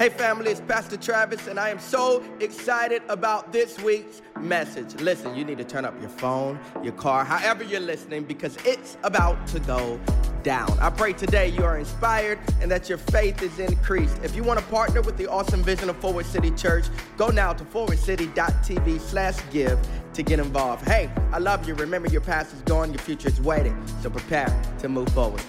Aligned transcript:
Hey, 0.00 0.08
family, 0.08 0.50
it's 0.50 0.62
Pastor 0.62 0.96
Travis, 0.96 1.46
and 1.46 1.60
I 1.60 1.68
am 1.68 1.78
so 1.78 2.24
excited 2.40 3.02
about 3.10 3.52
this 3.52 3.78
week's 3.82 4.22
message. 4.40 4.94
Listen, 4.94 5.36
you 5.36 5.44
need 5.44 5.58
to 5.58 5.64
turn 5.64 5.84
up 5.84 5.92
your 6.00 6.08
phone, 6.08 6.58
your 6.82 6.94
car, 6.94 7.22
however 7.22 7.64
you're 7.64 7.80
listening, 7.80 8.24
because 8.24 8.56
it's 8.64 8.96
about 9.02 9.46
to 9.48 9.60
go 9.60 10.00
down. 10.42 10.70
I 10.80 10.88
pray 10.88 11.12
today 11.12 11.48
you 11.48 11.64
are 11.64 11.76
inspired 11.76 12.38
and 12.62 12.70
that 12.70 12.88
your 12.88 12.96
faith 12.96 13.42
is 13.42 13.58
increased. 13.58 14.18
If 14.22 14.34
you 14.34 14.42
want 14.42 14.58
to 14.58 14.64
partner 14.68 15.02
with 15.02 15.18
the 15.18 15.26
awesome 15.26 15.62
vision 15.62 15.90
of 15.90 15.98
Forward 15.98 16.24
City 16.24 16.50
Church, 16.52 16.86
go 17.18 17.28
now 17.28 17.52
to 17.52 17.62
forwardcity.tv 17.62 19.00
slash 19.00 19.36
give 19.50 19.78
to 20.14 20.22
get 20.22 20.38
involved. 20.38 20.88
Hey, 20.88 21.10
I 21.30 21.40
love 21.40 21.68
you. 21.68 21.74
Remember, 21.74 22.08
your 22.08 22.22
past 22.22 22.54
is 22.54 22.62
gone, 22.62 22.90
your 22.90 23.02
future 23.02 23.28
is 23.28 23.38
waiting. 23.42 23.76
So 24.00 24.08
prepare 24.08 24.62
to 24.78 24.88
move 24.88 25.10
forward. 25.10 25.42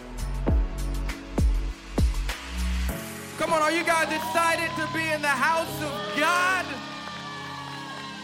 Come 3.51 3.63
on, 3.63 3.69
are 3.69 3.77
you 3.77 3.83
guys 3.83 4.09
excited 4.09 4.69
to 4.77 4.87
be 4.93 5.11
in 5.11 5.21
the 5.21 5.27
house 5.27 5.67
of 5.83 6.17
God? 6.17 6.65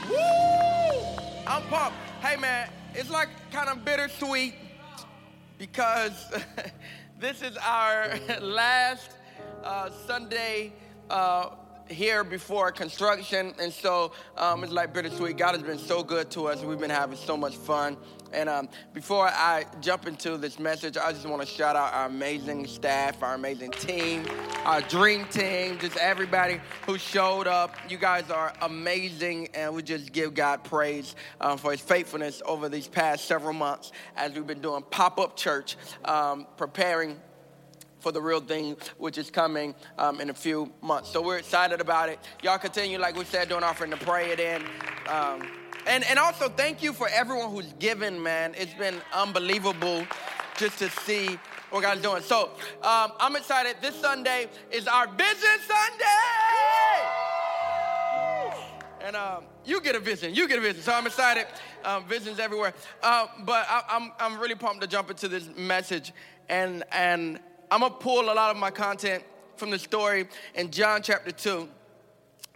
Woo! 0.09 1.43
I'm 1.45 1.63
pumped. 1.63 1.97
Hey, 2.21 2.37
man, 2.37 2.69
it's 2.93 3.09
like 3.09 3.27
kind 3.51 3.67
of 3.67 3.83
bittersweet 3.83 4.55
because 5.57 6.13
this 7.19 7.41
is 7.41 7.57
our 7.57 8.17
last 8.41 9.09
uh, 9.65 9.89
Sunday 10.05 10.71
uh, 11.09 11.49
here 11.89 12.23
before 12.23 12.71
construction, 12.71 13.53
and 13.59 13.73
so 13.73 14.13
um, 14.37 14.63
it's 14.63 14.71
like 14.71 14.93
bittersweet. 14.93 15.35
God 15.35 15.55
has 15.55 15.61
been 15.61 15.77
so 15.77 16.03
good 16.03 16.31
to 16.31 16.47
us. 16.47 16.63
We've 16.63 16.79
been 16.79 16.89
having 16.89 17.17
so 17.17 17.35
much 17.35 17.57
fun. 17.57 17.97
And 18.33 18.49
um, 18.49 18.69
before 18.93 19.27
I 19.27 19.65
jump 19.81 20.07
into 20.07 20.37
this 20.37 20.59
message, 20.59 20.97
I 20.97 21.11
just 21.11 21.25
want 21.25 21.41
to 21.41 21.47
shout 21.47 21.75
out 21.75 21.93
our 21.93 22.05
amazing 22.07 22.67
staff, 22.67 23.23
our 23.23 23.35
amazing 23.35 23.71
team, 23.71 24.25
our 24.65 24.81
dream 24.81 25.25
team, 25.25 25.77
just 25.79 25.97
everybody 25.97 26.59
who 26.85 26.97
showed 26.97 27.47
up. 27.47 27.75
You 27.89 27.97
guys 27.97 28.29
are 28.29 28.53
amazing, 28.61 29.49
and 29.53 29.73
we 29.73 29.83
just 29.83 30.11
give 30.11 30.33
God 30.33 30.63
praise 30.63 31.15
um, 31.41 31.57
for 31.57 31.71
His 31.71 31.81
faithfulness 31.81 32.41
over 32.45 32.69
these 32.69 32.87
past 32.87 33.25
several 33.25 33.53
months 33.53 33.91
as 34.15 34.33
we've 34.33 34.47
been 34.47 34.61
doing 34.61 34.83
pop 34.89 35.19
up 35.19 35.35
church, 35.37 35.77
um, 36.05 36.47
preparing 36.57 37.19
for 37.99 38.11
the 38.11 38.21
real 38.21 38.39
thing, 38.39 38.77
which 38.97 39.17
is 39.17 39.29
coming 39.29 39.73
um, 39.97 40.21
in 40.21 40.29
a 40.29 40.33
few 40.33 40.71
months. 40.81 41.09
So 41.09 41.21
we're 41.21 41.39
excited 41.39 41.81
about 41.81 42.09
it. 42.09 42.19
Y'all 42.43 42.57
continue, 42.57 42.99
like 42.99 43.17
we 43.17 43.25
said, 43.25 43.49
doing 43.49 43.63
offering 43.63 43.91
to 43.91 43.97
pray 43.97 44.31
it 44.31 44.39
in. 44.39 44.63
Um, 45.09 45.49
and, 45.87 46.03
and 46.05 46.19
also, 46.19 46.49
thank 46.49 46.83
you 46.83 46.93
for 46.93 47.07
everyone 47.07 47.51
who's 47.51 47.73
given, 47.79 48.21
man. 48.21 48.53
It's 48.57 48.73
been 48.73 49.01
unbelievable 49.13 50.05
just 50.57 50.79
to 50.79 50.89
see 50.89 51.39
what 51.69 51.81
God's 51.81 52.01
doing. 52.01 52.21
So 52.21 52.51
um, 52.81 53.11
I'm 53.19 53.35
excited. 53.35 53.77
This 53.81 53.95
Sunday 53.95 54.47
is 54.71 54.87
our 54.87 55.07
Vision 55.07 55.59
Sunday. 55.65 56.03
And 59.01 59.15
um, 59.15 59.45
you 59.63 59.79
get 59.79 59.95
a 59.95 59.99
vision. 59.99 60.35
You 60.35 60.47
get 60.47 60.57
a 60.57 60.61
vision. 60.61 60.81
So 60.81 60.93
I'm 60.93 61.07
excited. 61.07 61.47
Um, 61.85 62.05
visions 62.05 62.39
everywhere. 62.39 62.73
Uh, 63.01 63.27
but 63.45 63.65
I, 63.69 63.83
I'm, 63.89 64.11
I'm 64.19 64.39
really 64.39 64.55
pumped 64.55 64.81
to 64.81 64.87
jump 64.87 65.09
into 65.09 65.29
this 65.29 65.47
message. 65.55 66.11
And, 66.49 66.83
and 66.91 67.39
I'm 67.71 67.79
going 67.79 67.93
to 67.93 67.97
pull 67.97 68.31
a 68.31 68.33
lot 68.33 68.51
of 68.51 68.57
my 68.57 68.71
content 68.71 69.23
from 69.55 69.69
the 69.69 69.79
story 69.79 70.27
in 70.55 70.71
John 70.71 71.01
chapter 71.01 71.31
2. 71.31 71.69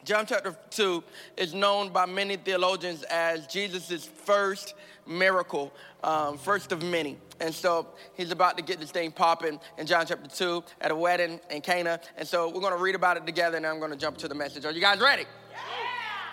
John 0.04 0.26
chapter 0.26 0.56
2 0.72 1.04
is 1.38 1.54
known 1.54 1.90
by 1.90 2.08
many 2.08 2.36
theologians 2.36 3.04
as 3.04 3.46
Jesus' 3.46 4.06
first 4.06 4.74
miracle, 5.06 5.72
um, 6.04 6.40
first 6.40 6.72
of 6.72 6.82
many. 6.82 7.18
And 7.40 7.54
so 7.54 7.88
he's 8.16 8.32
about 8.32 8.58
to 8.58 8.64
get 8.64 8.80
this 8.80 8.90
thing 8.90 9.12
popping 9.12 9.60
in 9.78 9.86
John 9.86 10.06
chapter 10.08 10.28
2 10.28 10.64
at 10.82 10.90
a 10.90 10.96
wedding 10.96 11.40
in 11.52 11.62
Cana. 11.62 12.00
And 12.18 12.28
so 12.28 12.48
we're 12.50 12.62
going 12.62 12.76
to 12.76 12.82
read 12.82 12.96
about 12.96 13.18
it 13.18 13.28
together 13.28 13.58
and 13.58 13.66
I'm 13.66 13.78
going 13.78 13.92
to 13.92 13.98
jump 13.98 14.18
to 14.20 14.28
the 14.28 14.36
message. 14.36 14.66
Are 14.66 14.72
you 14.72 14.82
guys 14.82 15.00
ready? 15.00 15.24
Yeah. 15.52 15.58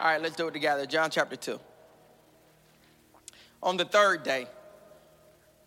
All 0.01 0.07
right, 0.13 0.23
let's 0.23 0.37
do 0.37 0.49
it 0.49 0.53
together. 0.53 0.87
John 0.87 1.11
chapter 1.11 1.37
2. 1.37 1.61
On 3.63 3.77
the 3.77 3.85
third 3.85 4.23
day, 4.23 4.47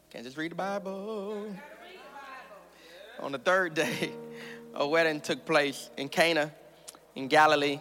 can't 0.10 0.26
just 0.26 0.38
read 0.38 0.52
the 0.52 0.56
Bible. 0.56 1.54
On 3.20 3.32
the 3.32 3.38
third 3.38 3.76
day, 3.76 4.12
a 4.74 4.88
wedding 4.88 5.22
took 5.22 5.46
place 5.46 5.92
in 5.98 6.10
Cana 6.10 6.52
in 7.16 7.28
Galilee 7.28 7.80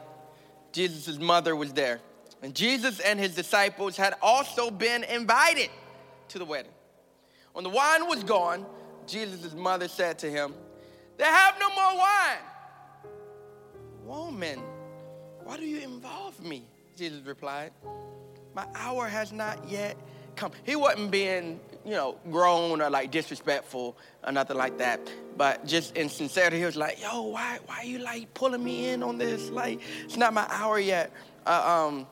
Jesus' 0.73 1.19
mother 1.19 1.55
was 1.57 1.73
there. 1.73 2.01
And 2.43 2.55
Jesus 2.55 3.01
and 3.01 3.19
his 3.19 3.35
disciples 3.35 3.97
had 3.97 4.15
also 4.23 4.71
been 4.71 5.05
invited 5.05 5.69
to 6.29 6.39
the 6.39 6.45
wedding. 6.45 6.73
When 7.53 7.65
the 7.65 7.71
wine 7.71 8.07
was 8.07 8.23
gone, 8.25 8.65
Jesus' 9.07 9.55
mother 9.55 9.89
said 9.89 10.19
to 10.21 10.31
him, 10.31 10.55
They 11.19 11.25
have 11.25 11.57
no 11.59 11.69
more 11.71 11.99
wine. 11.99 12.39
Woman, 14.05 14.63
why 15.45 15.57
do 15.57 15.67
you 15.67 15.81
involve 15.81 16.43
me? 16.43 16.65
Jesus 16.97 17.25
replied, 17.27 17.73
My 18.55 18.67
hour 18.75 19.07
has 19.07 19.33
not 19.33 19.69
yet 19.69 19.97
come. 20.37 20.53
He 20.65 20.77
wasn't 20.77 21.11
being, 21.11 21.61
you 21.85 21.93
know, 21.93 22.17
grown 22.31 22.81
or 22.81 22.91
like 22.91 23.11
disrespectful 23.11 23.97
or 24.25 24.33
nothing 24.33 24.57
like 24.57 24.79
that. 24.79 25.01
But 25.37 25.67
just 25.67 25.97
in 25.97 26.09
sincerity, 26.09 26.59
he 26.59 26.65
was 26.65 26.77
like, 26.77 27.01
yo, 27.01 27.23
why, 27.23 27.59
why 27.67 27.79
are 27.79 27.85
you 27.85 27.99
like 27.99 28.33
pulling 28.35 28.63
me 28.63 28.89
in 28.89 29.03
on 29.03 29.19
this? 29.19 29.51
Like, 29.51 29.81
it's 30.05 30.17
not 30.17 30.35
my 30.35 30.47
hour 30.51 30.79
yet. 30.79 31.13
Uh, 31.47 31.87
um, 31.89 32.07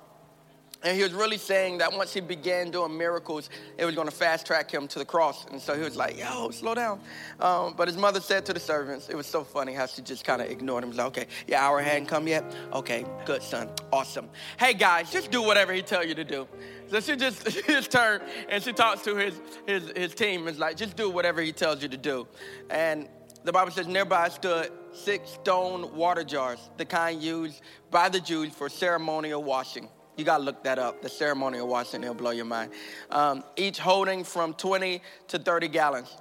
and 0.83 0.97
he 0.97 1.03
was 1.03 1.13
really 1.13 1.39
saying 1.39 1.79
that 1.79 1.93
once 1.93 2.15
he 2.15 2.21
began 2.21 2.71
doing 2.71 2.97
miracles, 2.97 3.51
it 3.77 3.85
was 3.85 3.97
going 3.97 4.07
to 4.07 4.15
fast 4.15 4.47
track 4.47 4.71
him 4.71 4.87
to 4.89 5.01
the 5.01 5.05
cross. 5.05 5.45
And 5.47 5.61
so 5.61 5.75
he 5.75 5.83
was 5.83 5.97
like, 5.97 6.17
yo, 6.17 6.51
slow 6.51 6.75
down. 6.75 7.01
Um, 7.41 7.75
but 7.77 7.89
his 7.89 7.97
mother 7.97 8.21
said 8.21 8.47
to 8.47 8.53
the 8.53 8.61
servants, 8.61 9.09
it 9.09 9.17
was 9.17 9.27
so 9.27 9.43
funny 9.43 9.73
how 9.73 9.87
she 9.87 10.03
just 10.03 10.25
kind 10.25 10.41
of 10.41 10.49
ignored 10.49 10.85
him. 10.85 10.91
Was 10.91 10.99
like, 10.99 11.07
okay, 11.09 11.27
your 11.49 11.59
hour 11.59 11.81
hadn't 11.81 12.07
come 12.07 12.29
yet? 12.29 12.45
Okay, 12.73 13.05
good, 13.25 13.43
son. 13.43 13.71
Awesome. 13.93 14.29
Hey, 14.59 14.73
guys, 14.73 15.11
just 15.11 15.33
do 15.33 15.43
whatever 15.43 15.73
he 15.73 15.83
tell 15.83 16.05
you 16.05 16.15
to 16.15 16.25
do. 16.25 16.47
So 16.87 17.01
she 17.01 17.17
just, 17.17 17.51
she 17.51 17.63
just 17.63 17.91
turned 17.91 18.23
and 18.49 18.63
she 18.63 18.73
talks 18.73 19.03
to 19.03 19.17
his, 19.17 19.41
his, 19.67 19.91
his 19.97 20.15
team 20.15 20.47
is 20.47 20.61
like, 20.61 20.77
just 20.77 20.97
do 20.97 21.11
whatever 21.11 21.43
he 21.43 21.51
tells 21.51 21.83
you 21.83 21.89
to 21.89 21.97
do. 21.97 22.29
And 22.71 23.09
the 23.43 23.53
Bible 23.53 23.73
says 23.73 23.89
nearby 23.89 24.29
stood 24.29 24.71
six 24.93 25.31
stone 25.31 25.97
water 25.97 26.23
jars, 26.23 26.71
the 26.77 26.85
kind 26.85 27.21
used 27.21 27.63
by 27.91 28.09
the 28.09 28.21
Jews 28.21 28.53
for 28.53 28.69
ceremonial 28.69 29.43
washing. 29.43 29.89
You 30.19 30.25
gotta 30.25 30.43
look 30.43 30.65
that 30.65 30.81
up. 30.81 31.01
The 31.01 31.09
ceremonial 31.09 31.69
washing, 31.69 32.03
it'll 32.03 32.13
blow 32.13 32.33
your 32.33 32.45
mind. 32.45 32.73
Um, 33.09 33.45
each 33.57 33.79
holding 33.79 34.25
from 34.25 34.53
20 34.53 35.01
to 35.29 35.39
30 35.39 35.69
gallons. 35.69 36.17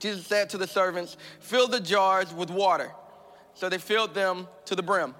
Jesus 0.00 0.26
said 0.26 0.50
to 0.50 0.58
the 0.58 0.66
servants, 0.66 1.16
Fill 1.38 1.68
the 1.68 1.78
jars 1.78 2.34
with 2.34 2.50
water. 2.50 2.90
So 3.54 3.68
they 3.68 3.78
filled 3.78 4.12
them 4.12 4.48
to 4.64 4.74
the 4.74 4.82
brim. 4.82 5.14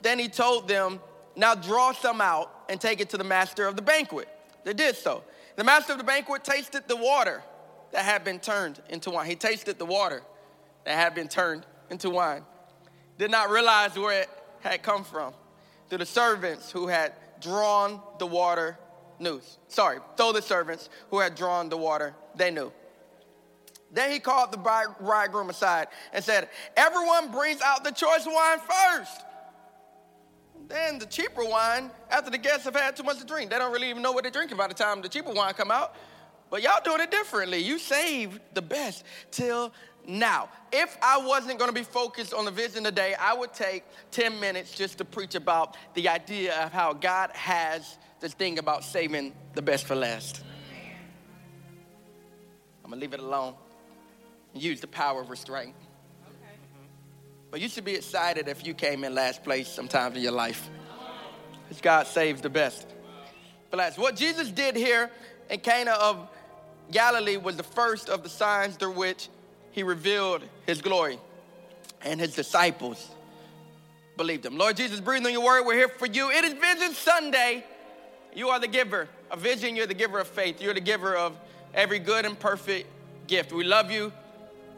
Then 0.00 0.18
he 0.18 0.28
told 0.28 0.68
them, 0.68 1.00
Now 1.36 1.54
draw 1.54 1.92
some 1.92 2.22
out 2.22 2.50
and 2.70 2.80
take 2.80 2.98
it 2.98 3.10
to 3.10 3.18
the 3.18 3.24
master 3.24 3.66
of 3.66 3.76
the 3.76 3.82
banquet. 3.82 4.28
They 4.64 4.72
did 4.72 4.96
so. 4.96 5.22
The 5.56 5.64
master 5.64 5.92
of 5.92 5.98
the 5.98 6.04
banquet 6.04 6.44
tasted 6.44 6.88
the 6.88 6.96
water 6.96 7.42
that 7.92 8.06
had 8.06 8.24
been 8.24 8.40
turned 8.40 8.80
into 8.88 9.10
wine. 9.10 9.26
He 9.26 9.36
tasted 9.36 9.78
the 9.78 9.84
water 9.84 10.22
that 10.86 10.94
had 10.94 11.14
been 11.14 11.28
turned 11.28 11.66
into 11.90 12.08
wine. 12.08 12.42
Did 13.18 13.30
not 13.30 13.50
realize 13.50 13.98
where 13.98 14.22
it 14.22 14.30
had 14.62 14.82
come 14.82 15.04
from 15.04 15.34
to 15.90 15.98
the 15.98 16.06
servants 16.06 16.70
who 16.70 16.86
had 16.86 17.12
drawn 17.40 18.00
the 18.18 18.26
water 18.26 18.78
knew. 19.18 19.40
Sorry, 19.68 19.98
though 20.16 20.32
the 20.32 20.42
servants 20.42 20.88
who 21.10 21.18
had 21.18 21.34
drawn 21.34 21.68
the 21.68 21.76
water, 21.76 22.14
they 22.34 22.50
knew. 22.50 22.72
Then 23.90 24.10
he 24.10 24.18
called 24.18 24.52
the 24.52 24.58
bridegroom 24.58 25.48
aside 25.48 25.88
and 26.12 26.22
said, 26.22 26.48
Everyone 26.76 27.30
brings 27.30 27.60
out 27.62 27.84
the 27.84 27.90
choice 27.90 28.26
wine 28.26 28.58
first. 28.58 29.22
Then 30.68 30.98
the 30.98 31.06
cheaper 31.06 31.44
wine, 31.44 31.90
after 32.10 32.30
the 32.30 32.36
guests 32.36 32.64
have 32.64 32.76
had 32.76 32.94
too 32.94 33.02
much 33.02 33.18
to 33.18 33.24
drink. 33.24 33.50
They 33.50 33.58
don't 33.58 33.72
really 33.72 33.88
even 33.88 34.02
know 34.02 34.12
what 34.12 34.24
they're 34.24 34.30
drinking 34.30 34.58
by 34.58 34.68
the 34.68 34.74
time 34.74 35.00
the 35.00 35.08
cheaper 35.08 35.32
wine 35.32 35.54
come 35.54 35.70
out. 35.70 35.94
But 36.50 36.62
y'all 36.62 36.80
doing 36.84 37.00
it 37.00 37.10
differently. 37.10 37.58
You 37.58 37.78
save 37.78 38.40
the 38.54 38.62
best 38.62 39.04
till 39.30 39.72
now, 40.08 40.48
if 40.72 40.96
I 41.02 41.18
wasn't 41.18 41.58
going 41.58 41.68
to 41.68 41.74
be 41.74 41.84
focused 41.84 42.32
on 42.32 42.46
the 42.46 42.50
vision 42.50 42.82
today, 42.82 43.14
I 43.20 43.34
would 43.34 43.52
take 43.52 43.84
10 44.12 44.40
minutes 44.40 44.74
just 44.74 44.96
to 44.98 45.04
preach 45.04 45.34
about 45.34 45.76
the 45.92 46.08
idea 46.08 46.64
of 46.64 46.72
how 46.72 46.94
God 46.94 47.30
has 47.34 47.98
this 48.18 48.32
thing 48.32 48.58
about 48.58 48.84
saving 48.84 49.34
the 49.52 49.60
best 49.60 49.86
for 49.86 49.94
last. 49.94 50.42
I'm 52.82 52.90
going 52.90 52.98
to 52.98 53.04
leave 53.04 53.12
it 53.12 53.20
alone 53.20 53.52
and 54.54 54.62
use 54.62 54.80
the 54.80 54.86
power 54.86 55.20
of 55.20 55.28
restraint. 55.28 55.74
But 57.50 57.60
you 57.60 57.68
should 57.68 57.84
be 57.84 57.94
excited 57.94 58.48
if 58.48 58.66
you 58.66 58.72
came 58.72 59.04
in 59.04 59.14
last 59.14 59.44
place 59.44 59.68
sometimes 59.68 60.16
in 60.16 60.22
your 60.22 60.32
life. 60.32 60.70
Because 61.68 61.82
God 61.82 62.06
saves 62.06 62.40
the 62.40 62.48
best. 62.48 62.88
For 63.70 63.76
last. 63.76 63.98
What 63.98 64.16
Jesus 64.16 64.50
did 64.50 64.74
here 64.74 65.10
in 65.50 65.60
Cana 65.60 65.90
of 65.90 66.30
Galilee 66.90 67.36
was 67.36 67.58
the 67.58 67.62
first 67.62 68.08
of 68.08 68.22
the 68.22 68.30
signs 68.30 68.76
through 68.76 68.92
which 68.92 69.28
he 69.78 69.84
revealed 69.84 70.42
his 70.66 70.82
glory, 70.82 71.20
and 72.02 72.18
his 72.18 72.34
disciples 72.34 73.08
believed 74.16 74.44
him. 74.44 74.58
Lord 74.58 74.76
Jesus, 74.76 74.98
breathe 74.98 75.24
on 75.24 75.30
your 75.30 75.44
word. 75.44 75.64
We're 75.64 75.76
here 75.76 75.88
for 75.88 76.06
you. 76.06 76.32
It 76.32 76.44
is 76.44 76.52
Vision 76.54 76.94
Sunday. 76.94 77.64
You 78.34 78.48
are 78.48 78.58
the 78.58 78.66
giver 78.66 79.08
of 79.30 79.38
vision. 79.38 79.76
You're 79.76 79.86
the 79.86 79.94
giver 79.94 80.18
of 80.18 80.26
faith. 80.26 80.60
You're 80.60 80.74
the 80.74 80.80
giver 80.80 81.14
of 81.14 81.38
every 81.74 82.00
good 82.00 82.24
and 82.24 82.36
perfect 82.36 82.88
gift. 83.28 83.52
We 83.52 83.62
love 83.62 83.92
you. 83.92 84.12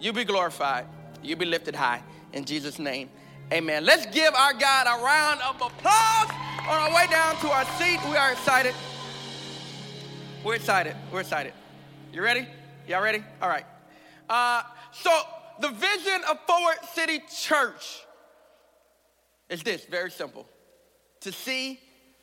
You 0.01 0.13
be 0.13 0.25
glorified. 0.25 0.85
You 1.23 1.35
be 1.35 1.47
lifted 1.47 1.75
high. 1.75 2.03
In 2.35 2.45
Jesus' 2.45 2.79
name, 2.79 3.09
Amen. 3.51 3.87
Let's 3.87 4.05
give 4.05 4.35
our 4.35 4.53
God 4.53 4.87
a 4.87 5.03
round 5.03 5.41
of 5.41 5.57
applause 5.57 6.31
on 6.69 6.77
our 6.79 6.95
way 6.95 7.07
down 7.11 7.37
to 7.37 7.49
our 7.49 7.65
seat. 7.79 8.01
We 8.11 8.17
are 8.17 8.33
excited. 8.33 8.75
We're 10.45 10.57
excited. 10.57 10.95
We're 11.11 11.21
excited. 11.21 11.55
You 12.13 12.21
ready? 12.21 12.47
Y'all 12.87 13.03
ready? 13.03 13.25
All 13.41 13.49
right. 13.49 13.65
Uh, 14.31 14.63
so, 14.93 15.11
the 15.61 15.69
vision 15.69 16.21
of 16.29 16.39
Forward 16.47 16.77
City 16.95 17.21
Church 17.43 18.05
is 19.49 19.63
this 19.63 19.85
very 19.85 20.11
simple 20.11 20.47
to 21.21 21.33
see 21.33 21.79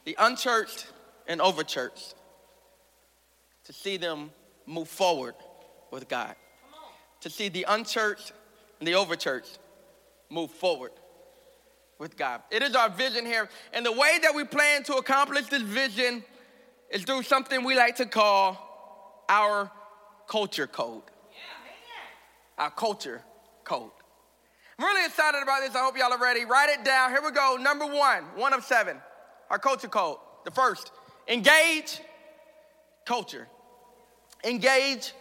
the 0.05 0.15
unchurched 0.19 0.87
and 1.27 1.39
overchurched, 1.41 2.15
to 3.65 3.73
see 3.73 3.97
them 3.97 4.31
move 4.65 4.87
forward 4.87 5.35
with 5.91 6.07
God, 6.07 6.35
to 7.21 7.29
see 7.29 7.49
the 7.49 7.65
unchurched 7.67 8.31
and 8.79 8.87
the 8.87 8.93
overchurched 8.93 9.57
move 10.29 10.51
forward 10.51 10.91
with 11.99 12.17
God. 12.17 12.41
It 12.51 12.61
is 12.61 12.75
our 12.75 12.89
vision 12.89 13.25
here. 13.25 13.49
And 13.73 13.85
the 13.85 13.91
way 13.91 14.19
that 14.21 14.33
we 14.35 14.43
plan 14.43 14.83
to 14.83 14.95
accomplish 14.95 15.47
this 15.47 15.61
vision 15.61 16.23
is 16.89 17.03
through 17.03 17.23
something 17.23 17.63
we 17.63 17.75
like 17.75 17.95
to 17.97 18.05
call 18.05 19.25
our 19.29 19.71
culture 20.27 20.67
code. 20.67 21.03
Our 22.57 22.71
culture 22.71 23.21
code. 23.63 23.91
I'm 24.79 24.85
really 24.85 25.05
excited 25.05 25.41
about 25.41 25.61
this. 25.61 25.75
I 25.75 25.79
hope 25.79 25.97
y'all 25.97 26.13
are 26.13 26.21
ready. 26.21 26.45
Write 26.45 26.69
it 26.69 26.85
down. 26.85 27.11
Here 27.11 27.21
we 27.23 27.31
go. 27.31 27.57
Number 27.59 27.85
one, 27.85 28.23
one 28.35 28.53
of 28.53 28.63
seven. 28.63 28.97
Our 29.49 29.59
culture 29.59 29.87
code. 29.87 30.17
The 30.45 30.51
first, 30.51 30.91
engage 31.27 31.99
culture. 33.05 33.47
Engage 34.43 35.13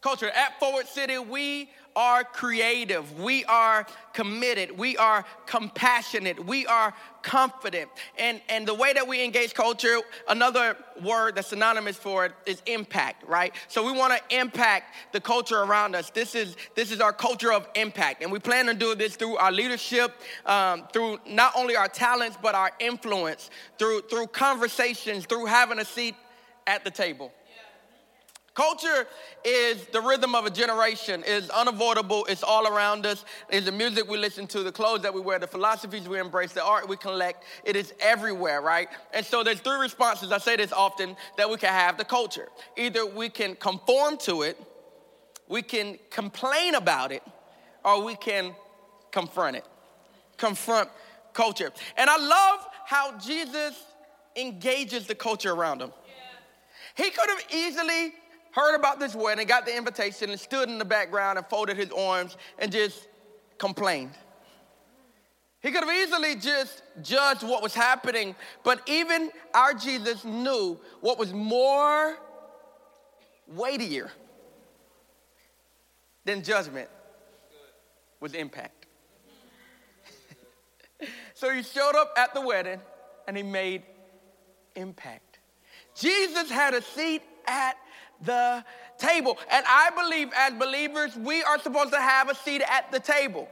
culture. 0.00 0.30
At 0.30 0.58
Forward 0.60 0.86
City, 0.86 1.18
we 1.18 1.70
are 1.96 2.22
creative. 2.22 3.18
We 3.18 3.44
are 3.46 3.86
committed. 4.12 4.76
We 4.76 4.96
are 4.98 5.24
compassionate. 5.46 6.44
We 6.44 6.66
are 6.66 6.94
confident. 7.22 7.90
And, 8.18 8.40
and 8.48 8.68
the 8.68 8.74
way 8.74 8.92
that 8.92 9.08
we 9.08 9.24
engage 9.24 9.54
culture, 9.54 9.98
another 10.28 10.76
word 11.02 11.34
that's 11.34 11.48
synonymous 11.48 11.96
for 11.96 12.26
it 12.26 12.32
is 12.44 12.62
impact, 12.66 13.26
right? 13.26 13.52
So 13.68 13.84
we 13.84 13.92
want 13.98 14.12
to 14.12 14.38
impact 14.38 14.94
the 15.12 15.20
culture 15.20 15.58
around 15.58 15.96
us. 15.96 16.10
This 16.10 16.34
is, 16.34 16.56
this 16.74 16.92
is 16.92 17.00
our 17.00 17.12
culture 17.12 17.52
of 17.52 17.66
impact. 17.74 18.22
And 18.22 18.30
we 18.30 18.38
plan 18.38 18.66
to 18.66 18.74
do 18.74 18.94
this 18.94 19.16
through 19.16 19.36
our 19.38 19.50
leadership, 19.50 20.12
um, 20.44 20.86
through 20.92 21.18
not 21.26 21.52
only 21.56 21.76
our 21.76 21.88
talents, 21.88 22.36
but 22.40 22.54
our 22.54 22.70
influence, 22.78 23.50
through, 23.78 24.02
through 24.02 24.28
conversations, 24.28 25.24
through 25.24 25.46
having 25.46 25.78
a 25.78 25.84
seat 25.84 26.14
at 26.66 26.84
the 26.84 26.90
table. 26.90 27.32
Culture 28.56 29.06
is 29.44 29.84
the 29.88 30.00
rhythm 30.00 30.34
of 30.34 30.46
a 30.46 30.50
generation. 30.50 31.22
It's 31.26 31.50
unavoidable. 31.50 32.24
It's 32.24 32.42
all 32.42 32.66
around 32.66 33.04
us. 33.04 33.22
It's 33.50 33.66
the 33.66 33.72
music 33.72 34.08
we 34.08 34.16
listen 34.16 34.46
to, 34.46 34.62
the 34.62 34.72
clothes 34.72 35.02
that 35.02 35.12
we 35.12 35.20
wear, 35.20 35.38
the 35.38 35.46
philosophies 35.46 36.08
we 36.08 36.18
embrace, 36.18 36.54
the 36.54 36.64
art 36.64 36.88
we 36.88 36.96
collect. 36.96 37.44
It 37.64 37.76
is 37.76 37.92
everywhere, 38.00 38.62
right? 38.62 38.88
And 39.12 39.26
so 39.26 39.44
there's 39.44 39.60
three 39.60 39.78
responses. 39.78 40.32
I 40.32 40.38
say 40.38 40.56
this 40.56 40.72
often 40.72 41.16
that 41.36 41.50
we 41.50 41.58
can 41.58 41.68
have 41.68 41.98
the 41.98 42.04
culture. 42.06 42.48
Either 42.78 43.04
we 43.04 43.28
can 43.28 43.56
conform 43.56 44.16
to 44.20 44.40
it, 44.40 44.58
we 45.48 45.60
can 45.60 45.98
complain 46.08 46.76
about 46.76 47.12
it, 47.12 47.22
or 47.84 48.02
we 48.02 48.14
can 48.14 48.54
confront 49.12 49.56
it. 49.56 49.64
Confront 50.38 50.88
culture. 51.34 51.70
And 51.98 52.08
I 52.08 52.16
love 52.16 52.66
how 52.86 53.18
Jesus 53.18 53.84
engages 54.34 55.06
the 55.06 55.14
culture 55.14 55.52
around 55.52 55.82
him. 55.82 55.92
He 56.96 57.10
could 57.10 57.28
have 57.28 57.44
easily 57.52 58.14
heard 58.56 58.74
about 58.74 58.98
this 58.98 59.14
wedding, 59.14 59.46
got 59.46 59.66
the 59.66 59.76
invitation, 59.76 60.30
and 60.30 60.40
stood 60.40 60.70
in 60.70 60.78
the 60.78 60.84
background 60.84 61.36
and 61.36 61.46
folded 61.46 61.76
his 61.76 61.90
arms 61.92 62.38
and 62.58 62.72
just 62.72 63.06
complained. 63.58 64.12
He 65.60 65.70
could 65.70 65.84
have 65.84 65.94
easily 65.94 66.36
just 66.36 66.82
judged 67.02 67.42
what 67.42 67.62
was 67.62 67.74
happening, 67.74 68.34
but 68.64 68.80
even 68.86 69.30
our 69.52 69.74
Jesus 69.74 70.24
knew 70.24 70.78
what 71.02 71.18
was 71.18 71.34
more 71.34 72.16
weightier 73.46 74.10
than 76.24 76.42
judgment 76.42 76.88
was 78.20 78.32
impact. 78.32 78.86
so 81.34 81.52
he 81.52 81.62
showed 81.62 81.94
up 81.94 82.14
at 82.16 82.32
the 82.32 82.40
wedding 82.40 82.80
and 83.28 83.36
he 83.36 83.42
made 83.42 83.82
impact. 84.76 85.40
Jesus 85.94 86.50
had 86.50 86.72
a 86.72 86.80
seat 86.80 87.22
at 87.46 87.76
the 88.22 88.64
table. 88.98 89.38
And 89.50 89.64
I 89.68 89.90
believe 89.90 90.30
as 90.34 90.54
believers, 90.54 91.16
we 91.16 91.42
are 91.42 91.58
supposed 91.58 91.92
to 91.92 92.00
have 92.00 92.28
a 92.28 92.34
seat 92.34 92.62
at 92.62 92.90
the 92.92 93.00
table 93.00 93.48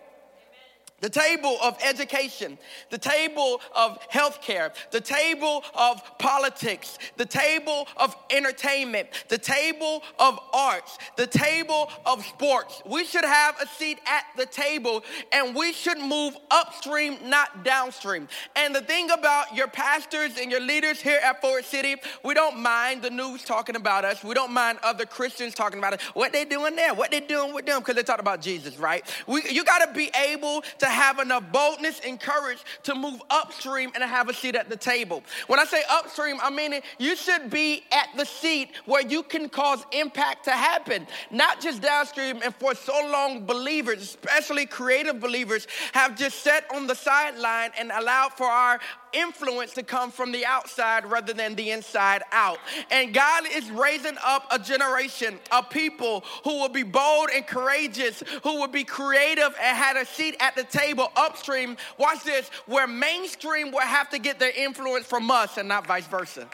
the 1.00 1.10
table 1.10 1.58
of 1.62 1.76
education, 1.84 2.56
the 2.90 2.98
table 2.98 3.60
of 3.74 3.98
healthcare, 4.10 4.72
the 4.90 5.00
table 5.00 5.62
of 5.74 6.00
politics, 6.18 6.98
the 7.16 7.26
table 7.26 7.86
of 7.96 8.16
entertainment, 8.30 9.08
the 9.28 9.36
table 9.36 10.02
of 10.18 10.38
arts, 10.52 10.96
the 11.16 11.26
table 11.26 11.90
of 12.06 12.24
sports. 12.24 12.80
We 12.86 13.04
should 13.04 13.24
have 13.24 13.60
a 13.60 13.66
seat 13.66 13.98
at 14.06 14.24
the 14.36 14.46
table 14.46 15.04
and 15.32 15.54
we 15.54 15.72
should 15.72 15.98
move 15.98 16.36
upstream, 16.50 17.18
not 17.24 17.64
downstream. 17.64 18.28
And 18.56 18.74
the 18.74 18.80
thing 18.80 19.10
about 19.10 19.54
your 19.54 19.68
pastors 19.68 20.38
and 20.40 20.50
your 20.50 20.60
leaders 20.60 21.00
here 21.00 21.20
at 21.22 21.40
Forward 21.40 21.64
City, 21.64 21.96
we 22.24 22.34
don't 22.34 22.60
mind 22.60 23.02
the 23.02 23.10
news 23.10 23.44
talking 23.44 23.76
about 23.76 24.04
us. 24.04 24.24
We 24.24 24.34
don't 24.34 24.52
mind 24.52 24.78
other 24.82 25.04
Christians 25.04 25.54
talking 25.54 25.78
about 25.78 25.94
us. 25.94 26.00
What 26.14 26.32
they 26.32 26.44
doing 26.44 26.76
there, 26.76 26.94
what 26.94 27.10
they 27.10 27.20
doing 27.20 27.52
with 27.52 27.66
them, 27.66 27.80
because 27.80 27.96
they 27.96 28.02
talk 28.02 28.20
about 28.20 28.40
Jesus, 28.40 28.78
right? 28.78 29.04
We, 29.26 29.42
you 29.50 29.64
got 29.64 29.86
to 29.86 29.92
be 29.92 30.10
able 30.14 30.62
to 30.78 30.83
have 30.88 31.18
enough 31.18 31.44
boldness 31.52 32.00
and 32.06 32.20
courage 32.20 32.58
to 32.84 32.94
move 32.94 33.20
upstream 33.30 33.90
and 33.94 34.02
have 34.02 34.28
a 34.28 34.34
seat 34.34 34.56
at 34.56 34.68
the 34.68 34.76
table. 34.76 35.22
When 35.46 35.58
I 35.58 35.64
say 35.64 35.82
upstream, 35.90 36.38
I 36.42 36.50
mean 36.50 36.72
it, 36.74 36.84
you 36.98 37.16
should 37.16 37.50
be 37.50 37.84
at 37.92 38.08
the 38.16 38.24
seat 38.24 38.70
where 38.86 39.02
you 39.02 39.22
can 39.22 39.48
cause 39.48 39.84
impact 39.92 40.44
to 40.44 40.52
happen, 40.52 41.06
not 41.30 41.60
just 41.60 41.82
downstream. 41.82 42.40
And 42.42 42.54
for 42.54 42.74
so 42.74 42.92
long, 43.10 43.44
believers, 43.46 44.02
especially 44.02 44.66
creative 44.66 45.20
believers, 45.20 45.66
have 45.92 46.16
just 46.16 46.40
sat 46.40 46.64
on 46.74 46.86
the 46.86 46.94
sideline 46.94 47.70
and 47.78 47.90
allowed 47.92 48.32
for 48.32 48.46
our 48.46 48.80
influence 49.14 49.72
to 49.74 49.82
come 49.82 50.10
from 50.10 50.32
the 50.32 50.44
outside 50.44 51.06
rather 51.06 51.32
than 51.32 51.54
the 51.54 51.70
inside 51.70 52.22
out. 52.32 52.58
And 52.90 53.14
God 53.14 53.44
is 53.50 53.70
raising 53.70 54.16
up 54.24 54.46
a 54.50 54.58
generation 54.58 55.38
of 55.52 55.70
people 55.70 56.24
who 56.44 56.60
will 56.60 56.68
be 56.68 56.82
bold 56.82 57.30
and 57.34 57.46
courageous, 57.46 58.22
who 58.42 58.60
will 58.60 58.68
be 58.68 58.84
creative 58.84 59.54
and 59.60 59.76
had 59.76 59.96
a 59.96 60.04
seat 60.04 60.36
at 60.40 60.56
the 60.56 60.64
table 60.64 61.10
upstream. 61.16 61.76
Watch 61.98 62.24
this, 62.24 62.48
where 62.66 62.86
mainstream 62.86 63.70
will 63.70 63.80
have 63.80 64.10
to 64.10 64.18
get 64.18 64.38
their 64.38 64.52
influence 64.54 65.06
from 65.06 65.30
us 65.30 65.56
and 65.56 65.68
not 65.68 65.86
vice 65.86 66.06
versa. 66.06 66.48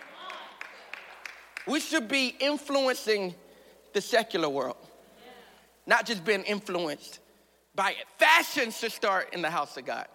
We 1.67 1.81
should 1.81 2.09
be 2.09 2.35
influencing 2.41 3.35
the 3.93 4.01
secular 4.01 4.49
world, 4.49 4.77
not 5.87 6.07
just 6.07 6.25
being 6.25 6.43
influenced 6.45 7.21
by 7.75 7.91
it. 7.91 8.05
Fashion 8.19 8.71
should 8.71 8.93
start 8.93 9.33
in 9.33 9.43
the 9.43 9.51
house 9.51 9.77
of 9.77 9.85
God. 9.85 10.07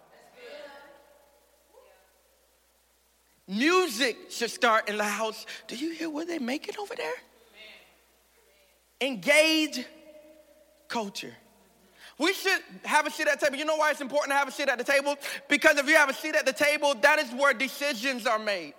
Music 3.48 4.16
should 4.30 4.50
start 4.50 4.88
in 4.88 4.96
the 4.96 5.04
house. 5.04 5.46
Do 5.68 5.76
you 5.76 5.92
hear 5.92 6.10
what 6.10 6.26
they're 6.26 6.40
making 6.40 6.74
over 6.78 6.94
there? 6.96 7.14
Engage 9.00 9.84
culture. 10.88 11.34
We 12.18 12.32
should 12.32 12.60
have 12.84 13.06
a 13.06 13.10
seat 13.10 13.28
at 13.28 13.38
the 13.38 13.46
table. 13.46 13.58
You 13.58 13.66
know 13.66 13.76
why 13.76 13.90
it's 13.90 14.00
important 14.00 14.30
to 14.30 14.36
have 14.36 14.48
a 14.48 14.52
seat 14.52 14.68
at 14.68 14.78
the 14.78 14.84
table? 14.84 15.16
Because 15.48 15.76
if 15.76 15.86
you 15.86 15.96
have 15.96 16.08
a 16.08 16.14
seat 16.14 16.34
at 16.34 16.46
the 16.46 16.52
table, 16.52 16.94
that 17.02 17.18
is 17.18 17.30
where 17.32 17.52
decisions 17.52 18.26
are 18.26 18.38
made. 18.38 18.74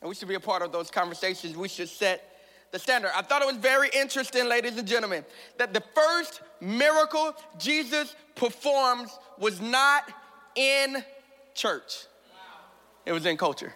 And 0.00 0.08
we 0.08 0.14
should 0.14 0.28
be 0.28 0.34
a 0.34 0.40
part 0.40 0.62
of 0.62 0.72
those 0.72 0.90
conversations. 0.90 1.56
We 1.56 1.68
should 1.68 1.88
set 1.88 2.36
the 2.72 2.78
standard. 2.78 3.12
I 3.14 3.22
thought 3.22 3.40
it 3.40 3.46
was 3.46 3.56
very 3.56 3.88
interesting, 3.94 4.48
ladies 4.48 4.76
and 4.76 4.86
gentlemen, 4.86 5.24
that 5.58 5.72
the 5.72 5.82
first 5.94 6.42
miracle 6.60 7.34
Jesus 7.58 8.14
performs 8.34 9.16
was 9.38 9.60
not 9.60 10.12
in 10.54 11.02
church. 11.54 12.06
It 13.06 13.12
was 13.12 13.24
in 13.24 13.36
culture. 13.36 13.72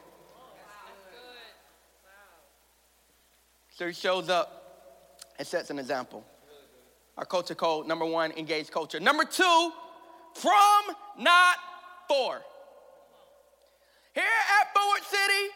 So 3.77 3.87
he 3.87 3.95
shows 3.95 4.29
up 4.29 5.23
and 5.39 5.47
sets 5.47 5.71
an 5.71 5.79
example. 5.79 6.25
Our 7.17 7.25
culture 7.25 7.55
code, 7.55 7.87
number 7.87 8.05
one, 8.05 8.33
engage 8.33 8.71
culture. 8.71 8.99
Number 9.01 9.25
two, 9.25 9.73
from, 10.35 10.97
not 11.19 11.57
for. 12.09 12.41
Here 14.15 14.25
at 14.25 14.75
Forward 14.75 15.03
City, 15.05 15.49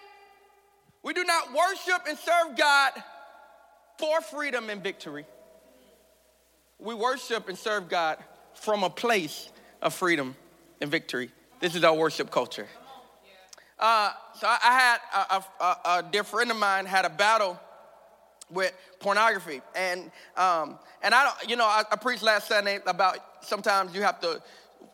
we 1.03 1.13
do 1.13 1.25
not 1.25 1.53
worship 1.53 2.07
and 2.09 2.17
serve 2.17 2.57
God 2.57 2.93
for 3.99 4.21
freedom 4.21 4.71
and 4.71 4.83
victory. 4.83 5.27
We 6.79 6.95
worship 6.95 7.49
and 7.49 7.59
serve 7.59 7.89
God 7.89 8.19
from 8.55 8.85
a 8.85 8.91
place 8.91 9.51
of 9.83 9.93
freedom 9.93 10.37
and 10.81 10.91
victory. 10.91 11.31
This 11.61 11.75
is 11.75 11.85
our 11.85 11.95
worship 11.95 12.31
culture. 12.31 12.69
Uh, 13.85 14.13
so 14.41 14.47
I, 14.47 14.59
had 14.63 14.99
a, 15.15 15.45
a, 15.63 15.99
a, 15.99 16.05
dear 16.11 16.25
friend 16.25 16.51
of 16.51 16.57
mine 16.57 16.87
had 16.87 17.05
a 17.05 17.11
battle 17.11 17.61
with 18.51 18.73
pornography, 18.99 19.61
and 19.77 20.11
um, 20.39 20.79
and 21.03 21.15
I 21.15 21.25
don't, 21.25 21.51
you 21.51 21.57
know, 21.57 21.67
I, 21.67 21.83
I 21.93 21.97
preached 21.97 22.23
last 22.23 22.49
Sunday 22.49 22.79
about 22.87 23.19
sometimes 23.43 23.95
you 23.95 24.01
have 24.01 24.23
to 24.23 24.41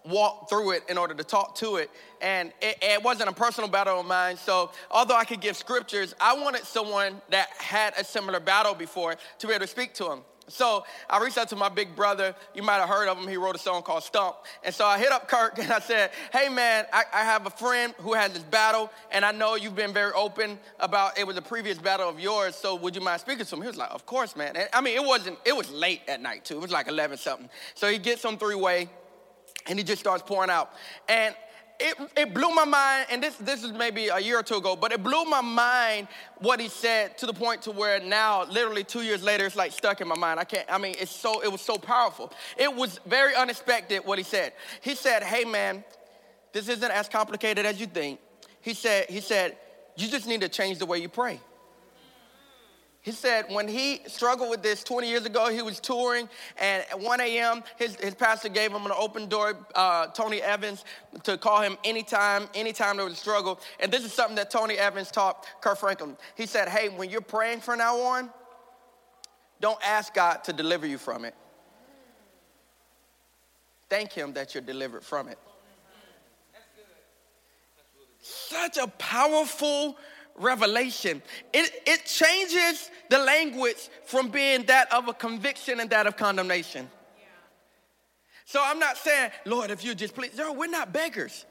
walk 0.04 0.48
through 0.48 0.72
it 0.72 0.82
in 0.88 0.98
order 0.98 1.14
to 1.14 1.22
talk 1.22 1.54
to 1.58 1.76
it. 1.76 1.88
And 2.20 2.52
it, 2.60 2.78
it, 2.82 3.04
wasn't 3.04 3.28
a 3.28 3.32
personal 3.32 3.70
battle 3.70 4.00
of 4.00 4.06
mine. 4.06 4.36
So, 4.36 4.72
although 4.90 5.14
I 5.14 5.24
could 5.24 5.40
give 5.40 5.56
scriptures, 5.56 6.16
I 6.20 6.34
wanted 6.34 6.64
someone 6.64 7.22
that 7.30 7.48
had 7.58 7.94
a 7.96 8.02
similar 8.02 8.40
battle 8.40 8.74
before 8.74 9.14
to 9.38 9.46
be 9.46 9.52
able 9.52 9.66
to 9.66 9.70
speak 9.70 9.94
to 9.94 10.10
him. 10.10 10.22
So 10.50 10.84
I 11.08 11.22
reached 11.22 11.38
out 11.38 11.48
to 11.50 11.56
my 11.56 11.68
big 11.68 11.94
brother. 11.96 12.34
You 12.54 12.62
might 12.62 12.76
have 12.76 12.88
heard 12.88 13.08
of 13.08 13.18
him. 13.18 13.28
He 13.28 13.36
wrote 13.36 13.56
a 13.56 13.58
song 13.58 13.82
called 13.82 14.02
Stomp. 14.02 14.36
And 14.64 14.74
so 14.74 14.84
I 14.84 14.98
hit 14.98 15.12
up 15.12 15.28
Kirk 15.28 15.58
and 15.58 15.70
I 15.72 15.80
said, 15.80 16.10
Hey 16.32 16.48
man, 16.48 16.86
I, 16.92 17.04
I, 17.12 17.24
have 17.24 17.46
a 17.46 17.50
friend 17.50 17.94
who 17.98 18.14
has 18.14 18.32
this 18.32 18.42
battle, 18.42 18.90
and 19.10 19.24
I 19.24 19.32
know 19.32 19.54
you've 19.54 19.76
been 19.76 19.92
very 19.92 20.12
open 20.12 20.58
about 20.78 21.18
it 21.18 21.26
was 21.26 21.36
a 21.36 21.42
previous 21.42 21.78
battle 21.78 22.08
of 22.08 22.18
yours. 22.18 22.56
So 22.56 22.74
would 22.76 22.94
you 22.94 23.00
mind 23.00 23.20
speaking 23.20 23.44
to 23.44 23.54
him? 23.54 23.62
He 23.62 23.68
was 23.68 23.76
like, 23.76 23.90
Of 23.90 24.06
course, 24.06 24.36
man. 24.36 24.56
And, 24.56 24.68
I 24.72 24.80
mean, 24.80 24.96
it 24.96 25.04
wasn't, 25.04 25.38
it 25.44 25.56
was 25.56 25.70
late 25.70 26.02
at 26.08 26.20
night 26.20 26.44
too. 26.44 26.56
It 26.56 26.62
was 26.62 26.72
like 26.72 26.88
11 26.88 27.18
something. 27.18 27.48
So 27.74 27.90
he 27.90 27.98
gets 27.98 28.24
on 28.24 28.38
three 28.38 28.54
way 28.54 28.88
and 29.66 29.78
he 29.78 29.84
just 29.84 30.00
starts 30.00 30.22
pouring 30.22 30.50
out. 30.50 30.72
And 31.08 31.34
it, 31.80 32.10
it 32.16 32.34
blew 32.34 32.50
my 32.54 32.64
mind, 32.64 33.06
and 33.10 33.22
this, 33.22 33.36
this 33.36 33.64
is 33.64 33.72
maybe 33.72 34.08
a 34.08 34.18
year 34.18 34.38
or 34.38 34.42
two 34.42 34.56
ago, 34.56 34.76
but 34.76 34.92
it 34.92 35.02
blew 35.02 35.24
my 35.24 35.40
mind 35.40 36.08
what 36.38 36.60
he 36.60 36.68
said 36.68 37.16
to 37.18 37.26
the 37.26 37.32
point 37.32 37.62
to 37.62 37.70
where 37.70 38.00
now, 38.00 38.44
literally 38.44 38.84
two 38.84 39.02
years 39.02 39.22
later, 39.22 39.46
it's 39.46 39.56
like 39.56 39.72
stuck 39.72 40.00
in 40.00 40.08
my 40.08 40.16
mind. 40.16 40.38
I 40.38 40.44
can't, 40.44 40.66
I 40.70 40.78
mean, 40.78 40.94
it's 40.98 41.10
so, 41.10 41.42
it 41.42 41.50
was 41.50 41.60
so 41.60 41.76
powerful. 41.76 42.32
It 42.56 42.74
was 42.74 43.00
very 43.06 43.34
unexpected 43.34 44.02
what 44.04 44.18
he 44.18 44.24
said. 44.24 44.52
He 44.80 44.94
said, 44.94 45.22
hey 45.22 45.44
man, 45.44 45.84
this 46.52 46.68
isn't 46.68 46.90
as 46.90 47.08
complicated 47.08 47.66
as 47.66 47.80
you 47.80 47.86
think. 47.86 48.20
He 48.60 48.74
said, 48.74 49.08
he 49.08 49.20
said, 49.20 49.56
you 49.96 50.08
just 50.08 50.26
need 50.26 50.42
to 50.42 50.48
change 50.48 50.78
the 50.78 50.86
way 50.86 50.98
you 50.98 51.08
pray. 51.08 51.40
He 53.02 53.12
said 53.12 53.46
when 53.48 53.66
he 53.66 54.02
struggled 54.06 54.50
with 54.50 54.62
this 54.62 54.84
20 54.84 55.08
years 55.08 55.24
ago, 55.24 55.48
he 55.48 55.62
was 55.62 55.80
touring, 55.80 56.28
and 56.58 56.84
at 56.90 57.00
1 57.00 57.20
a.m., 57.20 57.62
his, 57.78 57.96
his 57.96 58.14
pastor 58.14 58.50
gave 58.50 58.70
him 58.70 58.84
an 58.84 58.92
open 58.94 59.26
door, 59.26 59.56
uh, 59.74 60.08
Tony 60.08 60.42
Evans, 60.42 60.84
to 61.22 61.38
call 61.38 61.62
him 61.62 61.78
anytime, 61.82 62.46
anytime 62.54 62.96
there 62.96 63.06
was 63.06 63.14
a 63.14 63.16
struggle. 63.16 63.58
And 63.78 63.90
this 63.90 64.04
is 64.04 64.12
something 64.12 64.36
that 64.36 64.50
Tony 64.50 64.74
Evans 64.74 65.10
taught 65.10 65.46
Kirk 65.62 65.78
Franklin. 65.78 66.16
He 66.34 66.44
said, 66.44 66.68
Hey, 66.68 66.90
when 66.90 67.08
you're 67.08 67.22
praying 67.22 67.60
from 67.60 67.78
now 67.78 67.98
on, 67.98 68.28
don't 69.60 69.80
ask 69.82 70.12
God 70.12 70.44
to 70.44 70.52
deliver 70.52 70.86
you 70.86 70.98
from 70.98 71.24
it. 71.24 71.34
Thank 73.88 74.12
Him 74.12 74.34
that 74.34 74.54
you're 74.54 74.62
delivered 74.62 75.04
from 75.04 75.28
it. 75.28 75.38
that's 76.52 76.64
good 76.76 76.84
Such 78.20 78.76
a 78.76 78.86
powerful 78.86 79.96
revelation. 80.36 81.22
It, 81.52 81.72
it 81.86 82.06
changes 82.06 82.90
the 83.08 83.18
language 83.18 83.88
from 84.04 84.28
being 84.28 84.64
that 84.64 84.92
of 84.92 85.08
a 85.08 85.12
conviction 85.12 85.80
and 85.80 85.90
that 85.90 86.06
of 86.06 86.16
condemnation. 86.16 86.88
So 88.44 88.60
I'm 88.64 88.78
not 88.78 88.96
saying, 88.96 89.30
Lord, 89.44 89.70
if 89.70 89.84
you 89.84 89.94
just 89.94 90.14
please, 90.14 90.36
no, 90.36 90.52
we're 90.52 90.66
not 90.66 90.92
beggars. 90.92 91.46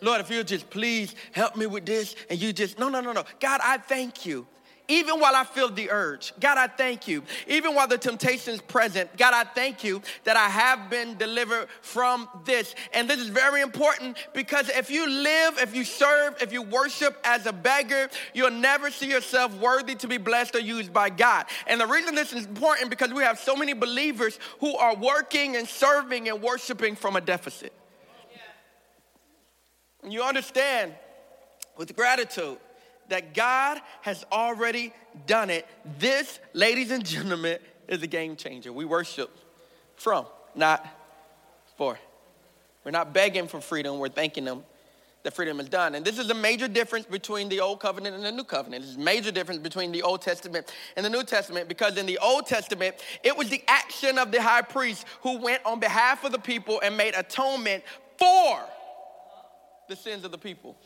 Lord, 0.00 0.20
if 0.20 0.30
you 0.30 0.44
just 0.44 0.70
please 0.70 1.14
help 1.32 1.56
me 1.56 1.66
with 1.66 1.86
this, 1.86 2.14
and 2.28 2.40
you 2.40 2.52
just, 2.52 2.78
no, 2.78 2.88
no, 2.88 3.00
no, 3.00 3.12
no. 3.12 3.24
God, 3.40 3.60
I 3.64 3.78
thank 3.78 4.26
you 4.26 4.46
even 4.88 5.18
while 5.18 5.34
I 5.34 5.44
feel 5.44 5.70
the 5.70 5.90
urge. 5.90 6.32
God, 6.40 6.58
I 6.58 6.66
thank 6.66 7.08
you. 7.08 7.22
Even 7.46 7.74
while 7.74 7.88
the 7.88 7.96
temptation 7.96 8.54
is 8.54 8.60
present, 8.60 9.16
God, 9.16 9.32
I 9.32 9.44
thank 9.44 9.82
you 9.82 10.02
that 10.24 10.36
I 10.36 10.48
have 10.48 10.90
been 10.90 11.16
delivered 11.16 11.68
from 11.80 12.28
this. 12.44 12.74
And 12.92 13.08
this 13.08 13.18
is 13.18 13.28
very 13.28 13.62
important 13.62 14.18
because 14.34 14.68
if 14.68 14.90
you 14.90 15.08
live, 15.08 15.58
if 15.58 15.74
you 15.74 15.84
serve, 15.84 16.36
if 16.42 16.52
you 16.52 16.62
worship 16.62 17.18
as 17.24 17.46
a 17.46 17.52
beggar, 17.52 18.10
you'll 18.34 18.50
never 18.50 18.90
see 18.90 19.08
yourself 19.08 19.54
worthy 19.58 19.94
to 19.96 20.08
be 20.08 20.18
blessed 20.18 20.54
or 20.54 20.60
used 20.60 20.92
by 20.92 21.08
God. 21.08 21.46
And 21.66 21.80
the 21.80 21.86
reason 21.86 22.14
this 22.14 22.32
is 22.32 22.44
important 22.44 22.90
because 22.90 23.12
we 23.12 23.22
have 23.22 23.38
so 23.38 23.56
many 23.56 23.72
believers 23.72 24.38
who 24.60 24.76
are 24.76 24.94
working 24.94 25.56
and 25.56 25.66
serving 25.66 26.28
and 26.28 26.42
worshiping 26.42 26.94
from 26.94 27.16
a 27.16 27.20
deficit. 27.20 27.72
And 30.02 30.12
you 30.12 30.22
understand 30.22 30.94
with 31.78 31.96
gratitude 31.96 32.58
that 33.08 33.34
God 33.34 33.80
has 34.02 34.24
already 34.32 34.92
done 35.26 35.50
it. 35.50 35.66
This, 35.98 36.38
ladies 36.52 36.90
and 36.90 37.04
gentlemen, 37.04 37.58
is 37.88 38.02
a 38.02 38.06
game 38.06 38.36
changer. 38.36 38.72
We 38.72 38.84
worship 38.84 39.30
from, 39.96 40.26
not 40.54 40.86
for. 41.76 41.98
We're 42.84 42.90
not 42.90 43.12
begging 43.14 43.48
for 43.48 43.60
freedom, 43.60 43.98
we're 43.98 44.08
thanking 44.08 44.46
Him 44.46 44.62
that 45.24 45.32
freedom 45.32 45.58
is 45.58 45.70
done. 45.70 45.94
And 45.94 46.04
this 46.04 46.18
is 46.18 46.30
a 46.30 46.34
major 46.34 46.68
difference 46.68 47.06
between 47.06 47.48
the 47.48 47.60
Old 47.60 47.80
Covenant 47.80 48.14
and 48.14 48.24
the 48.24 48.30
New 48.30 48.44
Covenant. 48.44 48.84
It's 48.84 48.96
a 48.96 48.98
major 48.98 49.32
difference 49.32 49.60
between 49.60 49.90
the 49.90 50.02
Old 50.02 50.20
Testament 50.20 50.72
and 50.96 51.04
the 51.04 51.10
New 51.10 51.24
Testament 51.24 51.66
because 51.66 51.96
in 51.96 52.04
the 52.04 52.18
Old 52.18 52.46
Testament, 52.46 52.96
it 53.22 53.34
was 53.36 53.48
the 53.48 53.62
action 53.66 54.18
of 54.18 54.30
the 54.30 54.40
high 54.40 54.62
priest 54.62 55.06
who 55.22 55.38
went 55.38 55.64
on 55.64 55.80
behalf 55.80 56.24
of 56.24 56.32
the 56.32 56.38
people 56.38 56.80
and 56.82 56.96
made 56.96 57.14
atonement 57.14 57.82
for 58.18 58.60
the 59.88 59.96
sins 59.96 60.24
of 60.24 60.30
the 60.30 60.38
people. 60.38 60.76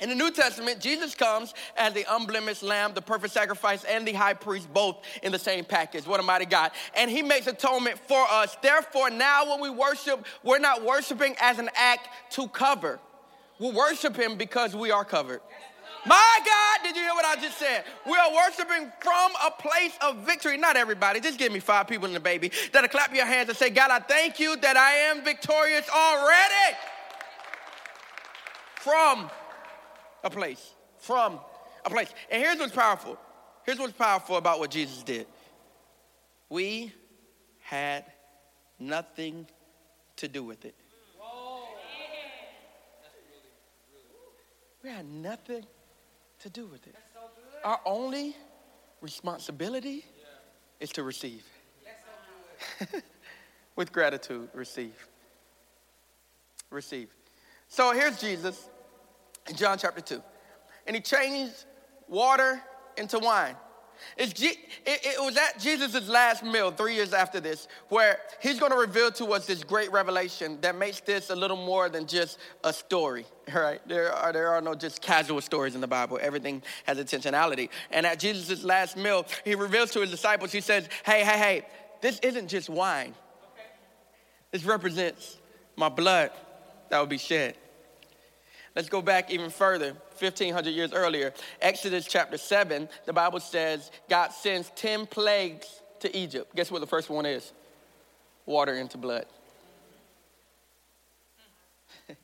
In 0.00 0.08
the 0.08 0.14
New 0.14 0.30
Testament, 0.30 0.80
Jesus 0.80 1.14
comes 1.14 1.52
as 1.76 1.92
the 1.92 2.06
unblemished 2.08 2.62
lamb, 2.62 2.92
the 2.94 3.02
perfect 3.02 3.34
sacrifice, 3.34 3.84
and 3.84 4.06
the 4.06 4.12
high 4.12 4.34
priest, 4.34 4.72
both 4.72 4.96
in 5.22 5.30
the 5.30 5.38
same 5.38 5.64
package. 5.64 6.06
What 6.06 6.20
a 6.20 6.22
mighty 6.22 6.46
God. 6.46 6.70
And 6.94 7.10
he 7.10 7.22
makes 7.22 7.46
atonement 7.46 7.98
for 8.08 8.24
us. 8.30 8.56
Therefore, 8.62 9.10
now 9.10 9.50
when 9.50 9.60
we 9.60 9.70
worship, 9.70 10.24
we're 10.42 10.58
not 10.58 10.82
worshiping 10.84 11.36
as 11.40 11.58
an 11.58 11.68
act 11.74 12.08
to 12.30 12.48
cover. 12.48 12.98
We 13.58 13.70
worship 13.72 14.16
him 14.16 14.36
because 14.36 14.74
we 14.74 14.90
are 14.90 15.04
covered. 15.04 15.42
My 16.06 16.38
God, 16.46 16.82
did 16.82 16.96
you 16.96 17.02
hear 17.02 17.12
what 17.12 17.26
I 17.26 17.36
just 17.36 17.58
said? 17.58 17.84
We 18.06 18.16
are 18.16 18.32
worshiping 18.32 18.90
from 19.00 19.32
a 19.46 19.50
place 19.50 19.92
of 20.00 20.16
victory. 20.24 20.56
Not 20.56 20.76
everybody, 20.76 21.20
just 21.20 21.38
give 21.38 21.52
me 21.52 21.60
five 21.60 21.88
people 21.88 22.06
in 22.06 22.14
the 22.14 22.20
baby 22.20 22.50
that'll 22.72 22.88
clap 22.88 23.14
your 23.14 23.26
hands 23.26 23.50
and 23.50 23.58
say, 23.58 23.68
God, 23.68 23.90
I 23.90 23.98
thank 23.98 24.40
you 24.40 24.56
that 24.56 24.78
I 24.78 24.92
am 25.10 25.22
victorious 25.22 25.86
already. 25.90 26.76
From 28.76 29.30
a 30.22 30.30
place, 30.30 30.74
from 30.98 31.38
a 31.84 31.90
place. 31.90 32.12
And 32.30 32.42
here's 32.42 32.58
what's 32.58 32.74
powerful. 32.74 33.18
Here's 33.64 33.78
what's 33.78 33.92
powerful 33.92 34.36
about 34.36 34.58
what 34.58 34.70
Jesus 34.70 35.02
did. 35.02 35.26
We 36.48 36.92
had 37.60 38.04
nothing 38.78 39.46
to 40.16 40.28
do 40.28 40.42
with 40.42 40.64
it. 40.64 40.74
We 44.82 44.88
had 44.88 45.06
nothing 45.06 45.64
to 46.40 46.48
do 46.48 46.66
with 46.66 46.86
it. 46.86 46.94
Our 47.64 47.80
only 47.84 48.34
responsibility 49.02 50.04
is 50.80 50.90
to 50.92 51.02
receive. 51.02 51.44
with 53.76 53.92
gratitude, 53.92 54.48
receive. 54.54 54.94
Receive. 56.70 57.08
So 57.68 57.92
here's 57.92 58.18
Jesus 58.20 58.68
in 59.48 59.56
John 59.56 59.78
chapter 59.78 60.00
2. 60.00 60.22
And 60.86 60.96
he 60.96 61.02
changed 61.02 61.64
water 62.08 62.60
into 62.96 63.18
wine. 63.18 63.56
G- 64.18 64.46
it, 64.86 65.00
it, 65.04 65.22
was 65.22 65.36
at 65.36 65.58
Jesus' 65.58 66.08
last 66.08 66.42
meal, 66.42 66.70
three 66.70 66.94
years 66.94 67.12
after 67.12 67.40
this, 67.40 67.68
where 67.88 68.18
he's 68.40 68.58
going 68.58 68.72
to 68.72 68.78
reveal 68.78 69.10
to 69.12 69.26
us 69.32 69.46
this 69.46 69.62
great 69.62 69.92
revelation 69.92 70.58
that 70.60 70.74
makes 70.74 71.00
this 71.00 71.30
a 71.30 71.36
little 71.36 71.56
more 71.56 71.88
than 71.88 72.06
just 72.06 72.38
a 72.64 72.72
story, 72.72 73.26
right? 73.54 73.80
There 73.86 74.12
are, 74.12 74.32
there 74.32 74.48
are 74.48 74.60
no 74.60 74.74
just 74.74 75.02
casual 75.02 75.40
stories 75.40 75.74
in 75.74 75.80
the 75.80 75.86
Bible. 75.86 76.18
Everything 76.20 76.62
has 76.84 76.98
intentionality. 76.98 77.68
And 77.90 78.06
at 78.06 78.18
Jesus' 78.18 78.64
last 78.64 78.96
meal, 78.96 79.26
he 79.44 79.54
reveals 79.54 79.90
to 79.92 80.00
his 80.00 80.10
disciples, 80.10 80.52
he 80.52 80.60
says, 80.60 80.88
hey, 81.04 81.24
hey, 81.24 81.38
hey, 81.38 81.66
this 82.00 82.18
isn't 82.20 82.48
just 82.48 82.68
wine. 82.68 83.14
This 84.50 84.64
represents 84.64 85.38
my 85.76 85.88
blood 85.88 86.30
that 86.88 86.98
will 86.98 87.06
be 87.06 87.18
shed. 87.18 87.54
Let's 88.80 88.88
go 88.88 89.02
back 89.02 89.30
even 89.30 89.50
further, 89.50 89.88
1500 90.20 90.70
years 90.70 90.94
earlier. 90.94 91.34
Exodus 91.60 92.06
chapter 92.06 92.38
7, 92.38 92.88
the 93.04 93.12
Bible 93.12 93.38
says 93.38 93.90
God 94.08 94.32
sends 94.32 94.70
10 94.74 95.04
plagues 95.04 95.82
to 95.98 96.16
Egypt. 96.16 96.56
Guess 96.56 96.70
what 96.70 96.80
the 96.80 96.86
first 96.86 97.10
one 97.10 97.26
is? 97.26 97.52
Water 98.46 98.72
into 98.76 98.96
blood. 98.96 99.26
and, 102.08 102.18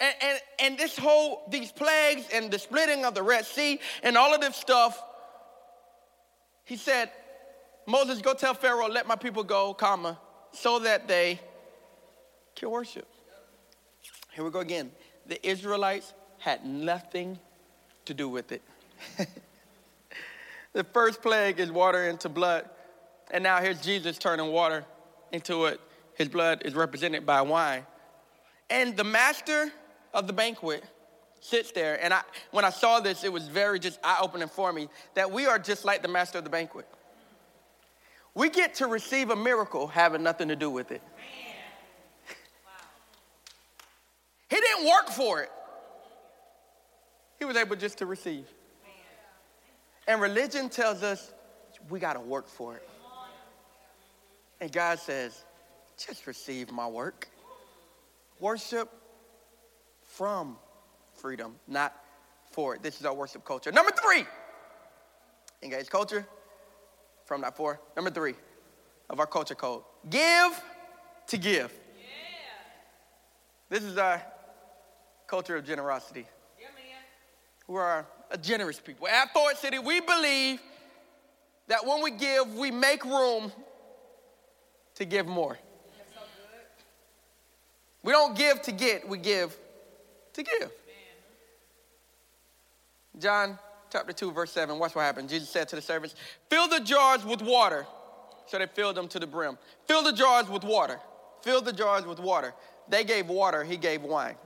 and, 0.00 0.40
and 0.60 0.78
this 0.78 0.96
whole, 0.96 1.42
these 1.50 1.70
plagues 1.70 2.24
and 2.32 2.50
the 2.50 2.58
splitting 2.58 3.04
of 3.04 3.14
the 3.14 3.22
Red 3.22 3.44
Sea 3.44 3.78
and 4.02 4.16
all 4.16 4.34
of 4.34 4.40
this 4.40 4.56
stuff, 4.56 4.98
he 6.64 6.78
said, 6.78 7.10
Moses, 7.84 8.22
go 8.22 8.32
tell 8.32 8.54
Pharaoh, 8.54 8.88
let 8.88 9.06
my 9.06 9.16
people 9.16 9.44
go, 9.44 9.74
comma, 9.74 10.18
so 10.52 10.78
that 10.78 11.06
they 11.06 11.38
can 12.54 12.70
worship. 12.70 13.06
Here 14.32 14.42
we 14.42 14.50
go 14.50 14.60
again 14.60 14.90
the 15.28 15.44
Israelites 15.46 16.12
had 16.38 16.64
nothing 16.64 17.38
to 18.04 18.14
do 18.14 18.28
with 18.28 18.52
it. 18.52 18.62
the 20.72 20.84
first 20.84 21.22
plague 21.22 21.58
is 21.60 21.70
water 21.70 22.08
into 22.08 22.28
blood. 22.28 22.68
And 23.30 23.42
now 23.42 23.60
here's 23.60 23.80
Jesus 23.80 24.18
turning 24.18 24.52
water 24.52 24.84
into 25.32 25.66
it. 25.66 25.80
His 26.14 26.28
blood 26.28 26.62
is 26.64 26.74
represented 26.74 27.26
by 27.26 27.42
wine. 27.42 27.84
And 28.70 28.96
the 28.96 29.04
master 29.04 29.70
of 30.14 30.26
the 30.26 30.32
banquet 30.32 30.84
sits 31.40 31.72
there. 31.72 32.02
And 32.02 32.12
I, 32.12 32.22
when 32.50 32.64
I 32.64 32.70
saw 32.70 33.00
this, 33.00 33.24
it 33.24 33.32
was 33.32 33.48
very 33.48 33.78
just 33.78 33.98
eye 34.02 34.18
opening 34.20 34.48
for 34.48 34.72
me 34.72 34.88
that 35.14 35.30
we 35.30 35.46
are 35.46 35.58
just 35.58 35.84
like 35.84 36.02
the 36.02 36.08
master 36.08 36.38
of 36.38 36.44
the 36.44 36.50
banquet. 36.50 36.86
We 38.34 38.50
get 38.50 38.74
to 38.76 38.86
receive 38.86 39.30
a 39.30 39.36
miracle 39.36 39.86
having 39.86 40.22
nothing 40.22 40.48
to 40.48 40.56
do 40.56 40.70
with 40.70 40.92
it. 40.92 41.02
Didn't 44.50 44.86
work 44.86 45.08
for 45.08 45.42
it. 45.42 45.50
He 47.38 47.44
was 47.44 47.56
able 47.56 47.76
just 47.76 47.98
to 47.98 48.06
receive. 48.06 48.46
And 50.08 50.20
religion 50.20 50.68
tells 50.68 51.02
us 51.02 51.32
we 51.88 51.98
got 51.98 52.14
to 52.14 52.20
work 52.20 52.48
for 52.48 52.76
it. 52.76 52.88
And 54.60 54.72
God 54.72 54.98
says, 54.98 55.44
just 55.98 56.26
receive 56.26 56.70
my 56.70 56.86
work. 56.86 57.28
Worship 58.40 58.90
from 60.02 60.56
freedom, 61.14 61.56
not 61.66 61.94
for 62.52 62.74
it. 62.74 62.82
This 62.82 63.00
is 63.00 63.06
our 63.06 63.14
worship 63.14 63.44
culture. 63.44 63.72
Number 63.72 63.92
three, 63.92 64.24
engage 65.62 65.88
culture 65.88 66.26
from 67.24 67.40
not 67.40 67.56
for. 67.56 67.80
Number 67.96 68.10
three 68.10 68.34
of 69.10 69.20
our 69.20 69.26
culture 69.26 69.54
code 69.54 69.82
give 70.08 70.62
to 71.26 71.36
give. 71.36 71.72
Yeah. 71.98 72.06
This 73.68 73.82
is 73.82 73.98
our 73.98 74.22
culture 75.26 75.56
of 75.56 75.64
generosity. 75.64 76.26
Yeah, 76.60 76.66
man. 76.74 77.02
We 77.68 77.78
are 77.78 78.06
a 78.30 78.38
generous 78.38 78.80
people. 78.80 79.08
At 79.08 79.32
Forward 79.32 79.56
City, 79.56 79.78
we 79.78 80.00
believe 80.00 80.60
that 81.68 81.84
when 81.86 82.02
we 82.02 82.12
give, 82.12 82.54
we 82.54 82.70
make 82.70 83.04
room 83.04 83.50
to 84.94 85.04
give 85.04 85.26
more. 85.26 85.58
So 86.14 86.20
we 88.02 88.12
don't 88.12 88.36
give 88.36 88.62
to 88.62 88.72
get, 88.72 89.08
we 89.08 89.18
give 89.18 89.56
to 90.34 90.42
give. 90.42 90.70
John 93.18 93.58
chapter 93.90 94.12
2, 94.12 94.30
verse 94.32 94.52
7, 94.52 94.78
watch 94.78 94.94
what 94.94 95.02
happened. 95.02 95.28
Jesus 95.28 95.48
said 95.48 95.68
to 95.68 95.76
the 95.76 95.82
servants, 95.82 96.14
Fill 96.50 96.68
the 96.68 96.80
jars 96.80 97.24
with 97.24 97.40
water. 97.40 97.86
So 98.46 98.58
they 98.58 98.66
filled 98.66 98.96
them 98.96 99.08
to 99.08 99.18
the 99.18 99.26
brim. 99.26 99.58
Fill 99.86 100.02
the 100.02 100.12
jars 100.12 100.48
with 100.48 100.62
water. 100.62 101.00
Fill 101.42 101.62
the 101.62 101.72
jars 101.72 102.04
with 102.06 102.20
water. 102.20 102.54
They 102.88 103.02
gave 103.04 103.28
water, 103.28 103.64
he 103.64 103.76
gave 103.76 104.02
wine. 104.02 104.36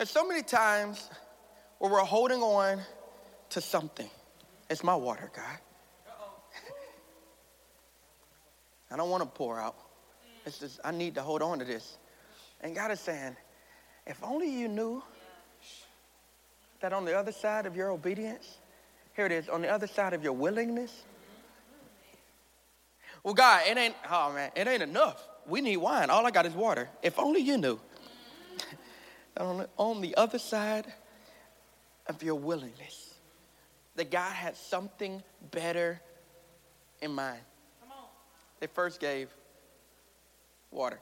And 0.00 0.08
so 0.08 0.26
many 0.26 0.42
times 0.42 1.10
where 1.78 1.92
we're 1.92 2.00
holding 2.00 2.40
on 2.40 2.80
to 3.50 3.60
something. 3.60 4.08
It's 4.70 4.82
my 4.82 4.94
water, 4.94 5.30
God. 5.36 5.58
I 8.90 8.96
don't 8.96 9.10
want 9.10 9.22
to 9.22 9.28
pour 9.28 9.60
out. 9.60 9.76
It's 10.46 10.58
just, 10.58 10.80
I 10.82 10.90
need 10.90 11.16
to 11.16 11.22
hold 11.22 11.42
on 11.42 11.58
to 11.58 11.66
this. 11.66 11.98
And 12.62 12.74
God 12.74 12.90
is 12.90 12.98
saying, 12.98 13.36
if 14.06 14.24
only 14.24 14.50
you 14.50 14.68
knew 14.68 15.02
that 16.80 16.94
on 16.94 17.04
the 17.04 17.14
other 17.14 17.30
side 17.30 17.66
of 17.66 17.76
your 17.76 17.90
obedience, 17.90 18.56
here 19.14 19.26
it 19.26 19.32
is, 19.32 19.50
on 19.50 19.60
the 19.60 19.68
other 19.68 19.86
side 19.86 20.14
of 20.14 20.24
your 20.24 20.32
willingness. 20.32 21.02
Well, 23.22 23.34
God, 23.34 23.64
it 23.68 23.76
ain't, 23.76 23.94
oh 24.10 24.32
man, 24.32 24.50
it 24.56 24.66
ain't 24.66 24.82
enough. 24.82 25.22
We 25.46 25.60
need 25.60 25.76
wine. 25.76 26.08
All 26.08 26.24
I 26.24 26.30
got 26.30 26.46
is 26.46 26.54
water. 26.54 26.88
If 27.02 27.18
only 27.18 27.42
you 27.42 27.58
knew. 27.58 27.78
On, 29.36 29.66
on 29.76 30.00
the 30.00 30.14
other 30.16 30.38
side 30.38 30.92
of 32.06 32.22
your 32.22 32.34
willingness, 32.34 33.14
that 33.96 34.10
God 34.10 34.32
had 34.32 34.56
something 34.56 35.22
better 35.50 36.00
in 37.00 37.12
mind. 37.12 37.40
They 38.60 38.66
first 38.66 39.00
gave 39.00 39.28
water. 40.70 41.00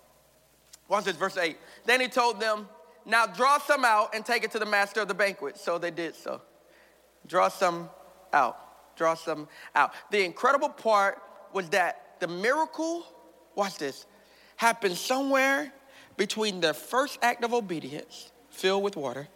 Watch 0.89 1.05
this, 1.05 1.17
verse 1.17 1.37
8. 1.37 1.57
Then 1.85 2.01
he 2.01 2.09
told 2.09 2.41
them, 2.41 2.69
Now 3.05 3.27
draw 3.27 3.59
some 3.59 3.85
out 3.85 4.15
and 4.15 4.25
take 4.25 4.45
it 4.45 4.53
to 4.53 4.59
the 4.59 4.67
master 4.67 5.01
of 5.01 5.09
the 5.09 5.15
banquet. 5.15 5.59
So 5.59 5.77
they 5.77 5.91
did 5.91 6.15
so. 6.15 6.41
Draw 7.27 7.49
some 7.49 7.91
out. 8.33 8.97
Draw 8.97 9.15
some 9.15 9.49
out. 9.75 9.93
The 10.11 10.25
incredible 10.25 10.69
part 10.69 11.21
was 11.53 11.69
that 11.71 12.21
the 12.21 12.29
miracle, 12.29 13.05
watch 13.55 13.77
this, 13.77 14.07
happened 14.57 14.97
somewhere 14.97 15.73
between 16.19 16.61
their 16.61 16.75
first 16.75 17.19
act 17.23 17.43
of 17.45 17.55
obedience, 17.55 18.31
filled 18.51 18.83
with 18.83 18.97
water, 18.97 19.29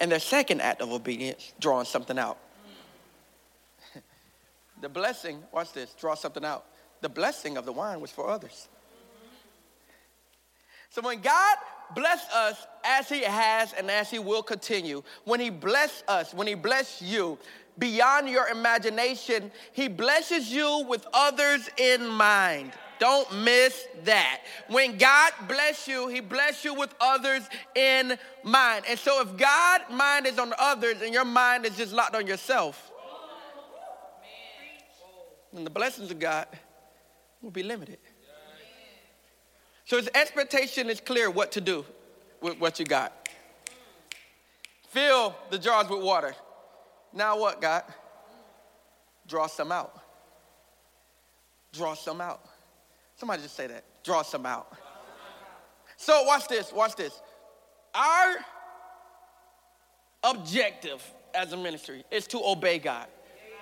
and 0.00 0.10
their 0.10 0.20
second 0.20 0.62
act 0.62 0.80
of 0.80 0.90
obedience, 0.90 1.52
drawing 1.60 1.84
something 1.84 2.18
out. 2.18 2.38
the 4.80 4.88
blessing, 4.88 5.42
watch 5.52 5.72
this, 5.74 5.92
draw 6.00 6.14
something 6.14 6.44
out. 6.44 6.64
The 7.02 7.08
blessing 7.10 7.58
of 7.58 7.66
the 7.66 7.72
wine 7.72 8.00
was 8.00 8.10
for 8.10 8.30
others. 8.30 8.68
So 10.90 11.02
when 11.02 11.20
God 11.20 11.56
bless 11.94 12.26
us 12.30 12.66
as 12.84 13.08
he 13.08 13.22
has 13.22 13.72
and 13.72 13.90
as 13.90 14.10
he 14.10 14.18
will 14.18 14.42
continue, 14.42 15.02
when 15.24 15.40
he 15.40 15.50
bless 15.50 16.02
us, 16.08 16.32
when 16.32 16.46
he 16.46 16.54
bless 16.54 17.02
you, 17.02 17.36
beyond 17.78 18.28
your 18.28 18.48
imagination, 18.48 19.50
he 19.72 19.88
blesses 19.88 20.52
you 20.52 20.84
with 20.88 21.06
others 21.12 21.68
in 21.76 22.06
mind. 22.06 22.72
Don't 22.98 23.44
miss 23.44 23.86
that. 24.04 24.40
When 24.68 24.98
God 24.98 25.32
bless 25.46 25.86
you, 25.86 26.08
he 26.08 26.20
bless 26.20 26.64
you 26.64 26.74
with 26.74 26.94
others 27.00 27.42
in 27.74 28.18
mind. 28.42 28.84
And 28.88 28.98
so 28.98 29.22
if 29.22 29.36
God's 29.36 29.84
mind 29.90 30.26
is 30.26 30.38
on 30.38 30.52
others 30.58 31.02
and 31.02 31.12
your 31.12 31.24
mind 31.24 31.64
is 31.64 31.76
just 31.76 31.92
locked 31.92 32.14
on 32.14 32.26
yourself, 32.26 32.90
then 35.52 35.64
the 35.64 35.70
blessings 35.70 36.10
of 36.10 36.18
God 36.18 36.46
will 37.40 37.50
be 37.50 37.62
limited. 37.62 37.98
So 39.84 39.96
his 39.96 40.10
expectation 40.14 40.90
is 40.90 41.00
clear 41.00 41.30
what 41.30 41.52
to 41.52 41.60
do 41.60 41.84
with 42.42 42.58
what 42.58 42.78
you 42.78 42.84
got. 42.84 43.28
Fill 44.88 45.34
the 45.50 45.58
jars 45.58 45.88
with 45.88 46.02
water. 46.02 46.34
Now 47.12 47.38
what, 47.38 47.60
God? 47.60 47.84
Draw 49.26 49.46
some 49.46 49.72
out. 49.72 49.98
Draw 51.72 51.94
some 51.94 52.20
out. 52.20 52.40
Somebody 53.18 53.42
just 53.42 53.56
say 53.56 53.66
that. 53.66 53.84
Draw 54.04 54.22
some 54.22 54.46
out. 54.46 54.72
So 55.96 56.22
watch 56.22 56.46
this, 56.48 56.72
watch 56.72 56.94
this. 56.94 57.20
Our 57.94 58.36
objective 60.22 61.02
as 61.34 61.52
a 61.52 61.56
ministry 61.56 62.04
is 62.10 62.26
to 62.28 62.40
obey 62.42 62.78
God, 62.78 63.06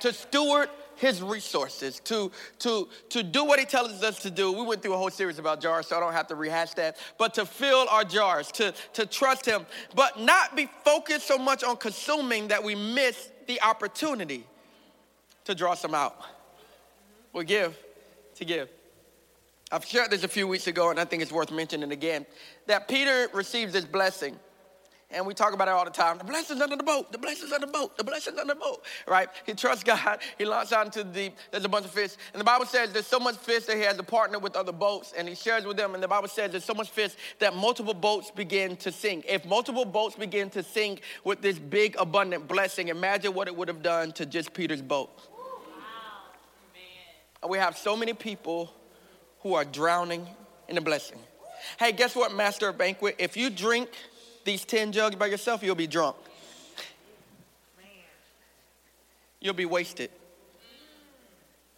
to 0.01 0.13
steward 0.13 0.69
his 0.97 1.23
resources 1.23 2.01
to, 2.01 2.31
to, 2.59 2.89
to 3.11 3.23
do 3.23 3.45
what 3.45 3.59
he 3.59 3.65
tells 3.65 4.03
us 4.03 4.19
to 4.21 4.31
do. 4.31 4.53
We 4.53 4.63
went 4.63 4.83
through 4.83 4.95
a 4.95 4.99
whole 4.99 5.11
series 5.11 5.39
about 5.39 5.61
jars, 5.61 5.87
so 5.87 5.97
I 5.97 6.01
don't 6.01 6.13
have 6.13 6.27
to 6.29 6.35
rehash 6.35 6.73
that. 6.75 6.97
But 7.19 7.35
to 7.35 7.47
fill 7.47 7.87
our 7.91 8.05
jars, 8.05 8.51
to, 8.53 8.75
to 8.95 9.07
trust 9.07 9.47
him, 9.47 9.67
but 9.95 10.21
not 10.21 10.57
be 10.57 10.69
focused 10.85 11.27
so 11.27 11.39
much 11.39 11.63
on 11.65 11.77
consuming 11.77 12.49
that 12.49 12.63
we 12.63 12.75
miss 12.75 13.31
the 13.47 13.61
opportunity 13.63 14.47
to 15.45 15.55
draw 15.55 15.75
some 15.75 15.95
out. 15.95 16.17
We 17.33 17.45
give 17.45 17.77
to 18.37 18.45
give. 18.45 18.69
I've 19.73 19.85
shared 19.85 20.11
this 20.11 20.23
a 20.23 20.29
few 20.29 20.47
weeks 20.47 20.67
ago, 20.67 20.91
and 20.91 21.01
I 21.01 21.05
think 21.05 21.23
it's 21.23 21.33
worth 21.33 21.51
mentioning 21.51 21.91
again 21.91 22.25
that 22.67 22.87
Peter 22.89 23.29
receives 23.33 23.73
this 23.73 23.85
blessing 23.85 24.39
and 25.11 25.25
we 25.25 25.35
talk 25.35 25.53
about 25.53 25.69
it 25.69 25.71
all 25.71 25.85
the 25.85 25.91
time. 25.91 26.19
The 26.19 26.25
blessings 26.25 26.61
under 26.61 26.75
the 26.77 26.83
boat, 26.83 27.13
the 27.13 27.19
blessings 27.19 27.53
under 27.53 27.67
the 27.67 27.73
boat, 27.73 27.97
the 27.97 28.03
blessings 28.03 28.39
under 28.39 28.55
the 28.55 28.61
boat, 28.61 28.85
right? 29.07 29.29
He 29.45 29.55
trusts 29.55 29.85
God. 29.85 30.19
He 30.37 30.45
launches 30.45 30.73
out 30.73 30.87
into 30.87 31.05
the 31.05 31.13
deep. 31.13 31.37
There's 31.53 31.65
a 31.65 31.69
bunch 31.69 31.85
of 31.85 31.93
fish. 31.93 32.17
And 32.33 32.41
the 32.41 32.45
Bible 32.45 32.67
says 32.67 32.93
there's 32.93 33.07
so 33.07 33.21
much 33.21 33.37
fish 33.37 33.67
that 33.67 33.77
he 33.77 33.83
has 33.83 33.97
to 33.97 34.03
partner 34.03 34.41
with 34.41 34.57
other 34.57 34.73
boats 34.73 35.15
and 35.17 35.29
he 35.29 35.37
shares 35.37 35.65
with 35.65 35.77
them. 35.77 35.95
And 35.95 36.03
the 36.03 36.09
Bible 36.09 36.27
says 36.27 36.51
there's 36.51 36.65
so 36.65 36.75
much 36.75 36.91
fish 36.91 37.15
that 37.39 37.55
multiple 37.55 37.95
boats 37.95 38.33
begin 38.33 38.77
to 38.79 38.91
sink. 38.91 39.25
If 39.29 39.45
multiple 39.45 39.85
boats 39.85 40.17
begin 40.17 40.51
to 40.51 40.63
sink 40.63 41.03
with 41.23 41.41
this 41.41 41.59
big, 41.59 41.95
abundant 42.01 42.49
blessing, 42.49 42.89
imagine 42.89 43.33
what 43.33 43.47
it 43.47 43.57
would 43.57 43.69
have 43.69 43.83
done 43.83 44.11
to 44.13 44.27
just 44.27 44.53
Peter's 44.53 44.83
boat. 44.83 45.11
Wow. 47.43 47.49
We 47.49 47.59
have 47.59 47.79
so 47.79 47.97
many 47.97 48.13
people 48.13 48.73
who 49.47 49.55
are 49.55 49.65
drowning 49.65 50.27
in 50.69 50.75
the 50.75 50.81
blessing. 50.81 51.19
Hey, 51.79 51.93
guess 51.93 52.17
what, 52.17 52.35
Master 52.35 52.69
of 52.69 52.77
Banquet? 52.77 53.15
If 53.19 53.37
you 53.37 53.49
drink, 53.49 53.91
these 54.45 54.65
10 54.65 54.91
jugs 54.91 55.15
by 55.15 55.27
yourself, 55.27 55.63
you'll 55.63 55.77
be 55.77 55.87
drunk. 55.87 56.17
You'll 59.41 59.55
be 59.55 59.65
wasted. 59.65 60.11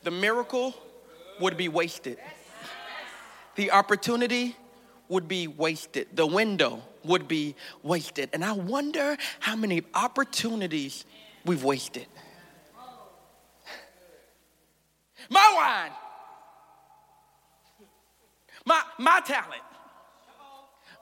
The 0.02 0.10
miracle 0.10 0.74
would 1.40 1.58
be 1.58 1.68
wasted. 1.68 2.16
The 3.56 3.72
opportunity 3.72 4.56
would 5.10 5.28
be 5.28 5.46
wasted. 5.46 6.08
The 6.14 6.26
window 6.26 6.82
would 7.04 7.28
be 7.28 7.54
wasted. 7.82 8.30
And 8.32 8.42
I 8.42 8.52
wonder 8.52 9.18
how 9.40 9.56
many 9.56 9.82
opportunities 9.92 11.04
we've 11.44 11.64
wasted. 11.64 12.06
My 15.28 15.52
wine, 15.54 15.92
my, 18.98 19.20
talent, 19.24 19.62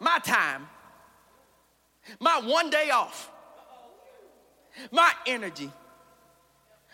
my 0.01 0.19
time, 0.19 0.69
my 2.21 2.41
one 2.45 2.71
day 2.71 2.91
off, 2.91 3.31
my 4.93 5.11
energy, 5.27 5.71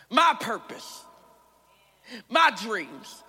my 0.09 0.35
purpose, 0.39 1.03
my 2.29 2.51
dreams, 2.63 3.23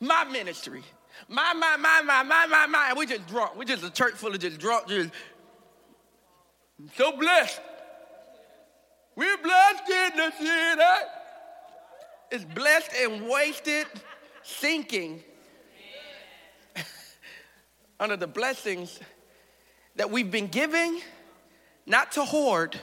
my 0.00 0.24
ministry, 0.24 0.82
my, 1.28 1.52
my, 1.52 1.76
my, 1.76 2.02
my, 2.02 2.22
my, 2.22 2.46
my, 2.46 2.66
my. 2.66 2.94
We 2.96 3.06
just 3.06 3.26
drunk. 3.28 3.56
We 3.56 3.64
just 3.64 3.84
a 3.84 3.90
church 3.90 4.14
full 4.14 4.32
of 4.32 4.40
just 4.40 4.58
drunk, 4.58 4.88
just 4.88 5.10
so 6.96 7.16
blessed. 7.16 7.60
We're 9.14 9.36
blessed 9.38 9.90
in 9.90 10.16
the 10.16 10.30
city. 10.30 10.82
It's 12.30 12.44
blessed 12.44 12.90
and 12.98 13.28
wasted, 13.28 13.86
sinking 14.42 15.22
under 18.02 18.16
the 18.16 18.26
blessings 18.26 18.98
that 19.94 20.10
we've 20.10 20.32
been 20.32 20.48
giving, 20.48 21.00
not 21.86 22.10
to 22.10 22.24
hoard, 22.24 22.78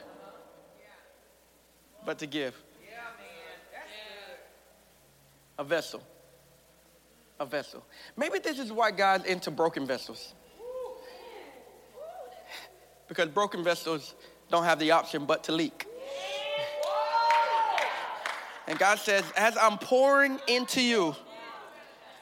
but 2.06 2.20
to 2.20 2.26
give. 2.26 2.56
A 5.58 5.64
vessel. 5.66 6.02
A 7.38 7.46
vessel. 7.46 7.86
Maybe 8.16 8.40
this 8.40 8.60
is 8.60 8.72
why 8.72 8.92
God's 8.92 9.26
into 9.26 9.52
broken 9.52 9.86
vessels. 9.86 10.34
Because 13.10 13.28
broken 13.28 13.62
vessels 13.62 14.16
don't 14.50 14.64
have 14.64 14.80
the 14.80 14.92
option 14.92 15.26
but 15.26 15.44
to 15.44 15.52
leak. 15.52 15.86
And 18.68 18.80
God 18.80 19.00
says, 19.00 19.26
as 19.36 19.58
I'm 19.58 19.80
pouring 19.80 20.40
into 20.48 20.82
you, 20.82 21.14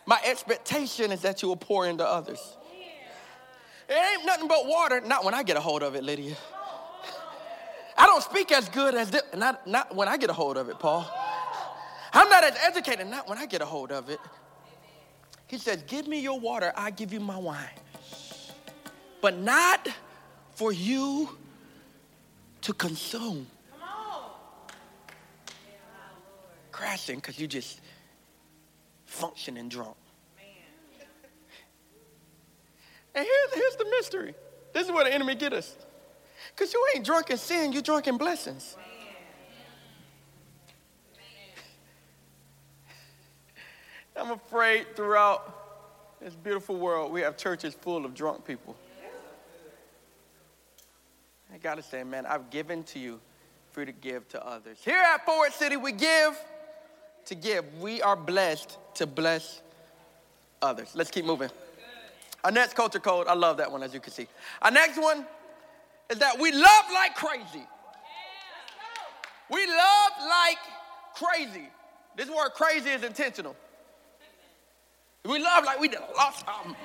my 0.08 0.20
expectation 0.26 1.12
is 1.12 1.22
that 1.22 1.44
you 1.44 1.48
will 1.48 1.58
pour 1.58 1.86
into 1.86 2.04
others. 2.04 2.57
It 3.89 3.93
ain't 3.93 4.26
nothing 4.26 4.47
but 4.47 4.65
water, 4.65 5.02
not 5.02 5.23
when 5.23 5.34
I 5.34 5.43
get 5.43 5.58
a 5.58 5.62
hold 5.62 5.84
of 5.84 5.95
it, 5.95 6.04
Lydia. 6.04 6.36
I 7.97 8.06
don't 8.06 8.23
speak 8.23 8.52
as 8.52 8.69
good 8.69 8.93
as 8.93 9.10
this, 9.10 9.23
not, 9.36 9.65
not 9.65 9.95
when 9.95 10.08
I 10.08 10.17
get 10.17 10.30
a 10.30 10.34
hold 10.34 10.58
of 10.58 10.69
it, 10.69 10.78
Paul. 10.78 11.10
I'm 12.13 12.30
not 12.30 12.43
as 12.43 12.56
educated, 12.63 13.08
not 13.08 13.28
when 13.28 13.38
I 13.38 13.45
get 13.45 13.62
a 13.62 13.65
hold 13.65 13.91
of 13.91 14.10
it. 14.10 14.19
He 15.47 15.58
says, 15.58 15.84
Give 15.84 16.08
me 16.08 16.19
your 16.19 16.39
water, 16.39 16.73
I 16.76 16.91
give 16.91 17.13
you 17.13 17.19
my 17.19 17.38
wine. 17.38 17.67
But 19.21 19.38
not 19.38 19.88
for 20.56 20.71
you 20.71 21.30
to 22.62 22.73
consume. 22.73 23.47
Crashing 26.71 27.15
because 27.15 27.39
you 27.39 27.47
just 27.47 27.80
functioning 29.06 29.69
drunk. 29.69 29.95
And 33.18 33.26
here's, 33.26 33.54
here's 33.56 33.76
the 33.78 33.86
mystery. 33.86 34.36
This 34.74 34.86
is 34.86 34.92
where 34.94 35.04
the 35.04 35.12
enemy 35.12 35.34
get 35.34 35.52
us. 35.52 35.76
Because 36.56 36.72
you 36.72 36.86
ain't 36.96 37.04
drunk 37.04 37.32
in 37.32 37.38
sin, 37.38 37.74
you're 37.74 37.82
drunk 37.82 38.06
in 38.06 38.16
blessings. 38.16 38.78
I'm 44.16 44.30
afraid 44.30 44.96
throughout 44.96 46.20
this 46.22 46.36
beautiful 46.36 46.78
world, 46.78 47.12
we 47.12 47.22
have 47.22 47.38
churches 47.38 47.74
full 47.74 48.06
of 48.06 48.14
drunk 48.14 48.46
people. 48.46 48.76
I 51.52 51.58
gotta 51.58 51.82
say, 51.82 52.04
man, 52.04 52.28
I've 52.28 52.52
given 52.52 52.84
to 52.84 53.00
you 53.00 53.20
for 53.72 53.80
you 53.80 53.88
to 53.88 53.92
give 53.92 54.28
to 54.30 54.46
others. 54.46 54.78
Here 54.86 55.02
at 55.14 55.26
Forward 55.26 55.54
City, 55.54 55.76
we 55.76 55.92
give 55.92 56.40
to 57.26 57.34
give. 57.34 57.66
We 57.80 58.00
are 58.04 58.16
blessed 58.16 58.78
to 58.96 59.08
bless 59.08 59.64
others. 60.62 60.92
Let's 60.94 61.10
keep 61.10 61.26
moving. 61.26 61.50
Our 62.43 62.52
next 62.52 62.76
culture 62.76 63.00
code, 63.00 63.28
I 63.28 63.34
love 63.34 63.58
that 63.58 63.71
one, 63.71 63.84
as 63.84 63.93
you 63.93 64.00
can 64.00 64.13
see. 64.13 64.28
Our 64.62 64.71
next 64.71 65.02
one 65.02 65.26
is 66.10 66.19
that 66.19 66.39
we 66.39 66.52
love 66.52 66.86
like 66.93 67.15
crazy. 67.15 67.65
We 69.50 69.65
love 69.65 70.12
like 70.19 70.58
crazy. 71.15 71.69
This 72.15 72.30
word 72.30 72.50
crazy 72.54 72.89
is 72.89 73.04
intentional. 73.04 73.56
We 75.26 75.39
love 75.39 75.65
like 75.65 75.80
we 75.80 75.89
lost 76.15 76.45
our. 76.47 76.63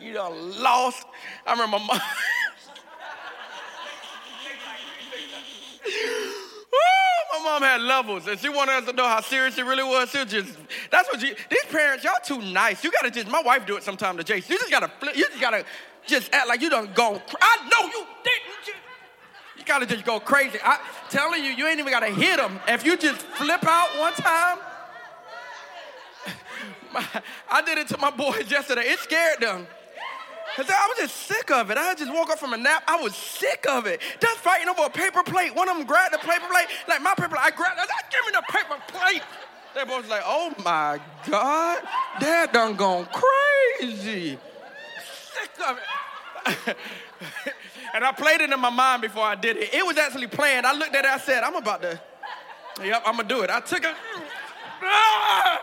you 0.00 0.12
done 0.12 0.62
lost. 0.62 1.06
I 1.46 1.52
remember 1.52 1.78
my. 1.78 2.00
my 7.38 7.44
mom 7.44 7.62
had 7.62 7.80
levels, 7.80 8.26
and 8.26 8.38
she 8.38 8.48
wanted 8.48 8.72
us 8.72 8.84
to 8.86 8.92
know 8.92 9.06
how 9.06 9.20
serious 9.20 9.58
it 9.58 9.64
really 9.64 9.82
was. 9.82 10.10
She 10.10 10.18
was 10.18 10.30
just, 10.30 10.56
that's 10.90 11.08
what 11.08 11.20
you, 11.20 11.34
these 11.50 11.64
parents, 11.70 12.04
y'all 12.04 12.14
too 12.22 12.40
nice. 12.40 12.82
You 12.84 12.90
gotta 12.90 13.10
just, 13.10 13.28
my 13.28 13.42
wife 13.42 13.66
do 13.66 13.76
it 13.76 13.82
sometime 13.82 14.16
to 14.16 14.24
Jason. 14.24 14.52
You 14.52 14.58
just 14.58 14.70
gotta 14.70 14.90
flip, 15.00 15.16
you 15.16 15.26
just 15.26 15.40
gotta 15.40 15.64
just 16.06 16.32
act 16.32 16.48
like 16.48 16.60
you 16.60 16.70
done 16.70 16.90
gone, 16.94 17.20
I 17.40 17.68
know 17.68 17.86
you 17.86 18.06
didn't. 18.24 18.76
You 19.58 19.64
gotta 19.64 19.86
just 19.86 20.04
go 20.04 20.20
crazy. 20.20 20.58
I 20.62 20.78
telling 21.10 21.44
you, 21.44 21.50
you 21.50 21.66
ain't 21.66 21.80
even 21.80 21.92
gotta 21.92 22.10
hit 22.10 22.38
them. 22.38 22.60
If 22.68 22.84
you 22.86 22.96
just 22.96 23.20
flip 23.20 23.64
out 23.66 23.88
one 23.98 24.12
time, 24.14 24.58
I 27.50 27.62
did 27.62 27.78
it 27.78 27.88
to 27.88 27.98
my 27.98 28.10
boys 28.10 28.50
yesterday. 28.50 28.82
It 28.82 28.98
scared 29.00 29.40
them. 29.40 29.66
Cause 30.58 30.68
I 30.68 30.88
was 30.88 30.98
just 30.98 31.16
sick 31.28 31.52
of 31.52 31.70
it. 31.70 31.78
I 31.78 31.94
just 31.94 32.12
woke 32.12 32.30
up 32.30 32.40
from 32.40 32.52
a 32.52 32.56
nap. 32.56 32.82
I 32.88 33.00
was 33.00 33.14
sick 33.14 33.64
of 33.68 33.86
it. 33.86 34.00
Just 34.18 34.38
fighting 34.38 34.68
over 34.68 34.86
a 34.86 34.90
paper 34.90 35.22
plate. 35.22 35.54
One 35.54 35.68
of 35.68 35.76
them 35.76 35.86
grabbed 35.86 36.14
the 36.14 36.18
paper 36.18 36.48
plate, 36.50 36.66
like 36.88 37.00
my 37.00 37.14
paper 37.14 37.28
plate. 37.28 37.42
I 37.44 37.50
grabbed. 37.52 37.78
I 37.78 37.86
give 38.10 38.26
me 38.26 38.32
the 38.32 38.42
paper 38.52 38.82
plate. 38.88 39.22
They 39.76 39.84
both 39.84 40.02
was 40.02 40.10
like, 40.10 40.24
oh 40.24 40.52
my 40.64 41.00
God, 41.30 41.78
Dad 42.18 42.50
done 42.50 42.74
gone 42.74 43.06
crazy. 43.06 44.36
Sick 45.32 45.50
of 45.64 45.78
it. 45.78 46.76
and 47.94 48.02
I 48.02 48.10
played 48.10 48.40
it 48.40 48.50
in 48.50 48.58
my 48.58 48.70
mind 48.70 49.02
before 49.02 49.22
I 49.22 49.36
did 49.36 49.58
it. 49.58 49.72
It 49.72 49.86
was 49.86 49.96
actually 49.96 50.26
planned. 50.26 50.66
I 50.66 50.72
looked 50.72 50.96
at 50.96 51.04
it, 51.04 51.08
I 51.08 51.18
said, 51.18 51.44
I'm 51.44 51.54
about 51.54 51.82
to, 51.82 52.00
yep, 52.82 53.04
I'm 53.06 53.14
gonna 53.14 53.28
do 53.28 53.42
it. 53.42 53.50
I 53.50 53.60
took 53.60 53.84
it. 53.84 53.94
Ah! 54.80 55.60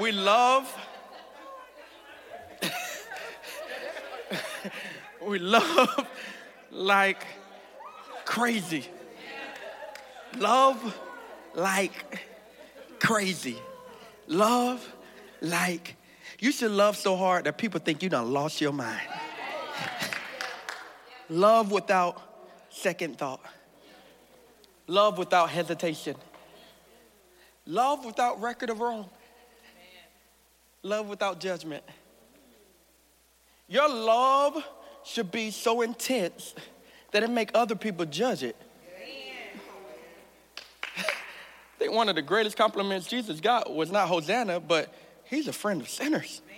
We 0.00 0.12
love 0.12 0.74
we 5.26 5.38
love 5.38 6.06
like 6.70 7.26
crazy. 8.24 8.86
Love 10.38 10.98
like 11.54 12.20
crazy. 12.98 13.58
Love 14.26 14.86
like 15.40 15.96
you 16.38 16.50
should 16.50 16.70
love 16.70 16.96
so 16.96 17.16
hard 17.16 17.44
that 17.44 17.58
people 17.58 17.78
think 17.80 18.02
you 18.02 18.08
done 18.08 18.32
lost 18.32 18.60
your 18.60 18.72
mind. 18.72 19.06
love 21.28 21.70
without 21.70 22.20
second 22.70 23.18
thought. 23.18 23.40
Love 24.86 25.18
without 25.18 25.50
hesitation. 25.50 26.16
Love 27.66 28.04
without 28.04 28.40
record 28.40 28.70
of 28.70 28.80
wrong. 28.80 29.08
Love 30.82 31.08
without 31.08 31.38
judgment. 31.38 31.84
Your 33.68 33.88
love 33.88 34.62
should 35.04 35.30
be 35.30 35.50
so 35.50 35.82
intense 35.82 36.54
that 37.12 37.22
it 37.22 37.30
make 37.30 37.50
other 37.54 37.74
people 37.74 38.06
judge 38.06 38.42
it. 38.42 38.56
I 40.98 41.78
think 41.78 41.92
one 41.92 42.08
of 42.08 42.14
the 42.14 42.22
greatest 42.22 42.56
compliments 42.56 43.06
Jesus 43.06 43.40
got 43.40 43.74
was 43.74 43.90
not 43.90 44.08
Hosanna, 44.08 44.60
but 44.60 44.92
he's 45.24 45.48
a 45.48 45.52
friend 45.52 45.80
of 45.80 45.88
sinners. 45.88 46.42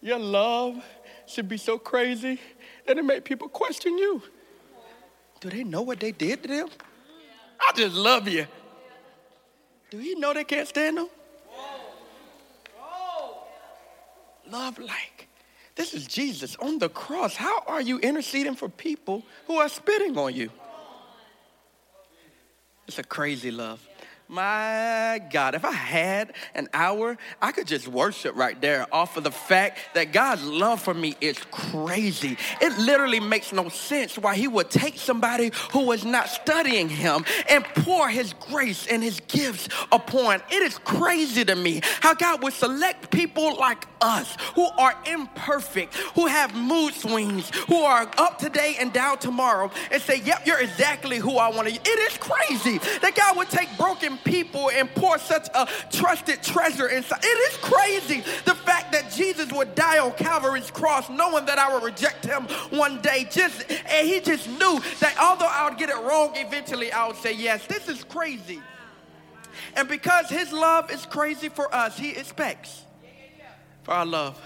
Your 0.00 0.18
love 0.18 0.84
should 1.26 1.48
be 1.48 1.56
so 1.56 1.78
crazy 1.78 2.40
that 2.86 2.98
it 2.98 3.04
make 3.04 3.24
people 3.24 3.48
question 3.48 3.96
you. 3.96 4.22
Do 5.40 5.50
they 5.50 5.64
know 5.64 5.82
what 5.82 6.00
they 6.00 6.12
did 6.12 6.42
to 6.42 6.48
them? 6.48 6.68
I 7.60 7.72
just 7.76 7.94
love 7.94 8.28
you. 8.28 8.46
Do 9.90 10.00
you 10.00 10.18
know 10.18 10.32
they 10.32 10.44
can't 10.44 10.66
stand 10.66 10.98
them? 10.98 11.08
Love 14.54 14.78
like? 14.78 15.28
This 15.74 15.94
is 15.94 16.06
Jesus 16.06 16.54
on 16.56 16.78
the 16.78 16.88
cross. 16.88 17.34
How 17.34 17.64
are 17.66 17.82
you 17.82 17.98
interceding 17.98 18.54
for 18.54 18.68
people 18.68 19.24
who 19.46 19.56
are 19.56 19.68
spitting 19.68 20.16
on 20.16 20.32
you? 20.34 20.50
It's 22.86 22.98
a 22.98 23.02
crazy 23.02 23.50
love. 23.50 23.80
My 24.26 25.20
God, 25.30 25.54
if 25.54 25.66
I 25.66 25.72
had 25.72 26.32
an 26.54 26.68
hour, 26.72 27.18
I 27.42 27.52
could 27.52 27.66
just 27.66 27.86
worship 27.86 28.34
right 28.34 28.58
there 28.58 28.86
off 28.90 29.18
of 29.18 29.24
the 29.24 29.30
fact 29.30 29.78
that 29.92 30.12
God's 30.12 30.42
love 30.44 30.80
for 30.80 30.94
me 30.94 31.14
is 31.20 31.38
crazy. 31.50 32.38
It 32.58 32.78
literally 32.78 33.20
makes 33.20 33.52
no 33.52 33.68
sense 33.68 34.16
why 34.16 34.34
He 34.34 34.48
would 34.48 34.70
take 34.70 34.96
somebody 34.96 35.52
who 35.72 35.84
was 35.86 36.06
not 36.06 36.30
studying 36.30 36.88
Him 36.88 37.26
and 37.50 37.64
pour 37.64 38.08
His 38.08 38.32
grace 38.32 38.86
and 38.86 39.02
His 39.02 39.20
gifts 39.28 39.68
upon. 39.92 40.40
It 40.50 40.62
is 40.62 40.78
crazy 40.78 41.44
to 41.44 41.54
me 41.54 41.82
how 42.00 42.14
God 42.14 42.42
would 42.42 42.54
select 42.54 43.10
people 43.10 43.58
like 43.58 43.84
us 44.00 44.38
who 44.54 44.64
are 44.78 44.94
imperfect, 45.04 45.94
who 46.14 46.26
have 46.26 46.54
mood 46.54 46.94
swings, 46.94 47.50
who 47.68 47.82
are 47.82 48.10
up 48.16 48.38
today 48.38 48.76
and 48.80 48.90
down 48.90 49.18
tomorrow, 49.18 49.70
and 49.90 50.00
say, 50.00 50.22
Yep, 50.24 50.46
you're 50.46 50.60
exactly 50.60 51.18
who 51.18 51.36
I 51.36 51.50
want 51.50 51.68
to. 51.68 51.74
It 51.74 52.12
is 52.12 52.16
crazy 52.16 52.78
that 53.02 53.14
God 53.14 53.36
would 53.36 53.50
take 53.50 53.68
broken 53.76 54.13
people 54.18 54.70
and 54.70 54.92
pour 54.94 55.18
such 55.18 55.48
a 55.54 55.68
trusted 55.90 56.42
treasure 56.42 56.88
inside. 56.88 57.20
It 57.22 57.52
is 57.52 57.56
crazy 57.58 58.20
the 58.44 58.54
fact 58.54 58.92
that 58.92 59.12
Jesus 59.12 59.52
would 59.52 59.74
die 59.74 59.98
on 59.98 60.12
Calvary's 60.12 60.70
cross 60.70 61.08
knowing 61.10 61.46
that 61.46 61.58
I 61.58 61.74
would 61.74 61.82
reject 61.82 62.24
him 62.24 62.44
one 62.70 63.00
day. 63.00 63.26
Just 63.30 63.70
and 63.70 64.08
he 64.08 64.20
just 64.20 64.48
knew 64.48 64.80
that 65.00 65.16
although 65.20 65.48
I 65.48 65.68
would 65.68 65.78
get 65.78 65.90
it 65.90 65.96
wrong, 65.96 66.32
eventually 66.34 66.92
I 66.92 67.06
would 67.06 67.16
say 67.16 67.34
yes. 67.34 67.66
This 67.66 67.88
is 67.88 68.04
crazy. 68.04 68.60
And 69.76 69.88
because 69.88 70.28
his 70.28 70.52
love 70.52 70.90
is 70.90 71.06
crazy 71.06 71.48
for 71.48 71.72
us, 71.74 71.98
he 71.98 72.10
expects 72.10 72.84
for 73.82 73.92
our 73.92 74.06
love 74.06 74.40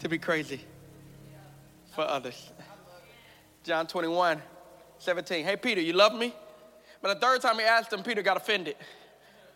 to 0.00 0.08
be 0.08 0.18
crazy 0.18 0.60
for 1.94 2.02
others. 2.02 2.50
John 3.64 3.86
21, 3.86 4.40
17. 4.98 5.44
Hey, 5.44 5.56
Peter, 5.56 5.80
you 5.80 5.92
love 5.92 6.14
me? 6.14 6.34
But 7.02 7.14
the 7.14 7.26
third 7.26 7.40
time 7.40 7.58
he 7.58 7.64
asked 7.64 7.92
him, 7.92 8.02
Peter 8.02 8.22
got 8.22 8.36
offended. 8.36 8.76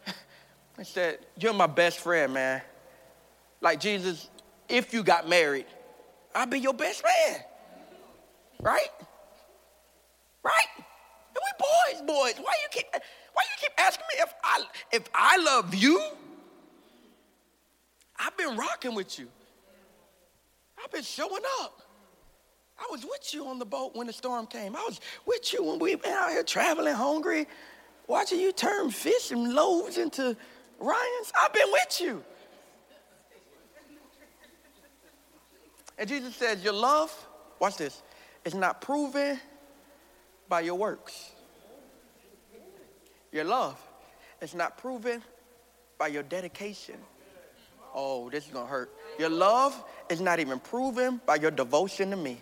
he 0.79 0.85
said, 0.85 1.19
You're 1.39 1.53
my 1.53 1.67
best 1.67 2.01
friend, 2.01 2.33
man. 2.33 2.63
Like 3.61 3.81
Jesus, 3.81 4.29
if 4.69 4.93
you 4.93 5.03
got 5.03 5.29
married, 5.29 5.67
I'd 6.35 6.51
be 6.51 6.59
your 6.59 6.75
best 6.75 7.01
friend. 7.01 7.45
Right? 8.61 8.89
Right? 10.43 10.67
And 10.77 11.37
we 11.37 12.03
boys, 12.05 12.07
boys. 12.07 12.45
Why 12.45 12.53
you 12.63 12.69
keep 12.71 12.87
why 12.93 13.43
you 13.43 13.57
keep 13.61 13.73
asking 13.79 14.05
me 14.15 14.23
if 14.23 14.35
I 14.43 14.65
if 14.93 15.09
I 15.15 15.37
love 15.39 15.75
you? 15.75 16.01
I've 18.19 18.37
been 18.37 18.57
rocking 18.57 18.95
with 18.95 19.19
you. 19.19 19.29
I've 20.83 20.91
been 20.91 21.03
showing 21.03 21.43
up. 21.63 21.84
I 22.79 22.87
was 22.91 23.05
with 23.05 23.33
you 23.33 23.47
on 23.47 23.59
the 23.59 23.65
boat 23.65 23.95
when 23.95 24.07
the 24.07 24.13
storm 24.13 24.47
came. 24.47 24.75
I 24.75 24.85
was 24.87 25.01
with 25.27 25.53
you 25.53 25.65
when 25.65 25.79
we 25.79 25.95
been 25.95 26.13
out 26.13 26.31
here 26.31 26.43
traveling 26.43 26.95
hungry, 26.95 27.47
watching 28.07 28.41
you 28.41 28.53
turn 28.53 28.91
fish 28.91 29.31
and 29.31 29.53
loaves 29.53 29.97
into 29.97 30.37
Ryan's. 30.81 31.33
I've 31.41 31.53
been 31.53 31.71
with 31.71 32.01
you. 32.01 32.25
And 35.97 36.09
Jesus 36.09 36.35
says, 36.35 36.65
Your 36.65 36.73
love, 36.73 37.13
watch 37.61 37.77
this, 37.77 38.03
is 38.45 38.55
not 38.55 38.81
proven 38.81 39.39
by 40.49 40.61
your 40.61 40.75
works. 40.75 41.31
Your 43.33 43.45
love 43.45 43.81
is 44.41 44.55
not 44.55 44.79
proven 44.79 45.23
by 45.99 46.09
your 46.09 46.23
dedication. 46.23 46.97
Oh, 47.95 48.29
this 48.29 48.47
is 48.47 48.53
gonna 48.53 48.67
hurt. 48.67 48.93
Your 49.19 49.29
love 49.29 49.83
is 50.09 50.21
not 50.21 50.41
even 50.41 50.59
proven 50.59 51.21
by 51.25 51.37
your 51.37 51.53
devotion 51.53 52.11
to 52.11 52.17
me. 52.17 52.39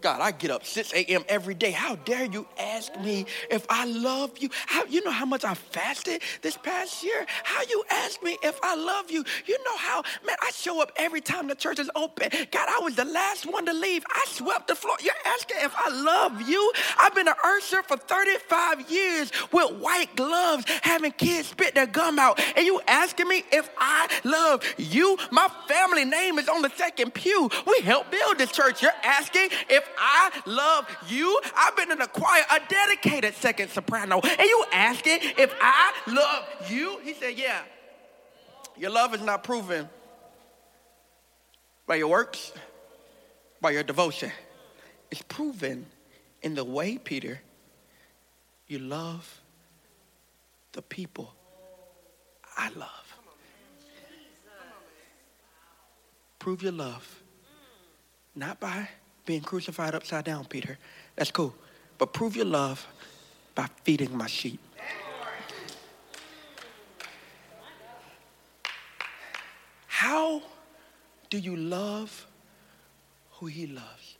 God, 0.00 0.20
I 0.20 0.30
get 0.30 0.50
up 0.50 0.64
6 0.64 0.92
a.m. 0.92 1.24
every 1.28 1.54
day. 1.54 1.70
How 1.70 1.96
dare 1.96 2.24
you 2.24 2.46
ask 2.78 3.00
me 3.00 3.26
if 3.50 3.66
I 3.68 3.84
love 3.86 4.38
you? 4.38 4.48
How 4.66 4.84
you 4.84 5.02
know 5.04 5.10
how 5.10 5.26
much 5.26 5.44
I 5.44 5.54
fasted 5.54 6.22
this 6.42 6.56
past 6.56 7.02
year? 7.02 7.26
How 7.42 7.62
you 7.68 7.82
ask 7.90 8.22
me 8.22 8.38
if 8.42 8.58
I 8.62 8.76
love 8.76 9.10
you? 9.10 9.24
You 9.46 9.58
know 9.64 9.76
how, 9.78 10.02
man, 10.24 10.36
I 10.40 10.50
show 10.52 10.80
up 10.80 10.92
every 10.96 11.20
time 11.20 11.48
the 11.48 11.56
church 11.56 11.80
is 11.80 11.90
open. 11.96 12.28
God, 12.52 12.68
I 12.68 12.80
was 12.82 12.94
the 12.94 13.04
last 13.04 13.46
one 13.46 13.66
to 13.66 13.72
leave. 13.72 14.04
I 14.08 14.24
swept 14.28 14.68
the 14.68 14.76
floor. 14.76 14.96
You're 15.02 15.14
asking 15.26 15.56
if 15.60 15.74
I 15.76 15.88
love 15.90 16.48
you? 16.48 16.72
I've 16.98 17.14
been 17.14 17.26
an 17.26 17.34
usher 17.44 17.82
for 17.82 17.96
35 17.96 18.90
years 18.90 19.32
with 19.52 19.72
white 19.80 20.14
gloves, 20.14 20.64
having 20.82 21.12
kids 21.12 21.48
spit 21.48 21.74
their 21.74 21.86
gum 21.86 22.18
out. 22.18 22.40
And 22.56 22.64
you 22.64 22.80
asking 22.86 23.26
me 23.26 23.42
if 23.50 23.68
I 23.78 24.08
love 24.22 24.62
you? 24.76 25.18
My 25.32 25.48
family 25.66 26.04
name 26.04 26.38
is 26.38 26.48
on 26.48 26.62
the 26.62 26.70
second 26.76 27.12
pew. 27.14 27.50
We 27.66 27.80
helped 27.80 28.12
build 28.12 28.38
this 28.38 28.52
church. 28.52 28.82
You're 28.82 28.92
asking 29.02 29.48
if 29.68 29.88
I 29.98 30.30
love 30.46 30.86
you. 31.08 31.40
I've 31.56 31.76
been 31.76 31.90
in 31.90 32.00
a 32.00 32.06
choir, 32.06 32.42
a 32.52 32.67
dedicated 32.68 33.34
second 33.34 33.70
soprano. 33.70 34.20
And 34.20 34.40
you 34.40 34.64
asking 34.72 35.18
if 35.36 35.54
I 35.60 35.92
love 36.06 36.70
you? 36.70 36.98
He 37.02 37.14
said, 37.14 37.38
Yeah. 37.38 37.60
Your 38.76 38.90
love 38.90 39.14
is 39.14 39.22
not 39.22 39.42
proven 39.42 39.88
by 41.86 41.96
your 41.96 42.08
works, 42.08 42.52
by 43.60 43.72
your 43.72 43.82
devotion. 43.82 44.30
It's 45.10 45.22
proven 45.22 45.86
in 46.42 46.54
the 46.54 46.64
way, 46.64 46.98
Peter, 46.98 47.40
you 48.68 48.78
love 48.78 49.40
the 50.72 50.82
people 50.82 51.34
I 52.56 52.68
love. 52.70 52.88
Prove 56.38 56.62
your 56.62 56.72
love, 56.72 57.22
not 58.34 58.60
by 58.60 58.88
being 59.26 59.40
crucified 59.40 59.94
upside 59.94 60.24
down, 60.24 60.44
Peter. 60.44 60.78
That's 61.16 61.30
cool. 61.30 61.54
But 61.98 62.12
prove 62.12 62.36
your 62.36 62.46
love 62.46 62.86
by 63.54 63.68
feeding 63.82 64.16
my 64.16 64.28
sheep. 64.28 64.60
How 69.86 70.40
do 71.28 71.38
you 71.38 71.56
love 71.56 72.26
who 73.32 73.46
he 73.46 73.66
loves? 73.66 74.16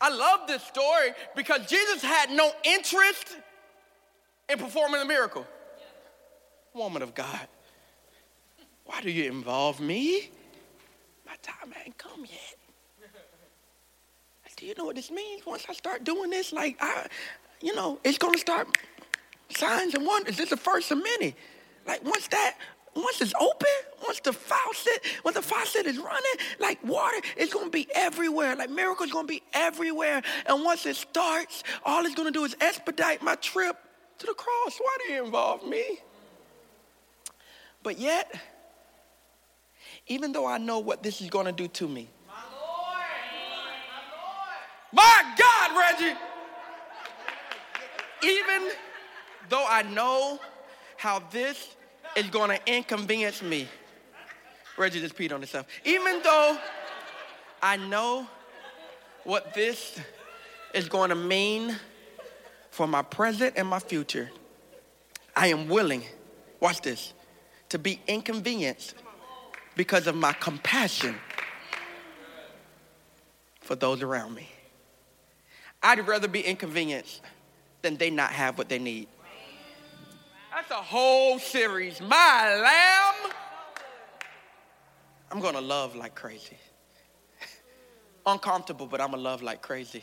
I 0.00 0.10
love 0.10 0.46
this 0.46 0.62
story 0.62 1.10
because 1.34 1.66
Jesus 1.66 2.02
had 2.02 2.30
no 2.30 2.52
interest 2.64 3.36
in 4.48 4.58
performing 4.58 5.00
a 5.00 5.04
miracle. 5.04 5.46
Woman 6.74 7.02
of 7.02 7.14
God, 7.14 7.48
why 8.84 9.00
do 9.00 9.10
you 9.10 9.24
involve 9.24 9.80
me? 9.80 10.30
My 11.26 11.34
time 11.42 11.72
ain't 11.84 11.98
come 11.98 12.24
yet 12.24 12.65
do 14.56 14.64
you 14.66 14.74
know 14.76 14.86
what 14.86 14.96
this 14.96 15.10
means? 15.10 15.44
Once 15.44 15.66
I 15.68 15.74
start 15.74 16.04
doing 16.04 16.30
this, 16.30 16.52
like 16.52 16.76
I, 16.80 17.06
you 17.60 17.74
know, 17.74 17.98
it's 18.04 18.18
gonna 18.18 18.38
start 18.38 18.68
signs 19.50 19.94
and 19.94 20.06
wonders. 20.06 20.36
This 20.36 20.44
is 20.44 20.50
the 20.50 20.56
first 20.56 20.90
of 20.90 20.98
many. 20.98 21.34
Like 21.86 22.02
once 22.04 22.26
that, 22.28 22.56
once 22.94 23.20
it's 23.20 23.34
open, 23.38 23.68
once 24.04 24.20
the 24.20 24.32
faucet, 24.32 25.04
when 25.22 25.34
the 25.34 25.42
faucet 25.42 25.86
is 25.86 25.98
running, 25.98 26.32
like 26.58 26.82
water 26.84 27.18
is 27.36 27.52
gonna 27.52 27.70
be 27.70 27.86
everywhere. 27.94 28.56
Like 28.56 28.70
miracles 28.70 29.10
gonna 29.12 29.28
be 29.28 29.42
everywhere. 29.52 30.22
And 30.46 30.64
once 30.64 30.86
it 30.86 30.96
starts, 30.96 31.62
all 31.84 32.06
it's 32.06 32.14
gonna 32.14 32.30
do 32.30 32.44
is 32.44 32.56
expedite 32.60 33.22
my 33.22 33.34
trip 33.36 33.76
to 34.18 34.26
the 34.26 34.34
cross. 34.34 34.78
Why 34.78 34.96
do 35.06 35.12
you 35.12 35.24
involve 35.24 35.66
me? 35.66 35.98
But 37.82 37.98
yet, 37.98 38.34
even 40.06 40.32
though 40.32 40.46
I 40.46 40.56
know 40.58 40.78
what 40.78 41.02
this 41.02 41.20
is 41.20 41.28
gonna 41.28 41.52
do 41.52 41.68
to 41.68 41.86
me, 41.86 42.08
my 44.96 45.34
God, 45.38 45.78
Reggie. 45.78 46.16
Even 48.22 48.70
though 49.50 49.66
I 49.68 49.82
know 49.82 50.40
how 50.96 51.20
this 51.30 51.76
is 52.16 52.26
going 52.30 52.50
to 52.50 52.60
inconvenience 52.66 53.42
me, 53.42 53.68
Reggie 54.78 55.00
just 55.00 55.14
peed 55.14 55.32
on 55.32 55.40
himself. 55.40 55.66
Even 55.84 56.22
though 56.22 56.58
I 57.62 57.76
know 57.76 58.26
what 59.24 59.54
this 59.54 60.00
is 60.74 60.88
going 60.88 61.10
to 61.10 61.14
mean 61.14 61.76
for 62.70 62.86
my 62.86 63.02
present 63.02 63.54
and 63.56 63.68
my 63.68 63.78
future, 63.78 64.30
I 65.34 65.48
am 65.48 65.68
willing, 65.68 66.02
watch 66.60 66.80
this, 66.80 67.12
to 67.68 67.78
be 67.78 68.00
inconvenienced 68.06 68.94
because 69.76 70.06
of 70.06 70.14
my 70.14 70.32
compassion 70.32 71.16
for 73.60 73.74
those 73.74 74.02
around 74.02 74.34
me. 74.34 74.48
I'd 75.86 76.04
rather 76.04 76.26
be 76.26 76.40
inconvenienced 76.40 77.20
than 77.80 77.96
they 77.96 78.10
not 78.10 78.32
have 78.32 78.58
what 78.58 78.68
they 78.68 78.80
need. 78.80 79.06
That's 80.52 80.68
a 80.72 80.74
whole 80.74 81.38
series. 81.38 82.00
My 82.00 82.56
lamb. 82.60 83.32
I'm 85.30 85.38
gonna 85.38 85.60
love 85.60 85.94
like 85.94 86.16
crazy. 86.16 86.58
Uncomfortable, 88.26 88.86
but 88.86 89.00
I'm 89.00 89.12
gonna 89.12 89.22
love 89.22 89.42
like 89.42 89.62
crazy. 89.62 90.02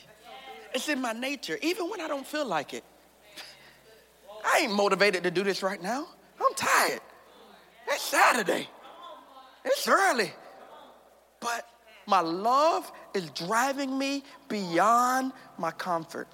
It's 0.73 0.87
in 0.87 1.01
my 1.01 1.11
nature, 1.11 1.59
even 1.61 1.89
when 1.89 1.99
I 1.99 2.07
don't 2.07 2.25
feel 2.25 2.45
like 2.45 2.73
it. 2.73 2.85
I 4.45 4.59
ain't 4.59 4.73
motivated 4.73 5.23
to 5.23 5.31
do 5.31 5.43
this 5.43 5.61
right 5.61 5.83
now. 5.83 6.07
I'm 6.39 6.53
tired. 6.55 7.01
It's 7.89 8.03
Saturday. 8.03 8.69
It's 9.65 9.85
early. 9.85 10.31
But 11.41 11.67
my 12.05 12.19
love 12.19 12.91
is 13.13 13.29
driving 13.31 13.97
me 13.97 14.23
beyond 14.49 15.31
my 15.57 15.71
comfort. 15.71 16.27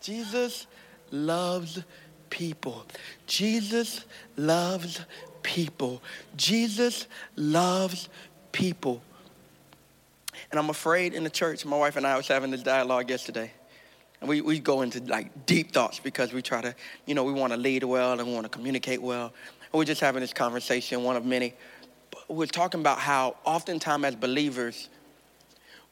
Jesus 0.00 0.66
loves 1.10 1.82
people. 2.30 2.86
Jesus 3.26 4.04
loves 4.36 5.00
people. 5.42 6.02
Jesus 6.36 7.06
loves 7.34 8.08
people. 8.52 9.02
And 10.50 10.60
I'm 10.60 10.70
afraid 10.70 11.14
in 11.14 11.24
the 11.24 11.30
church, 11.30 11.64
my 11.64 11.76
wife 11.76 11.96
and 11.96 12.06
I 12.06 12.16
was 12.16 12.28
having 12.28 12.50
this 12.50 12.62
dialogue 12.62 13.10
yesterday. 13.10 13.50
And 14.20 14.28
we, 14.28 14.40
we 14.40 14.58
go 14.58 14.82
into 14.82 15.00
like 15.02 15.46
deep 15.46 15.72
thoughts 15.72 15.98
because 15.98 16.32
we 16.32 16.40
try 16.40 16.62
to, 16.62 16.74
you 17.04 17.14
know, 17.14 17.24
we 17.24 17.32
want 17.32 17.52
to 17.52 17.56
lead 17.58 17.84
well 17.84 18.12
and 18.12 18.26
we 18.26 18.32
want 18.32 18.44
to 18.44 18.50
communicate 18.50 19.02
well. 19.02 19.26
And 19.62 19.72
we're 19.72 19.84
just 19.84 20.00
having 20.00 20.20
this 20.20 20.32
conversation, 20.32 21.02
one 21.02 21.16
of 21.16 21.24
many 21.24 21.54
we're 22.28 22.46
talking 22.46 22.80
about 22.80 22.98
how 22.98 23.36
oftentimes 23.44 24.04
as 24.04 24.16
believers, 24.16 24.88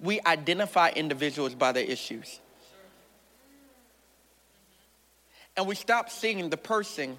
we 0.00 0.20
identify 0.26 0.90
individuals 0.90 1.54
by 1.54 1.72
their 1.72 1.84
issues. 1.84 2.40
And 5.56 5.66
we 5.66 5.74
stop 5.74 6.10
seeing 6.10 6.50
the 6.50 6.56
person 6.56 7.16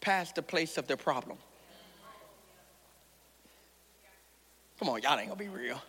past 0.00 0.34
the 0.34 0.42
place 0.42 0.78
of 0.78 0.86
their 0.86 0.96
problem. 0.96 1.36
Come 4.78 4.88
on, 4.90 5.02
y'all 5.02 5.18
ain't 5.18 5.28
gonna 5.28 5.38
be 5.38 5.48
real. 5.48 5.80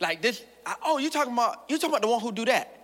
Like 0.00 0.20
this, 0.20 0.42
I, 0.66 0.74
oh, 0.84 0.98
you 0.98 1.08
talking 1.08 1.32
about 1.32 1.64
you 1.68 1.78
talking 1.78 1.90
about 1.90 2.02
the 2.02 2.08
one 2.08 2.20
who 2.20 2.32
do 2.32 2.44
that? 2.46 2.80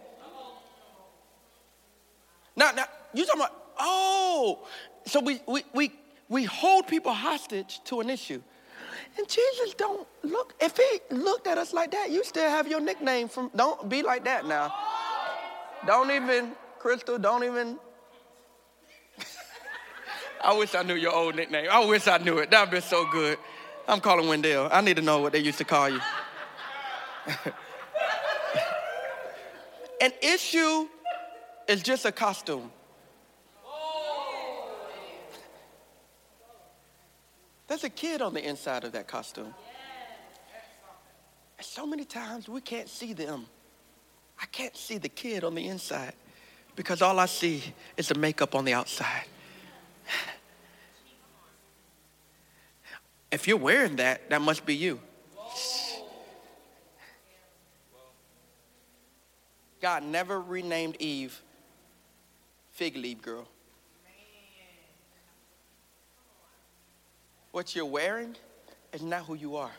Now, 2.57 2.71
now 2.73 2.85
you 3.13 3.27
talking 3.27 3.41
about 3.41 3.57
oh, 3.79 4.67
so 5.07 5.21
we 5.21 5.41
we 5.47 5.65
we 5.75 5.93
we 6.31 6.45
hold 6.45 6.87
people 6.87 7.13
hostage 7.13 7.83
to 7.85 8.01
an 8.01 8.09
issue. 8.09 8.41
And 9.19 9.29
Jesus 9.29 9.75
don't 9.75 10.09
look, 10.23 10.55
if 10.61 10.77
he 10.77 11.01
looked 11.11 11.47
at 11.47 11.59
us 11.59 11.75
like 11.75 11.91
that, 11.91 12.11
you 12.11 12.25
still 12.25 12.49
have 12.49 12.67
your 12.69 12.81
nickname 12.81 13.29
from, 13.29 13.51
don't 13.55 13.89
be 13.89 14.03
like 14.03 14.25
that 14.25 14.47
now. 14.47 14.73
Don't 15.87 16.11
even, 16.11 16.53
Crystal, 16.79 17.19
don't 17.19 17.45
even. 17.45 17.79
I 20.45 20.57
wish 20.57 20.75
I 20.75 20.83
knew 20.83 20.95
your 20.95 21.13
old 21.13 21.35
nickname. 21.35 21.69
I 21.71 21.85
wish 21.85 22.07
I 22.07 22.19
knew 22.19 22.39
it. 22.39 22.51
That'd 22.51 22.71
be 22.73 22.81
so 22.81 23.05
good. 23.11 23.37
I'm 23.89 24.01
calling 24.01 24.29
Wendell. 24.29 24.69
I 24.71 24.81
need 24.81 24.97
to 24.97 25.03
know 25.03 25.19
what 25.21 25.33
they 25.33 25.41
used 25.41 25.59
to 25.59 25.65
call 25.65 25.91
you. 25.91 26.01
An 30.01 30.13
issue 30.23 30.87
is 31.67 31.83
just 31.83 32.05
a 32.07 32.13
costume. 32.13 32.71
There's 37.71 37.85
a 37.85 37.89
kid 37.89 38.21
on 38.21 38.35
the 38.35 38.45
inside 38.45 38.83
of 38.83 38.91
that 38.93 39.07
costume. 39.07 39.55
And 41.57 41.65
so 41.65 41.87
many 41.87 42.05
times 42.05 42.49
we 42.49 42.61
can't 42.61 42.89
see 42.89 43.13
them. 43.13 43.47
I 44.43 44.47
can't 44.47 44.77
see 44.77 44.99
the 44.99 45.09
kid 45.09 45.45
on 45.45 45.55
the 45.55 45.69
inside 45.69 46.15
because 46.75 47.01
all 47.01 47.21
I 47.21 47.27
see 47.27 47.63
is 47.97 48.09
the 48.09 48.17
makeup 48.17 48.57
on 48.57 48.65
the 48.65 48.73
outside. 48.73 49.27
If 53.31 53.47
you're 53.47 53.57
wearing 53.57 53.95
that, 53.97 54.29
that 54.31 54.43
must 54.43 54.67
be 54.67 54.75
you. 54.75 54.99
God 59.81 60.03
never 60.03 60.41
renamed 60.41 60.97
Eve 60.99 61.41
fig 62.73 62.97
leaf 62.97 63.23
girl. 63.23 63.47
What 67.53 67.75
you're 67.75 67.85
wearing 67.85 68.37
is 68.93 69.03
not 69.03 69.25
who 69.25 69.35
you 69.35 69.57
are. 69.57 69.73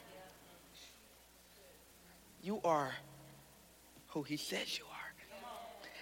You 2.44 2.60
are 2.64 2.92
who 4.10 4.24
he 4.24 4.38
says 4.38 4.78
you 4.78 4.86
are. 4.86 4.92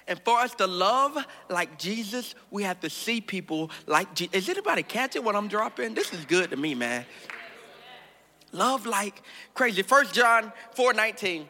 And 0.08 0.19
for 0.25 0.39
us 0.39 0.55
to 0.55 0.65
love 0.65 1.23
like 1.49 1.77
Jesus, 1.77 2.34
we 2.49 2.63
have 2.63 2.79
to 2.79 2.89
see 2.89 3.21
people 3.21 3.69
like 3.86 4.15
Jesus. 4.15 4.34
Is 4.34 4.49
anybody 4.49 4.82
catching 4.82 5.23
what 5.23 5.36
I'm 5.36 5.47
dropping? 5.47 5.93
This 5.93 6.12
is 6.13 6.25
good 6.25 6.49
to 6.49 6.58
me, 6.58 6.73
man. 6.73 7.05
Love 8.51 8.88
like 8.88 9.21
crazy. 9.53 9.84
First 9.84 10.15
John 10.15 10.51
4 10.73 10.93
19. 10.93 11.47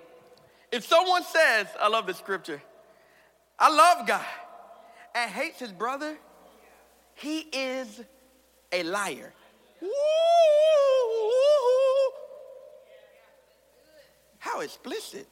If 0.73 0.85
someone 0.85 1.23
says, 1.23 1.67
I 1.79 1.87
love 1.87 2.05
the 2.05 2.13
scripture, 2.13 2.61
I 3.57 3.73
love 3.73 4.05
God 4.05 4.25
and 5.15 5.31
hates 5.31 5.59
his 5.59 5.71
brother, 5.71 6.17
he 7.15 7.39
is 7.39 8.01
a 8.71 8.83
liar. 8.83 9.33
How 14.39 14.61
explicit. 14.61 15.27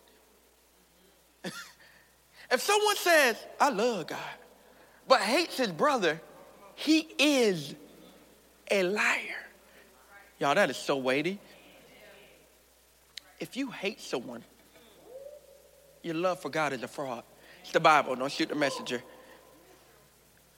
if 1.44 2.62
someone 2.62 2.96
says, 2.98 3.38
I 3.60 3.70
love 3.70 4.08
God, 4.08 4.20
but 5.08 5.22
hates 5.22 5.58
his 5.58 5.72
brother, 5.72 6.22
he 6.76 7.08
is 7.18 7.76
a 8.70 8.84
liar. 8.84 9.48
Y'all, 10.40 10.56
that 10.56 10.70
is 10.70 10.78
so 10.78 10.98
weighty. 10.98 11.40
If 13.40 13.58
you 13.58 13.72
hate 13.72 14.02
someone, 14.02 14.44
your 16.04 16.16
love 16.16 16.40
for 16.40 16.50
God 16.50 16.74
is 16.74 16.84
a 16.84 16.88
fraud. 16.88 17.24
It's 17.62 17.72
the 17.72 17.80
Bible, 17.80 18.16
don't 18.16 18.32
shoot 18.32 18.50
the 18.50 18.56
messenger. 18.56 19.04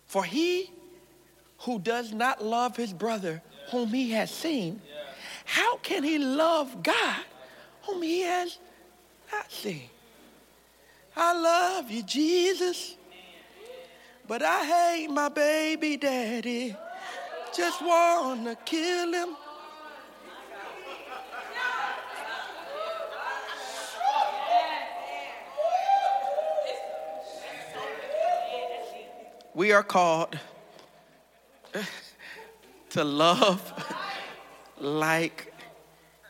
For 0.06 0.24
he 0.24 0.72
who 1.60 1.80
does 1.80 2.12
not 2.14 2.44
love 2.44 2.76
his 2.76 2.94
brother 2.94 3.42
whom 3.72 3.90
he 3.90 4.12
has 4.12 4.32
seen, 4.32 4.82
how 5.46 5.78
can 5.78 6.04
he 6.04 6.18
love 6.18 6.84
God 6.84 7.24
whom 7.84 8.02
he 8.02 8.22
has 8.22 8.58
not 9.32 9.52
seen? 9.52 9.90
I 11.16 11.34
love 11.34 11.90
you, 11.92 12.04
Jesus, 12.04 12.96
but 14.28 14.42
I 14.42 14.64
hate 14.64 15.10
my 15.10 15.30
baby 15.30 15.98
daddy. 15.98 16.76
Just 17.56 17.82
wanna 17.82 18.56
kill 18.56 19.14
him. 19.14 19.36
We 29.56 29.74
are 29.74 29.84
called 29.84 30.40
to 32.92 33.04
love 33.04 33.74
like 34.80 35.54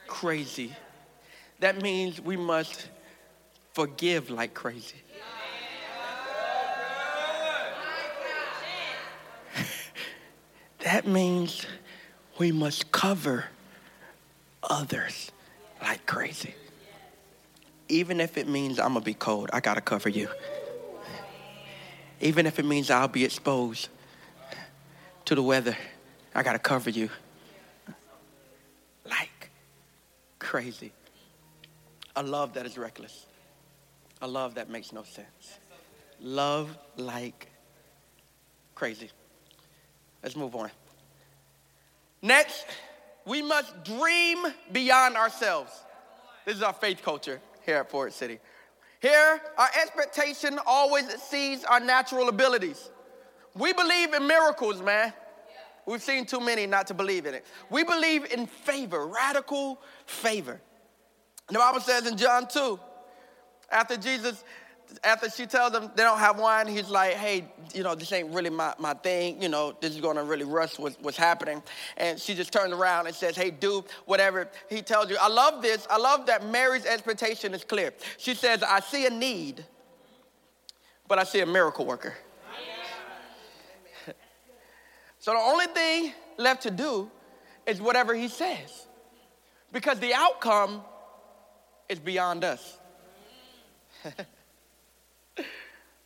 crazy. 0.08 0.74
That 1.60 1.82
means 1.82 2.22
we 2.22 2.38
must 2.38 2.90
forgive 3.74 4.30
like 4.30 4.54
crazy. 4.54 4.98
that 10.80 11.08
means 11.08 11.66
we 12.38 12.52
must 12.52 12.92
cover 12.92 13.46
others 14.64 15.32
like 15.82 16.06
crazy. 16.06 16.56
Even 17.88 18.20
if 18.22 18.38
it 18.38 18.48
means 18.48 18.80
I'm 18.80 18.94
gonna 18.94 19.02
be 19.02 19.14
cold, 19.14 19.50
I 19.52 19.60
gotta 19.60 19.82
cover 19.82 20.10
you. 20.10 20.30
Even 22.22 22.46
if 22.46 22.60
it 22.60 22.66
means 22.66 22.90
I'll 22.90 23.08
be 23.08 23.24
exposed 23.24 23.88
to 25.26 25.36
the 25.36 25.44
weather, 25.44 25.78
I 26.36 26.44
got 26.44 26.54
to 26.54 26.60
cover 26.60 26.90
you. 26.90 27.10
Like 29.10 29.50
crazy. 30.38 30.92
A 32.16 32.24
love 32.24 32.54
that 32.54 32.66
is 32.66 32.78
reckless. 32.78 33.26
A 34.22 34.28
love 34.28 34.56
that 34.56 34.70
makes 34.70 34.92
no 34.92 35.04
sense. 35.04 35.60
Love 36.22 36.78
like 36.98 37.48
crazy. 38.76 39.10
Let's 40.22 40.36
move 40.36 40.56
on. 40.56 40.70
Next, 42.22 42.66
we 43.26 43.42
must 43.42 43.86
dream 43.86 44.40
beyond 44.72 45.16
ourselves. 45.16 45.72
This 46.46 46.58
is 46.58 46.64
our 46.64 46.74
faith 46.74 47.02
culture 47.04 47.40
here 47.66 47.78
at 47.78 47.90
Forward 47.90 48.14
City. 48.14 48.40
Here, 49.02 49.42
our 49.58 49.70
expectation 49.82 50.60
always 50.66 51.08
exceeds 51.14 51.64
our 51.64 51.80
natural 51.80 52.28
abilities. 52.28 52.90
We 53.56 53.72
believe 53.72 54.14
in 54.14 54.28
miracles, 54.28 54.82
man. 54.82 55.14
We've 55.90 56.04
seen 56.04 56.28
too 56.28 56.40
many 56.40 56.68
not 56.68 56.86
to 56.88 56.94
believe 56.94 57.26
in 57.26 57.34
it. 57.34 57.44
We 57.72 57.84
believe 57.84 58.32
in 58.32 58.46
favor, 58.46 59.08
radical 59.08 59.82
favor. 60.06 60.62
The 61.48 61.58
Bible 61.58 61.80
says 61.80 62.06
in 62.06 62.16
John 62.16 62.48
2, 62.48 62.80
after 63.72 63.98
Jesus 63.98 64.44
after 65.04 65.30
she 65.30 65.46
tells 65.46 65.72
them 65.72 65.92
they 65.96 66.02
don't 66.02 66.18
have 66.18 66.40
wine, 66.40 66.68
he's 66.68 66.90
like, 66.90 67.14
hey, 67.14 67.46
you 67.74 67.84
know, 67.84 67.94
this 67.94 68.12
ain't 68.12 68.34
really 68.34 68.50
my, 68.50 68.74
my 68.80 68.96
thing. 68.96 69.40
You 69.40 69.48
know, 69.48 69.76
this 69.80 69.94
is 69.94 70.02
going 70.02 70.16
to 70.16 70.24
really 70.24 70.46
rush 70.46 70.80
what's, 70.80 70.98
what's 71.00 71.18
happening. 71.18 71.62
And 71.98 72.20
she 72.20 72.34
just 72.34 72.52
turns 72.52 72.74
around 72.74 73.06
and 73.06 73.16
says, 73.16 73.36
hey, 73.36 73.52
do 73.52 73.84
whatever 74.06 74.50
he 74.68 74.82
tells 74.82 75.12
you. 75.12 75.18
I 75.22 75.28
love 75.28 75.62
this. 75.62 75.86
I 75.92 75.98
love 75.98 76.26
that 76.26 76.44
Mary's 76.46 76.88
expectation 76.88 77.54
is 77.54 77.64
clear. 77.64 77.94
She 78.18 78.34
says, 78.34 78.64
I 78.64 78.80
see 78.80 79.06
a 79.06 79.12
need, 79.12 79.64
but 81.08 81.20
I 81.20 81.24
see 81.24 81.42
a 81.42 81.46
miracle 81.46 81.86
worker. 81.86 82.16
So 85.20 85.32
the 85.34 85.40
only 85.40 85.68
thing 85.68 86.14
left 86.38 86.64
to 86.64 86.72
do 86.72 87.10
is 87.66 87.82
whatever 87.82 88.16
he 88.16 88.28
says, 88.28 88.88
because 89.72 90.00
the 90.00 90.14
outcome 90.14 90.82
is 91.88 92.00
beyond 92.00 92.44
us. 92.44 92.80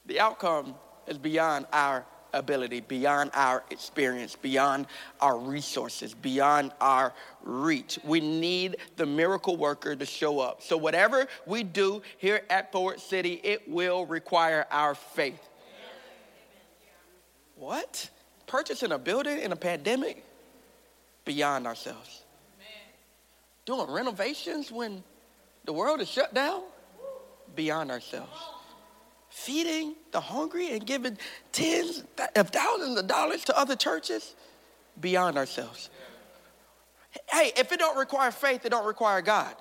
The 0.05 0.19
outcome 0.19 0.75
is 1.07 1.17
beyond 1.17 1.65
our 1.71 2.05
ability, 2.33 2.81
beyond 2.81 3.31
our 3.33 3.63
experience, 3.69 4.35
beyond 4.35 4.87
our 5.21 5.37
resources, 5.37 6.13
beyond 6.13 6.73
our 6.81 7.13
reach. 7.41 7.99
We 8.03 8.19
need 8.19 8.77
the 8.97 9.05
miracle 9.05 9.55
worker 9.55 9.95
to 9.95 10.05
show 10.05 10.39
up. 10.39 10.61
So, 10.61 10.75
whatever 10.75 11.27
we 11.45 11.63
do 11.63 12.01
here 12.17 12.41
at 12.49 12.71
Forward 12.71 12.99
City, 12.99 13.39
it 13.43 13.69
will 13.69 14.05
require 14.05 14.65
our 14.71 14.93
faith. 14.93 15.47
What? 17.55 18.09
Purchasing 18.47 18.91
a 18.91 18.97
building 18.97 19.39
in 19.39 19.51
a 19.51 19.55
pandemic? 19.55 20.23
Beyond 21.25 21.65
ourselves. 21.65 22.23
Doing 23.65 23.89
renovations 23.89 24.71
when 24.71 25.03
the 25.65 25.73
world 25.73 26.01
is 26.01 26.09
shut 26.09 26.33
down? 26.33 26.61
Beyond 27.55 27.91
ourselves 27.91 28.39
feeding 29.33 29.95
the 30.11 30.21
hungry 30.21 30.71
and 30.73 30.85
giving 30.85 31.17
tens 31.51 32.03
of 32.35 32.49
thousands 32.49 32.99
of 32.99 33.07
dollars 33.07 33.43
to 33.43 33.57
other 33.57 33.75
churches 33.75 34.35
beyond 35.01 35.37
ourselves. 35.37 35.89
Hey, 37.31 37.51
if 37.57 37.71
it 37.71 37.79
don't 37.79 37.97
require 37.97 38.29
faith, 38.29 38.63
it 38.63 38.69
don't 38.69 38.85
require 38.85 39.23
God. 39.23 39.55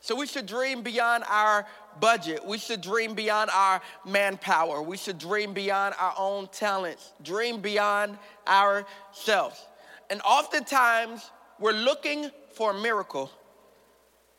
So 0.00 0.16
we 0.16 0.26
should 0.26 0.46
dream 0.46 0.82
beyond 0.82 1.22
our 1.28 1.66
budget. 2.00 2.44
We 2.44 2.58
should 2.58 2.80
dream 2.80 3.14
beyond 3.14 3.50
our 3.50 3.80
manpower. 4.04 4.82
We 4.82 4.96
should 4.96 5.18
dream 5.18 5.52
beyond 5.52 5.94
our 5.98 6.14
own 6.16 6.48
talents. 6.48 7.12
Dream 7.22 7.60
beyond 7.60 8.18
ourselves. 8.46 9.64
And 10.10 10.20
oftentimes, 10.22 11.30
we're 11.58 11.72
looking 11.72 12.30
for 12.52 12.70
a 12.72 12.80
miracle 12.80 13.30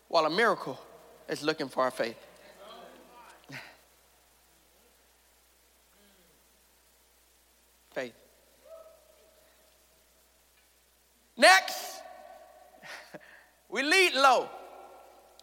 while 0.08 0.26
a 0.26 0.30
miracle 0.30 0.80
is 1.28 1.44
looking 1.44 1.68
for 1.68 1.84
our 1.84 1.92
faith. 1.92 2.18
faith. 7.92 8.14
Next, 11.36 12.02
we 13.70 13.84
lead 13.84 14.14
low. 14.14 14.50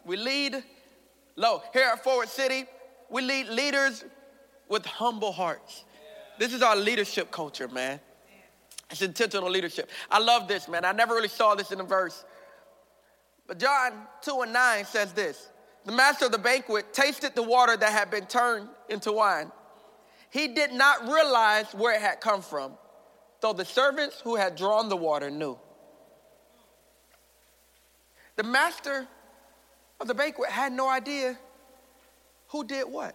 We 0.04 0.16
lead 0.16 0.64
low. 1.36 1.62
Here 1.72 1.90
at 1.92 2.02
Forward 2.02 2.28
City, 2.28 2.64
we 3.10 3.22
lead 3.22 3.48
leaders 3.48 4.04
with 4.68 4.84
humble 4.86 5.32
hearts. 5.32 5.84
This 6.38 6.52
is 6.52 6.62
our 6.62 6.76
leadership 6.76 7.30
culture, 7.30 7.68
man. 7.68 8.00
It's 8.90 9.02
intentional 9.02 9.50
leadership. 9.50 9.90
I 10.10 10.18
love 10.18 10.48
this, 10.48 10.68
man. 10.68 10.84
I 10.84 10.92
never 10.92 11.14
really 11.14 11.28
saw 11.28 11.54
this 11.54 11.72
in 11.72 11.78
the 11.78 11.84
verse. 11.84 12.24
But 13.46 13.58
John 13.58 13.92
2 14.22 14.42
and 14.42 14.52
9 14.52 14.84
says 14.84 15.12
this 15.12 15.48
The 15.84 15.92
master 15.92 16.26
of 16.26 16.32
the 16.32 16.38
banquet 16.38 16.92
tasted 16.92 17.34
the 17.34 17.42
water 17.42 17.76
that 17.76 17.92
had 17.92 18.10
been 18.10 18.26
turned 18.26 18.68
into 18.88 19.12
wine. 19.12 19.50
He 20.30 20.48
did 20.48 20.72
not 20.72 21.06
realize 21.06 21.72
where 21.74 21.94
it 21.94 22.00
had 22.00 22.20
come 22.20 22.42
from, 22.42 22.72
though 23.40 23.52
the 23.52 23.64
servants 23.64 24.20
who 24.22 24.36
had 24.36 24.56
drawn 24.56 24.88
the 24.88 24.96
water 24.96 25.30
knew. 25.30 25.58
The 28.36 28.42
master 28.42 29.06
of 30.00 30.08
the 30.08 30.14
banquet 30.14 30.50
had 30.50 30.72
no 30.72 30.88
idea 30.88 31.38
who 32.48 32.64
did 32.64 32.84
what. 32.84 33.14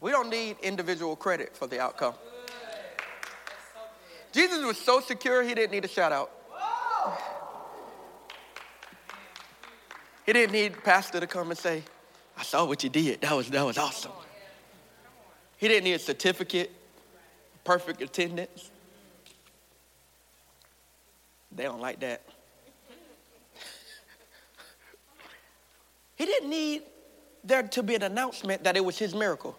We 0.00 0.10
don't 0.10 0.30
need 0.30 0.56
individual 0.62 1.14
credit 1.14 1.56
for 1.56 1.66
the 1.66 1.80
outcome. 1.80 2.14
Jesus 4.32 4.64
was 4.64 4.78
so 4.78 5.00
secure, 5.00 5.42
he 5.42 5.54
didn't 5.54 5.72
need 5.72 5.84
a 5.84 5.88
shout 5.88 6.12
out. 6.12 6.30
He 10.24 10.32
didn't 10.32 10.52
need 10.52 10.84
pastor 10.84 11.18
to 11.18 11.26
come 11.26 11.50
and 11.50 11.58
say, 11.58 11.82
I 12.38 12.42
saw 12.42 12.64
what 12.64 12.84
you 12.84 12.88
did. 12.88 13.20
That 13.22 13.34
was, 13.34 13.50
that 13.50 13.66
was 13.66 13.76
awesome. 13.76 14.12
He 15.56 15.68
didn't 15.68 15.84
need 15.84 15.94
a 15.94 15.98
certificate, 15.98 16.70
perfect 17.64 18.00
attendance. 18.00 18.70
They 21.54 21.64
don't 21.64 21.80
like 21.80 22.00
that. 22.00 22.22
he 26.16 26.24
didn't 26.24 26.50
need 26.50 26.82
there 27.44 27.62
to 27.62 27.82
be 27.82 27.94
an 27.94 28.02
announcement 28.02 28.64
that 28.64 28.76
it 28.76 28.84
was 28.84 28.98
his 28.98 29.14
miracle. 29.14 29.56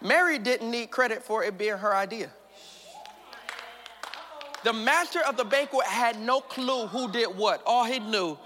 Mary 0.00 0.38
didn't 0.38 0.70
need 0.70 0.90
credit 0.90 1.22
for 1.22 1.42
it 1.42 1.58
being 1.58 1.76
her 1.76 1.94
idea. 1.94 2.30
The 4.64 4.72
master 4.72 5.20
of 5.20 5.36
the 5.36 5.44
banquet 5.44 5.86
had 5.86 6.20
no 6.20 6.40
clue 6.40 6.86
who 6.88 7.10
did 7.10 7.36
what. 7.36 7.62
All 7.64 7.84
he 7.84 7.98
knew 7.98 8.36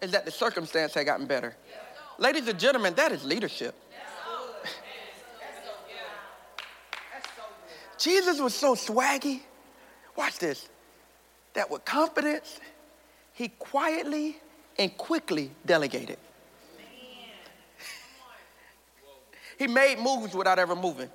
is 0.00 0.10
that 0.12 0.24
the 0.24 0.30
circumstance 0.30 0.94
had 0.94 1.06
gotten 1.06 1.26
better. 1.26 1.56
Ladies 2.18 2.46
and 2.48 2.58
gentlemen, 2.58 2.94
that 2.94 3.12
is 3.12 3.24
leadership. 3.24 3.74
Jesus 7.98 8.40
was 8.40 8.54
so 8.54 8.74
swaggy. 8.74 9.40
Watch 10.16 10.38
this. 10.38 10.68
That 11.54 11.70
with 11.70 11.84
confidence, 11.84 12.60
he 13.32 13.48
quietly 13.48 14.36
and 14.78 14.96
quickly 14.96 15.50
delegated. 15.64 16.18
He 19.58 19.68
made 19.68 19.98
moves 20.00 20.34
without 20.34 20.58
ever 20.58 20.74
moving. 20.74 21.08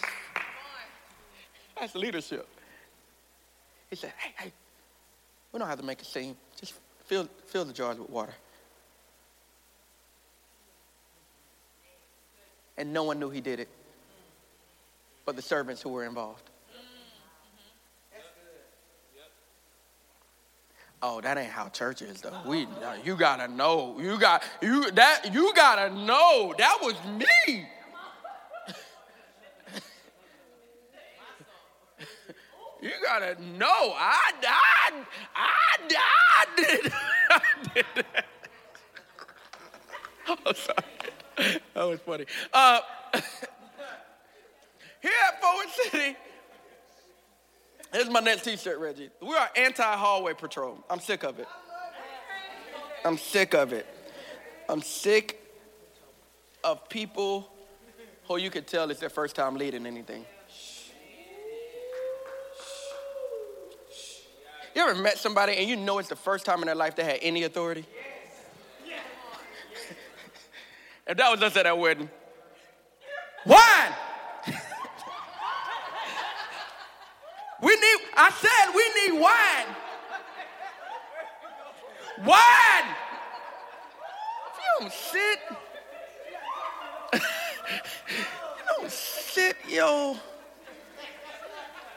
That's 1.80 1.94
leadership. 1.94 2.46
He 3.88 3.96
said, 3.96 4.12
hey, 4.18 4.34
hey, 4.36 4.52
we 5.52 5.58
don't 5.58 5.68
have 5.68 5.80
to 5.80 5.84
make 5.84 6.02
a 6.02 6.04
scene. 6.04 6.36
Just 6.60 6.74
fill, 7.06 7.26
fill 7.46 7.64
the 7.64 7.72
jars 7.72 7.98
with 7.98 8.10
water. 8.10 8.34
And 12.76 12.92
no 12.92 13.04
one 13.04 13.18
knew 13.18 13.30
he 13.30 13.40
did 13.40 13.58
it 13.60 13.68
but 15.24 15.36
the 15.36 15.42
servants 15.42 15.82
who 15.82 15.90
were 15.90 16.04
involved. 16.04 16.42
Oh, 21.04 21.20
that 21.20 21.36
ain't 21.36 21.50
how 21.50 21.68
church 21.68 22.00
is 22.00 22.20
though. 22.20 22.40
We, 22.46 22.68
you 23.02 23.16
gotta 23.16 23.48
know. 23.48 23.98
You 23.98 24.16
got 24.18 24.44
you 24.60 24.88
that 24.92 25.34
you 25.34 25.52
gotta 25.52 25.92
know. 25.92 26.54
That 26.56 26.78
was 26.80 26.94
me. 27.04 27.26
you 32.80 32.90
gotta 33.04 33.34
know. 33.42 33.66
I, 33.66 34.32
I, 34.46 34.92
I, 35.34 35.50
I 35.98 36.46
did. 36.56 36.92
I 37.30 37.40
did 37.74 37.86
that. 37.96 38.26
Oh, 40.28 40.52
sorry. 40.52 41.60
That 41.74 41.84
was 41.84 41.98
funny. 42.00 42.26
Uh, 42.52 42.80
here 45.00 45.12
at 45.26 45.40
Forward 45.40 45.68
City, 45.90 46.16
Here's 47.92 48.08
my 48.08 48.20
next 48.20 48.44
t-shirt, 48.44 48.78
Reggie. 48.78 49.10
We 49.20 49.36
are 49.36 49.50
anti-hallway 49.54 50.34
patrol. 50.34 50.82
I'm 50.88 51.00
sick 51.00 51.24
of 51.24 51.38
it. 51.38 51.46
I'm 53.04 53.18
sick 53.18 53.54
of 53.54 53.72
it. 53.72 53.86
I'm 54.68 54.80
sick 54.80 55.40
of 56.64 56.88
people 56.88 57.50
who 58.26 58.38
you 58.38 58.48
could 58.48 58.66
tell 58.66 58.90
it's 58.90 59.00
their 59.00 59.10
first 59.10 59.36
time 59.36 59.56
leading 59.56 59.86
anything. 59.86 60.24
You 64.74 64.88
ever 64.88 64.94
met 64.94 65.18
somebody 65.18 65.58
and 65.58 65.68
you 65.68 65.76
know 65.76 65.98
it's 65.98 66.08
the 66.08 66.16
first 66.16 66.46
time 66.46 66.60
in 66.60 66.66
their 66.66 66.74
life 66.74 66.96
they 66.96 67.04
had 67.04 67.18
any 67.20 67.42
authority? 67.42 67.84
if 71.06 71.16
that 71.18 71.30
was 71.30 71.42
us 71.42 71.54
at 71.56 71.64
that 71.64 71.76
wedding, 71.76 72.08
wine! 73.44 73.92
We 77.62 77.74
need, 77.76 77.98
I 78.16 78.30
said 78.32 78.72
we 78.74 78.82
need 79.00 79.12
wine. 79.20 79.76
Wine. 82.26 82.88
You 84.56 84.62
don't 84.80 84.92
sit, 84.92 85.38
you 88.18 88.24
don't 88.76 88.90
sit, 88.90 89.56
yo. 89.68 90.16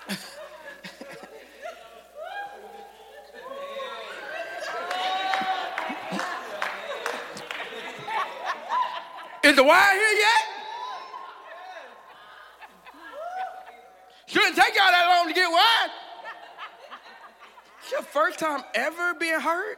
Is 9.44 9.56
the 9.56 9.64
wine 9.64 9.96
here 9.96 10.14
yet? 10.14 10.56
Shouldn't 14.36 14.58
take 14.58 14.76
y'all 14.76 14.92
that 14.92 15.08
long 15.08 15.28
to 15.30 15.34
get 15.34 15.50
wine. 15.50 15.90
It's 17.82 17.92
your 17.92 18.02
first 18.16 18.40
time 18.40 18.64
ever 18.74 19.14
being 19.16 19.42
hurt? 19.42 19.78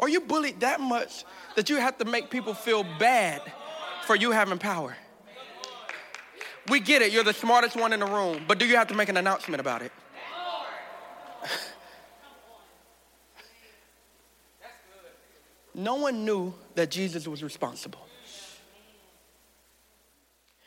Are 0.00 0.08
you 0.08 0.22
bullied 0.22 0.60
that 0.60 0.80
much 0.80 1.26
that 1.54 1.68
you 1.68 1.76
have 1.76 1.98
to 1.98 2.06
make 2.06 2.30
people 2.30 2.54
feel 2.54 2.82
bad 2.98 3.42
for 4.06 4.16
you 4.16 4.30
having 4.30 4.56
power? 4.58 4.96
We 6.68 6.80
get 6.80 7.02
it, 7.02 7.12
you're 7.12 7.24
the 7.24 7.34
smartest 7.34 7.76
one 7.76 7.92
in 7.92 8.00
the 8.00 8.06
room, 8.06 8.44
but 8.48 8.58
do 8.58 8.66
you 8.66 8.76
have 8.76 8.88
to 8.88 8.94
make 8.94 9.10
an 9.10 9.18
announcement 9.18 9.60
about 9.60 9.82
it? 9.82 9.92
no 15.74 15.96
one 15.96 16.24
knew 16.24 16.54
that 16.74 16.90
Jesus 16.90 17.28
was 17.28 17.44
responsible. 17.44 18.06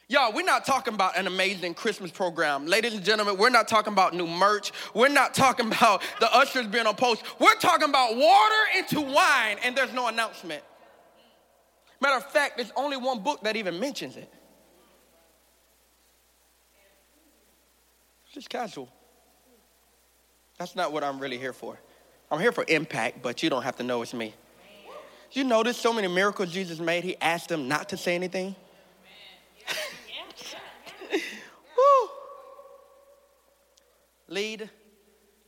Y'all, 0.07 0.31
we're 0.31 0.45
not 0.45 0.65
talking 0.65 0.93
about 0.93 1.17
an 1.17 1.25
amazing 1.25 1.73
Christmas 1.73 2.11
program. 2.11 2.67
Ladies 2.67 2.93
and 2.93 3.03
gentlemen, 3.03 3.37
we're 3.37 3.49
not 3.49 3.67
talking 3.67 3.91
about 3.91 4.13
new 4.13 4.27
merch. 4.27 4.71
We're 4.93 5.09
not 5.09 5.33
talking 5.33 5.65
about 5.67 6.03
the 6.19 6.31
ushers 6.31 6.67
being 6.67 6.85
on 6.85 6.95
post. 6.95 7.23
We're 7.39 7.55
talking 7.55 7.89
about 7.89 8.15
water 8.15 8.55
into 8.77 9.01
wine, 9.01 9.57
and 9.63 9.75
there's 9.75 9.93
no 9.93 10.07
announcement. 10.07 10.61
Matter 11.99 12.17
of 12.17 12.31
fact, 12.31 12.57
there's 12.57 12.71
only 12.75 12.97
one 12.97 13.23
book 13.23 13.41
that 13.43 13.55
even 13.55 13.79
mentions 13.79 14.15
it. 14.15 14.31
It's 18.25 18.35
just 18.35 18.49
casual. 18.49 18.89
That's 20.59 20.75
not 20.75 20.91
what 20.91 21.03
I'm 21.03 21.19
really 21.19 21.39
here 21.39 21.53
for. 21.53 21.79
I'm 22.29 22.39
here 22.39 22.51
for 22.51 22.63
impact, 22.67 23.23
but 23.23 23.41
you 23.41 23.49
don't 23.49 23.63
have 23.63 23.77
to 23.77 23.83
know 23.83 24.03
it's 24.03 24.13
me. 24.13 24.35
You 25.31 25.43
notice 25.45 25.77
so 25.77 25.91
many 25.91 26.07
miracles 26.07 26.51
Jesus 26.51 26.79
made, 26.79 27.03
he 27.03 27.17
asked 27.19 27.49
them 27.49 27.67
not 27.67 27.89
to 27.89 27.97
say 27.97 28.13
anything. 28.13 28.55
Lead 34.27 34.69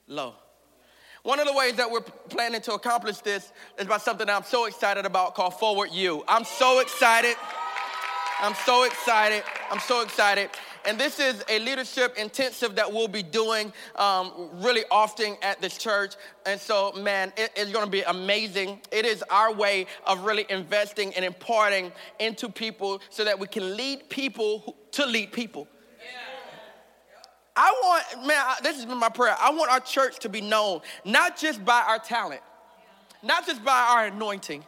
low. 0.08 0.36
One 1.24 1.40
of 1.40 1.48
the 1.48 1.54
ways 1.54 1.76
that 1.76 1.92
we're 1.92 2.02
planning 2.02 2.62
to 2.62 2.74
accomplish 2.74 3.18
this 3.18 3.52
is 3.78 3.88
by 3.88 3.98
something 3.98 4.30
I'm 4.30 4.44
so 4.44 4.66
excited 4.66 5.06
about 5.06 5.36
called 5.36 5.60
Forward 5.60 5.90
You. 5.92 6.24
I'm 6.28 6.46
so 6.46 6.80
excited. 6.80 7.36
I'm 8.40 8.54
so 8.66 8.84
excited. 8.84 9.44
I'm 9.72 9.80
so 9.80 10.04
excited. 10.04 10.50
And 10.86 10.98
this 10.98 11.20
is 11.20 11.44
a 11.50 11.60
leadership 11.60 12.18
intensive 12.18 12.76
that 12.76 12.94
we'll 12.94 13.10
be 13.10 13.24
doing 13.24 13.74
um, 13.98 14.50
really 14.54 14.86
often 14.90 15.36
at 15.42 15.60
this 15.60 15.78
church. 15.78 16.14
And 16.46 16.62
so, 16.62 16.94
man, 16.94 17.34
it, 17.36 17.52
it's 17.58 17.72
gonna 17.72 17.92
be 17.92 18.04
amazing. 18.04 18.80
It 18.92 19.06
is 19.06 19.22
our 19.30 19.52
way 19.52 19.88
of 20.06 20.24
really 20.24 20.46
investing 20.50 21.14
and 21.16 21.26
imparting 21.26 21.92
into 22.20 22.48
people 22.48 23.02
so 23.10 23.26
that 23.26 23.38
we 23.38 23.48
can 23.48 23.76
lead 23.76 24.08
people 24.08 24.78
to 24.92 25.06
lead 25.06 25.34
people. 25.34 25.68
I 27.58 27.72
want, 27.82 28.28
man, 28.28 28.46
this 28.62 28.76
has 28.76 28.86
been 28.86 29.00
my 29.00 29.10
prayer. 29.10 29.36
I 29.40 29.50
want 29.50 29.72
our 29.72 29.80
church 29.80 30.20
to 30.20 30.30
be 30.30 30.42
known 30.42 30.82
not 31.04 31.38
just 31.38 31.66
by 31.66 31.84
our 31.88 31.98
talent, 31.98 32.42
not 33.24 33.48
just 33.48 33.66
by 33.66 33.72
our 33.90 34.06
anointing. 34.06 34.64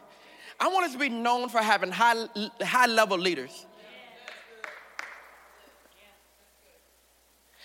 I 0.58 0.68
want 0.68 0.86
us 0.86 0.92
to 0.92 0.98
be 0.98 1.08
known 1.08 1.48
for 1.48 1.58
having 1.58 1.92
high, 1.92 2.26
high 2.60 2.86
level 2.86 3.16
leaders. 3.16 3.64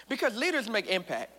Because 0.07 0.36
leaders 0.38 0.69
make 0.69 0.88
impact. 0.88 1.32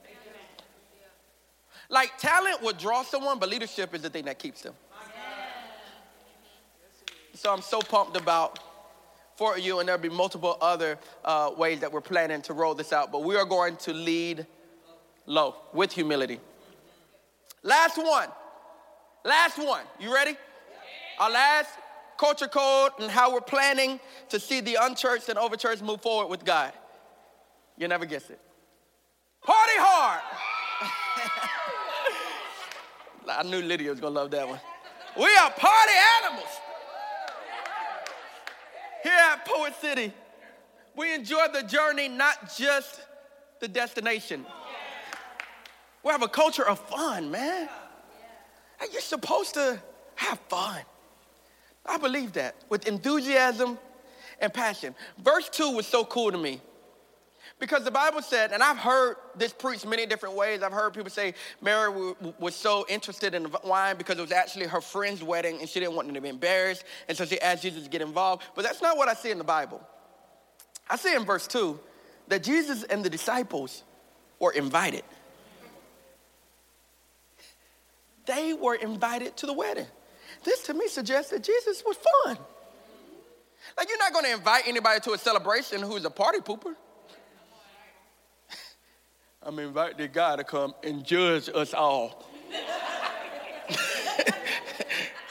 Like 1.88 2.18
talent 2.18 2.60
would 2.62 2.78
draw 2.78 3.04
someone, 3.04 3.38
but 3.38 3.48
leadership 3.48 3.94
is 3.94 4.02
the 4.02 4.10
thing 4.10 4.24
that 4.24 4.40
keeps 4.40 4.62
them. 4.62 4.74
So 7.34 7.52
I'm 7.52 7.62
so 7.62 7.80
pumped 7.80 8.16
about 8.16 8.58
Forward 9.36 9.60
You, 9.60 9.80
and 9.80 9.88
there'll 9.88 10.00
be 10.00 10.08
multiple 10.08 10.56
other 10.60 10.98
uh, 11.24 11.50
ways 11.56 11.80
that 11.80 11.92
we're 11.92 12.00
planning 12.00 12.40
to 12.42 12.54
roll 12.54 12.74
this 12.74 12.92
out. 12.92 13.12
But 13.12 13.22
we 13.22 13.36
are 13.36 13.44
going 13.44 13.76
to 13.78 13.92
lead 13.92 14.46
low 15.26 15.56
with 15.74 15.92
humility. 15.92 16.40
Last 17.62 17.98
one. 17.98 18.28
Last 19.24 19.58
one. 19.58 19.82
You 20.00 20.14
ready? 20.14 20.36
Our 21.18 21.30
last 21.30 21.70
culture 22.16 22.48
code 22.48 22.92
and 22.98 23.10
how 23.10 23.32
we're 23.32 23.40
planning 23.40 24.00
to 24.30 24.40
see 24.40 24.60
the 24.60 24.78
unchurched 24.80 25.28
and 25.28 25.38
overchurched 25.38 25.82
move 25.82 26.00
forward 26.00 26.28
with 26.28 26.44
God. 26.44 26.72
You 27.76 27.88
never 27.88 28.06
guess 28.06 28.30
it. 28.30 28.40
Party 29.42 29.72
hard. 29.76 30.22
I 33.38 33.42
knew 33.42 33.60
Lydia 33.60 33.90
was 33.90 34.00
gonna 34.00 34.14
love 34.14 34.30
that 34.30 34.48
one. 34.48 34.60
We 35.16 35.24
are 35.24 35.50
party 35.50 35.92
animals. 36.24 36.48
Here 39.06 39.14
at 39.14 39.46
Forward 39.46 39.72
City, 39.80 40.12
we 40.96 41.14
enjoy 41.14 41.46
the 41.52 41.62
journey, 41.62 42.08
not 42.08 42.52
just 42.56 43.00
the 43.60 43.68
destination. 43.68 44.44
We 46.02 46.10
have 46.10 46.22
a 46.22 46.28
culture 46.28 46.68
of 46.68 46.80
fun, 46.80 47.30
man. 47.30 47.68
You're 48.90 49.00
supposed 49.00 49.54
to 49.54 49.80
have 50.16 50.40
fun. 50.48 50.80
I 51.84 51.98
believe 51.98 52.32
that 52.32 52.56
with 52.68 52.88
enthusiasm 52.88 53.78
and 54.40 54.52
passion. 54.52 54.92
Verse 55.22 55.48
2 55.50 55.70
was 55.70 55.86
so 55.86 56.04
cool 56.04 56.32
to 56.32 56.38
me 56.38 56.60
because 57.58 57.84
the 57.84 57.90
Bible 57.90 58.20
said, 58.20 58.52
and 58.52 58.62
I've 58.62 58.76
heard 58.76 59.16
this 59.34 59.52
preached 59.52 59.86
many 59.86 60.04
different 60.04 60.34
ways. 60.34 60.62
I've 60.62 60.72
heard 60.72 60.92
people 60.92 61.10
say 61.10 61.34
Mary 61.62 62.14
was 62.38 62.54
so 62.54 62.84
interested 62.88 63.34
in 63.34 63.46
wine 63.64 63.96
because 63.96 64.18
it 64.18 64.22
was 64.22 64.32
actually 64.32 64.66
her 64.66 64.82
friend's 64.82 65.22
wedding 65.22 65.60
and 65.60 65.68
she 65.68 65.80
didn't 65.80 65.94
want 65.94 66.06
them 66.08 66.14
to 66.14 66.20
be 66.20 66.28
embarrassed. 66.28 66.84
And 67.08 67.16
so 67.16 67.24
she 67.24 67.40
asked 67.40 67.62
Jesus 67.62 67.84
to 67.84 67.88
get 67.88 68.02
involved. 68.02 68.42
But 68.54 68.64
that's 68.64 68.82
not 68.82 68.98
what 68.98 69.08
I 69.08 69.14
see 69.14 69.30
in 69.30 69.38
the 69.38 69.44
Bible. 69.44 69.80
I 70.88 70.96
see 70.96 71.14
in 71.14 71.24
verse 71.24 71.46
2 71.46 71.80
that 72.28 72.42
Jesus 72.42 72.82
and 72.82 73.02
the 73.02 73.10
disciples 73.10 73.82
were 74.38 74.52
invited. 74.52 75.02
They 78.26 78.52
were 78.52 78.74
invited 78.74 79.36
to 79.38 79.46
the 79.46 79.54
wedding. 79.54 79.86
This 80.44 80.62
to 80.64 80.74
me 80.74 80.88
suggests 80.88 81.30
that 81.30 81.42
Jesus 81.42 81.82
was 81.86 81.96
fun. 81.96 82.36
Like, 83.78 83.88
you're 83.88 83.98
not 83.98 84.12
going 84.12 84.26
to 84.26 84.32
invite 84.32 84.64
anybody 84.66 85.00
to 85.00 85.12
a 85.12 85.18
celebration 85.18 85.82
who's 85.82 86.04
a 86.04 86.10
party 86.10 86.40
pooper. 86.40 86.74
I'm 89.46 89.60
inviting 89.60 90.10
God 90.12 90.36
to 90.36 90.44
come 90.44 90.74
and 90.82 91.04
judge 91.04 91.48
us 91.54 91.72
all. 91.72 92.26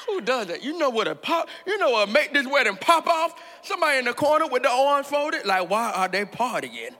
Who 0.08 0.22
does 0.22 0.48
that? 0.48 0.64
You 0.64 0.80
know 0.80 0.90
what 0.90 1.10
a 1.10 1.16
pop, 1.16 1.50
you 1.68 1.78
know 1.78 1.90
what 1.90 2.08
make 2.08 2.32
this 2.32 2.48
wedding 2.48 2.78
pop 2.78 3.08
off? 3.08 3.34
Somebody 3.62 3.98
in 4.00 4.06
the 4.06 4.14
corner 4.14 4.48
with 4.48 4.64
the 4.64 4.70
arms 4.70 5.08
folded, 5.08 5.46
like, 5.46 5.70
why 5.70 5.92
are 5.92 6.08
they 6.08 6.24
partying? 6.24 6.96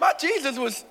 My 0.00 0.12
Jesus 0.18 0.58
was. 0.58 0.84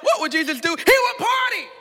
What 0.00 0.20
would 0.20 0.32
Jesus 0.32 0.58
do? 0.58 0.68
He 0.68 0.74
would 0.74 1.18
party. 1.18 1.79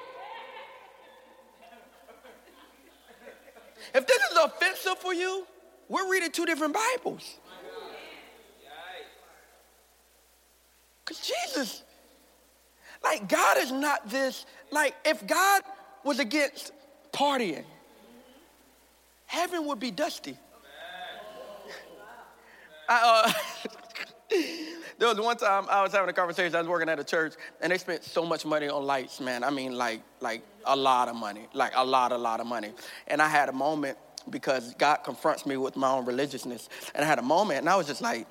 If 3.94 4.08
this 4.08 4.22
is 4.32 4.38
offensive 4.38 4.98
for 5.00 5.14
you, 5.14 5.46
we're 5.88 6.10
reading 6.12 6.32
two 6.32 6.46
different 6.46 6.74
Bibles. 6.74 7.40
Because 11.04 11.28
Jesus, 11.28 11.84
like, 13.04 13.28
God 13.28 13.58
is 13.58 13.72
not 13.72 14.08
this, 14.10 14.46
like, 14.72 14.96
if 15.04 15.26
God 15.26 15.64
was 16.04 16.20
against 16.20 16.72
partying, 17.12 17.66
heaven 19.26 19.66
would 19.66 19.80
be 19.80 19.90
dusty. 19.90 20.38
I, 22.88 23.34
uh, 23.66 23.70
there 24.30 25.08
was 25.08 25.20
one 25.20 25.38
time 25.38 25.66
I 25.70 25.82
was 25.82 25.92
having 25.92 26.10
a 26.10 26.14
conversation. 26.14 26.56
I 26.56 26.60
was 26.60 26.68
working 26.68 26.90
at 26.90 27.00
a 27.00 27.04
church, 27.04 27.34
and 27.62 27.72
they 27.72 27.78
spent 27.78 28.04
so 28.04 28.26
much 28.26 28.46
money 28.46 28.68
on 28.68 28.86
lights, 28.86 29.20
man. 29.20 29.44
I 29.44 29.50
mean, 29.50 29.78
like, 29.78 30.02
like 30.20 30.44
a 30.66 30.76
lot 30.76 31.08
of 31.08 31.16
money, 31.16 31.48
like 31.54 31.74
a 31.76 31.86
lot, 31.86 32.12
a 32.12 32.18
lot 32.18 32.40
of 32.40 32.48
money. 32.48 32.72
And 33.08 33.22
I 33.22 33.28
had 33.28 33.50
a 33.50 33.54
moment 33.54 33.98
because 34.30 34.74
God 34.76 34.98
confronts 34.98 35.46
me 35.46 35.58
with 35.58 35.76
my 35.76 35.90
own 35.90 36.06
religiousness, 36.06 36.70
and 36.94 37.04
I 37.04 37.08
had 37.08 37.20
a 37.20 37.24
moment, 37.24 37.60
and 37.60 37.70
I 37.70 37.76
was 37.76 37.88
just 37.88 38.02
like, 38.02 38.28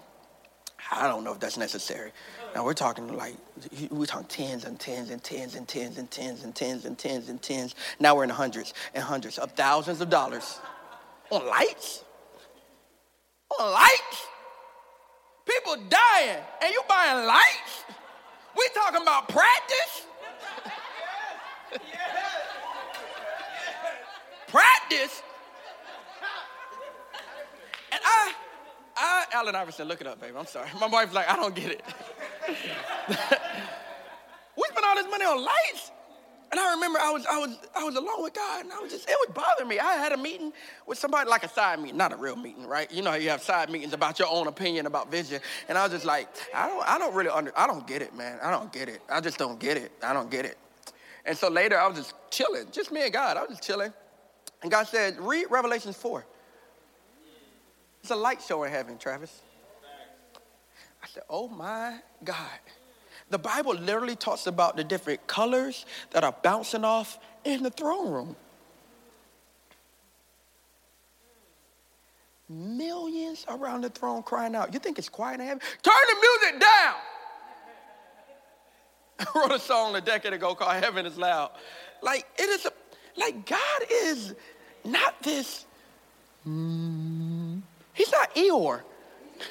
I 0.91 1.09
don't 1.09 1.25
know 1.25 1.33
if 1.33 1.41
that's 1.41 1.57
necessary. 1.57 2.13
Now 2.55 2.65
we're 2.65 2.75
talking 2.75 3.09
like 3.15 3.35
we're 3.91 4.07
talking 4.07 4.27
tens 4.27 4.65
and 4.65 4.79
tens 4.81 5.11
and 5.11 5.23
tens 5.23 5.55
and 5.55 5.69
tens 5.69 5.99
and 5.99 6.11
tens 6.11 6.45
and 6.45 6.55
tens 6.55 6.85
and 6.85 6.99
tens 6.99 7.29
and 7.29 7.43
tens. 7.43 7.75
Now 8.01 8.15
we're 8.17 8.25
in 8.25 8.31
hundreds 8.31 8.73
and 8.95 9.03
hundreds 9.03 9.39
of 9.39 9.53
thousands 9.53 10.01
of 10.01 10.09
dollars 10.09 10.61
on 11.31 11.47
lights. 11.47 12.05
On 13.59 13.73
lights. 13.73 14.27
People 15.49 15.77
dying, 15.89 16.43
and 16.63 16.73
you 16.73 16.83
buying 16.89 17.27
lights? 17.27 17.85
We 18.57 18.69
talking 18.75 19.01
about 19.01 19.29
practice? 19.29 20.07
practice? 24.49 25.23
And 27.91 28.01
I, 28.05 28.33
I, 28.97 29.25
Allen 29.33 29.55
Iverson, 29.55 29.89
look 29.89 30.03
it 30.03 30.07
up, 30.07 30.21
baby. 30.21 30.37
I'm 30.37 30.47
sorry. 30.47 30.69
My 30.79 30.87
wife's 30.87 31.15
like, 31.15 31.31
I 31.31 31.37
don't 31.37 31.55
get 31.55 31.71
it. 31.71 31.83
we 34.57 34.65
spent 34.69 34.85
all 34.85 34.97
this 34.97 35.07
money 35.11 35.25
on 35.25 35.43
lights. 35.43 35.93
And 36.51 36.59
I 36.59 36.73
remember 36.73 36.99
I 36.99 37.11
was, 37.11 37.27
I 37.27 37.39
was, 37.39 37.59
I 37.77 37.85
was 37.85 37.95
alone 37.97 38.23
with 38.23 38.33
God, 38.33 38.65
and 38.65 38.73
I 38.73 38.79
was 38.79 38.91
just, 38.91 39.09
it 39.09 39.17
would 39.21 39.35
bother 39.35 39.67
me. 39.67 39.79
I 39.79 39.95
had 39.95 40.13
a 40.13 40.17
meeting 40.17 40.53
with 40.87 40.99
somebody, 40.99 41.29
like 41.29 41.45
a 41.45 41.49
side 41.49 41.79
meeting, 41.79 41.99
not 41.99 42.13
a 42.13 42.17
real 42.17 42.37
meeting, 42.37 42.67
right? 42.67 42.91
You 42.91 43.03
know 43.03 43.11
how 43.11 43.17
you 43.17 43.29
have 43.29 43.43
side 43.43 43.69
meetings 43.69 43.93
about 43.93 44.19
your 44.19 44.29
own 44.29 44.47
opinion 44.47 44.87
about 44.87 45.11
vision. 45.11 45.41
And 45.69 45.77
I 45.77 45.83
was 45.83 45.93
just 45.93 46.07
like, 46.07 46.29
I 46.55 46.69
don't, 46.69 46.89
I 46.89 46.99
don't 46.99 47.15
really 47.15 47.29
under, 47.29 47.53
I 47.59 47.67
don't 47.67 47.87
get 47.87 48.01
it, 48.01 48.15
man. 48.15 48.39
I 48.43 48.51
don't 48.51 48.73
get 48.73 48.89
it. 48.89 49.03
I 49.11 49.21
just 49.21 49.37
don't 49.37 49.59
get 49.61 49.77
it. 49.77 49.93
I 50.03 50.15
don't 50.15 50.31
get 50.31 50.47
it. 50.47 50.57
And 51.27 51.37
so 51.37 51.51
later 51.51 51.79
I 51.79 51.87
was 51.87 51.99
just 51.99 52.15
chilling, 52.31 52.67
just 52.73 52.91
me 52.91 53.03
and 53.03 53.13
God. 53.13 53.37
I 53.37 53.43
was 53.43 53.51
just 53.51 53.63
chilling. 53.63 53.93
And 54.63 54.71
God 54.71 54.87
said, 54.87 55.21
read 55.21 55.47
Revelations 55.51 55.97
4. 55.97 56.25
It's 58.01 58.11
a 58.11 58.17
light 58.17 58.41
show 58.41 58.65
in 58.65 58.71
heaven, 58.71 58.97
Travis. 58.97 59.43
I 61.03 61.07
said, 61.09 61.25
oh 61.29 61.49
my 61.49 61.99
God. 62.25 62.37
The 63.31 63.39
Bible 63.39 63.75
literally 63.75 64.17
talks 64.17 64.47
about 64.47 64.77
the 64.77 64.85
different 64.85 65.27
colors 65.27 65.85
that 66.11 66.25
are 66.25 66.35
bouncing 66.43 66.85
off 66.85 67.19
in 67.45 67.63
the 67.63 67.71
throne 67.71 68.11
room. 68.11 68.37
Millions 72.49 73.45
around 73.49 73.83
the 73.83 73.91
throne 73.91 74.23
crying 74.23 74.55
out. 74.55 74.73
You 74.73 74.81
think 74.81 74.99
it's 74.99 75.11
quiet 75.11 75.41
in 75.41 75.47
heaven? 75.47 75.61
Turn 75.83 75.95
the 76.09 76.15
music 76.15 76.61
down. 76.61 76.95
I 79.35 79.39
wrote 79.39 79.53
a 79.53 79.59
song 79.59 79.95
a 79.97 80.01
decade 80.01 80.33
ago 80.33 80.55
called 80.55 80.83
Heaven 80.83 81.05
is 81.05 81.19
Loud. 81.19 81.51
Like, 82.01 82.27
it 82.39 82.49
is 82.49 82.65
a, 82.65 82.73
like, 83.17 83.45
God 83.45 83.83
is 83.91 84.35
not 84.85 85.23
this, 85.23 85.67
mm, 86.47 87.61
he's 87.93 88.13
not 88.13 88.35
Eeyore. 88.35 88.81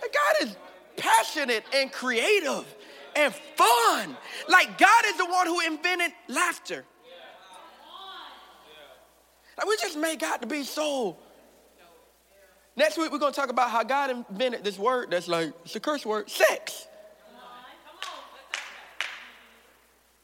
God 0.00 0.36
is 0.42 0.56
passionate 0.98 1.64
and 1.72 1.90
creative 1.90 2.66
and 3.16 3.34
fun. 3.56 4.16
Like 4.48 4.76
God 4.76 5.04
is 5.06 5.16
the 5.16 5.26
one 5.26 5.46
who 5.46 5.60
invented 5.60 6.12
laughter. 6.28 6.84
Like 9.56 9.66
we 9.66 9.76
just 9.78 9.96
made 9.96 10.20
God 10.20 10.36
to 10.38 10.46
be 10.46 10.62
so. 10.62 11.16
Next 12.76 12.96
week 12.96 13.10
we're 13.10 13.18
gonna 13.18 13.32
talk 13.32 13.50
about 13.50 13.70
how 13.70 13.82
God 13.82 14.10
invented 14.10 14.62
this 14.62 14.78
word 14.78 15.10
that's 15.10 15.26
like 15.26 15.52
it's 15.64 15.74
a 15.74 15.80
curse 15.80 16.06
word, 16.06 16.30
sex. 16.30 16.86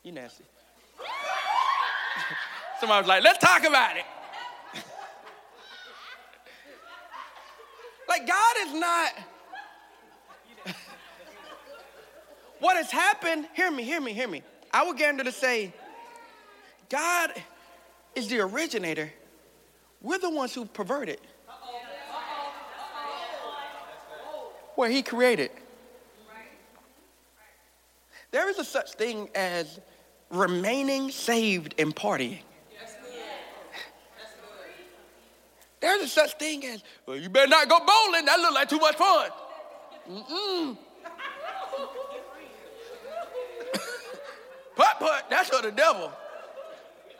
You 0.05 0.13
nasty. 0.13 0.45
Somebody 2.81 3.01
was 3.01 3.09
like, 3.09 3.25
let's 3.25 3.39
talk 3.39 3.65
about 3.65 3.97
it. 3.97 4.05
like 8.09 8.27
God 8.27 8.57
is 8.67 8.75
not. 8.75 9.13
What 12.65 12.79
has 12.79 12.91
happened, 12.91 13.47
hear 13.53 13.71
me, 13.71 13.83
hear 13.83 14.01
me, 14.01 14.15
hear 14.15 14.27
me. 14.27 14.43
I 14.73 14.87
would 14.87 14.97
gander 14.97 15.23
to 15.23 15.33
say, 15.33 15.71
God 16.89 17.31
is 18.15 18.29
the 18.29 18.41
originator. 18.41 19.13
We're 20.01 20.19
the 20.19 20.31
ones 20.31 20.55
who 20.55 20.65
perverted. 20.65 21.21
Where 24.77 24.89
he 24.89 25.03
created. 25.03 25.51
There 28.31 28.49
is 28.49 28.59
a 28.59 28.65
such 28.65 28.93
thing 28.93 29.29
as 29.35 29.79
remaining 30.31 31.11
saved 31.11 31.75
and 31.79 31.95
partying. 31.95 32.41
There's 35.83 36.01
a 36.05 36.09
such 36.09 36.33
thing 36.39 36.65
as, 36.65 36.83
well, 37.05 37.19
you 37.19 37.29
better 37.29 37.47
not 37.47 37.69
go 37.69 37.79
bowling. 37.79 38.25
That 38.25 38.41
look 38.41 38.55
like 38.55 38.71
too 38.71 38.79
much 38.79 38.97
fun. 38.97 39.31
Mm-mm. 40.11 40.79
Putt 44.77 44.99
putt, 44.99 45.27
that's 45.31 45.49
for 45.51 45.63
the 45.63 45.73
devil. 45.73 46.13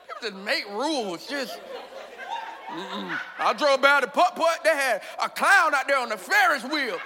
You 0.09 0.31
just 0.31 0.45
make 0.45 0.69
rules. 0.71 1.27
Just, 1.27 1.59
mm-mm. 2.71 3.19
I 3.39 3.53
drove 3.55 3.81
by 3.81 4.01
the 4.01 4.07
putt 4.07 4.37
putt. 4.37 4.65
They 4.65 4.71
had 4.71 5.03
a 5.23 5.29
clown 5.29 5.75
out 5.75 5.87
there 5.87 5.99
on 5.99 6.09
the 6.09 6.17
Ferris 6.17 6.65
wheel. 6.65 6.99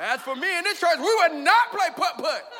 As 0.00 0.20
for 0.20 0.34
me 0.34 0.58
in 0.58 0.64
this 0.64 0.80
church, 0.80 0.98
we 0.98 1.14
would 1.14 1.34
not 1.34 1.70
play 1.70 1.88
putt 1.94 2.16
putt. 2.16 2.52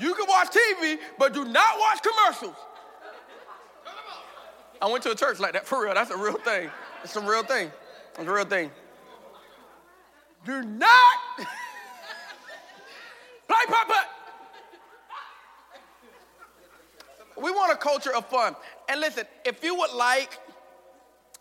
You 0.00 0.14
can 0.14 0.26
watch 0.28 0.48
TV, 0.48 0.98
but 1.18 1.32
do 1.32 1.44
not 1.44 1.78
watch 1.78 2.00
commercials. 2.02 2.56
I 4.82 4.90
went 4.90 5.02
to 5.04 5.12
a 5.12 5.14
church 5.14 5.38
like 5.38 5.52
that 5.52 5.66
for 5.66 5.84
real. 5.84 5.94
That's 5.94 6.10
a 6.10 6.16
real 6.16 6.38
thing. 6.38 6.70
It's 7.04 7.14
a 7.16 7.20
real 7.20 7.44
thing. 7.44 7.70
It's 8.18 8.26
a 8.26 8.32
real 8.32 8.46
thing. 8.46 8.70
Do 10.46 10.62
not 10.62 11.18
play 13.46 13.64
putt. 13.68 14.06
We 17.36 17.50
want 17.50 17.72
a 17.72 17.76
culture 17.76 18.14
of 18.14 18.26
fun. 18.26 18.56
And 18.88 19.00
listen, 19.00 19.24
if 19.44 19.62
you 19.62 19.74
would 19.74 19.92
like 19.92 20.38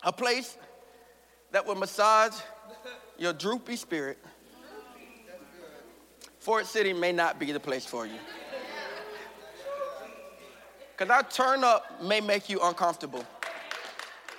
a 0.03 0.11
place 0.11 0.57
that 1.51 1.66
would 1.66 1.78
massage 1.78 2.34
your 3.18 3.32
droopy 3.32 3.78
spirit, 3.78 4.18
Forward 6.39 6.66
City 6.66 6.91
may 6.91 7.14
not 7.14 7.39
be 7.39 7.53
the 7.53 7.59
place 7.59 7.86
for 7.86 8.05
you. 8.05 8.20
Because 10.91 11.09
our 11.09 11.24
turn 11.24 11.64
up 11.64 12.03
may 12.03 12.20
make 12.20 12.49
you 12.49 12.59
uncomfortable. 12.61 13.26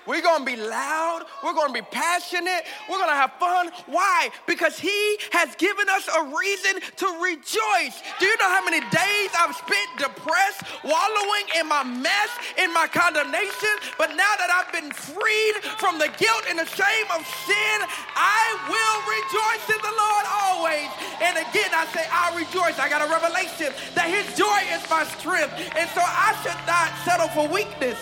We're 0.06 0.22
gonna 0.22 0.44
be 0.44 0.56
loud. 0.56 1.24
We're 1.42 1.54
gonna 1.54 1.72
be 1.72 1.82
passionate. 1.82 2.64
We're 2.88 2.98
gonna 2.98 3.12
have 3.12 3.32
fun. 3.40 3.70
Why? 3.86 4.30
Because 4.46 4.78
He 4.78 5.18
has 5.32 5.54
given 5.56 5.88
us 5.88 6.08
a 6.08 6.24
reason 6.36 6.80
to 6.80 7.06
rejoice. 7.22 8.02
Do 8.20 8.26
you 8.26 8.36
know 8.38 8.48
how 8.48 8.64
many 8.64 8.80
days 8.80 9.30
I've 9.38 9.56
spent 9.56 9.88
depressed, 9.98 10.62
wallowing 10.84 11.46
in 11.58 11.68
my 11.68 11.84
mess, 11.84 12.30
in 12.58 12.72
my 12.72 12.86
condemnation? 12.86 13.74
But 13.96 14.10
now 14.10 14.32
that 14.36 14.52
I've 14.52 14.72
been 14.72 14.92
freed 14.92 15.54
from 15.80 15.98
the 15.98 16.12
guilt 16.20 16.44
and 16.48 16.58
the 16.58 16.68
shame 16.68 17.08
of 17.16 17.24
sin, 17.48 17.78
I 18.16 18.44
will 18.68 18.98
rejoice 19.08 19.64
in 19.72 19.80
the 19.80 19.94
Lord 19.94 20.24
always. 20.44 20.88
And 21.24 21.38
again, 21.40 21.72
I 21.72 21.86
say, 21.96 22.04
I 22.12 22.36
rejoice. 22.36 22.78
I 22.78 22.88
got 22.88 23.00
a 23.00 23.10
revelation 23.10 23.72
that 23.94 24.08
His 24.12 24.28
joy 24.36 24.60
is 24.76 24.84
my 24.90 25.04
strength. 25.16 25.56
And 25.76 25.88
so 25.96 26.02
I 26.04 26.36
should 26.44 26.60
not 26.68 26.92
settle 27.04 27.28
for 27.32 27.48
weakness. 27.48 27.98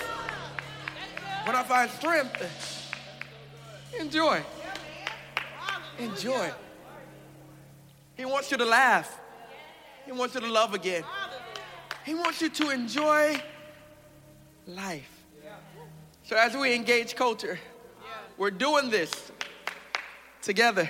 When 1.45 1.57
I 1.57 1.65
find 1.65 1.91
strength, 1.91 2.93
enjoy. 3.99 4.43
Enjoy. 5.99 6.51
He 8.15 8.25
wants 8.25 8.51
you 8.51 8.57
to 8.59 8.65
laugh. 8.65 9.19
He 10.07 10.13
wants 10.13 10.35
you 10.35 10.41
to 10.41 10.47
love 10.47 10.75
again. 10.75 11.05
He 12.05 12.15
wants 12.15 12.41
you 12.41 12.49
to 12.49 12.71
enjoy 12.71 13.43
life. 14.67 15.25
So 16.25 16.37
as 16.37 16.57
we 16.57 16.75
engage 16.75 17.17
culture, 17.17 17.59
we're 18.39 18.51
doing 18.51 18.91
this 18.91 19.33
together. 20.43 20.89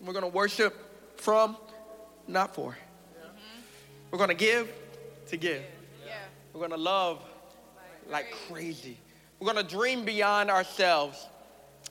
We're 0.00 0.12
going 0.12 0.24
to 0.24 0.28
worship 0.28 0.74
from, 1.20 1.56
not 2.28 2.54
for. 2.54 2.76
We're 4.10 4.18
going 4.18 4.30
to 4.30 4.34
give 4.34 4.72
to 5.28 5.36
give. 5.36 5.62
We're 6.52 6.60
going 6.60 6.70
to 6.70 6.76
love 6.76 7.20
like 8.10 8.32
crazy. 8.48 8.96
We're 9.38 9.46
gonna 9.46 9.62
dream 9.62 10.04
beyond 10.04 10.50
ourselves. 10.50 11.26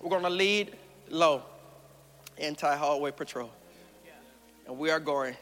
We're 0.02 0.10
gonna 0.10 0.30
lead 0.30 0.76
low, 1.10 1.44
anti 2.38 2.76
hallway 2.76 3.12
patrol. 3.12 3.52
And 4.66 4.78
we 4.78 4.92
are 4.92 5.00
going 5.00 5.36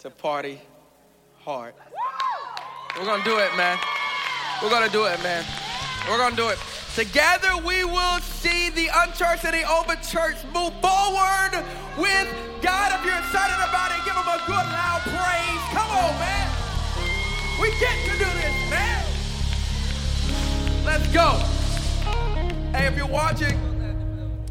to 0.00 0.10
party 0.10 0.60
hard. 1.40 1.74
We're 2.98 3.04
gonna 3.04 3.24
do 3.24 3.38
it, 3.38 3.56
man. 3.56 3.78
We're 4.62 4.70
gonna 4.70 4.88
do 4.88 5.04
it, 5.04 5.22
man. 5.22 5.44
We're 6.08 6.18
gonna 6.18 6.36
do 6.36 6.48
it. 6.48 6.58
Together 6.94 7.56
we 7.64 7.84
will 7.84 8.18
see 8.20 8.70
the 8.70 8.88
unchurched 8.92 9.44
and 9.44 9.54
the 9.54 9.62
overchurched 9.62 10.44
move 10.52 10.74
forward 10.82 11.64
with 11.96 12.26
God. 12.60 12.92
If 12.98 13.04
you're 13.06 13.18
excited 13.18 13.67
Let's 20.88 21.06
go. 21.08 21.32
Hey, 22.72 22.86
if 22.86 22.96
you're 22.96 23.06
watching 23.06 23.52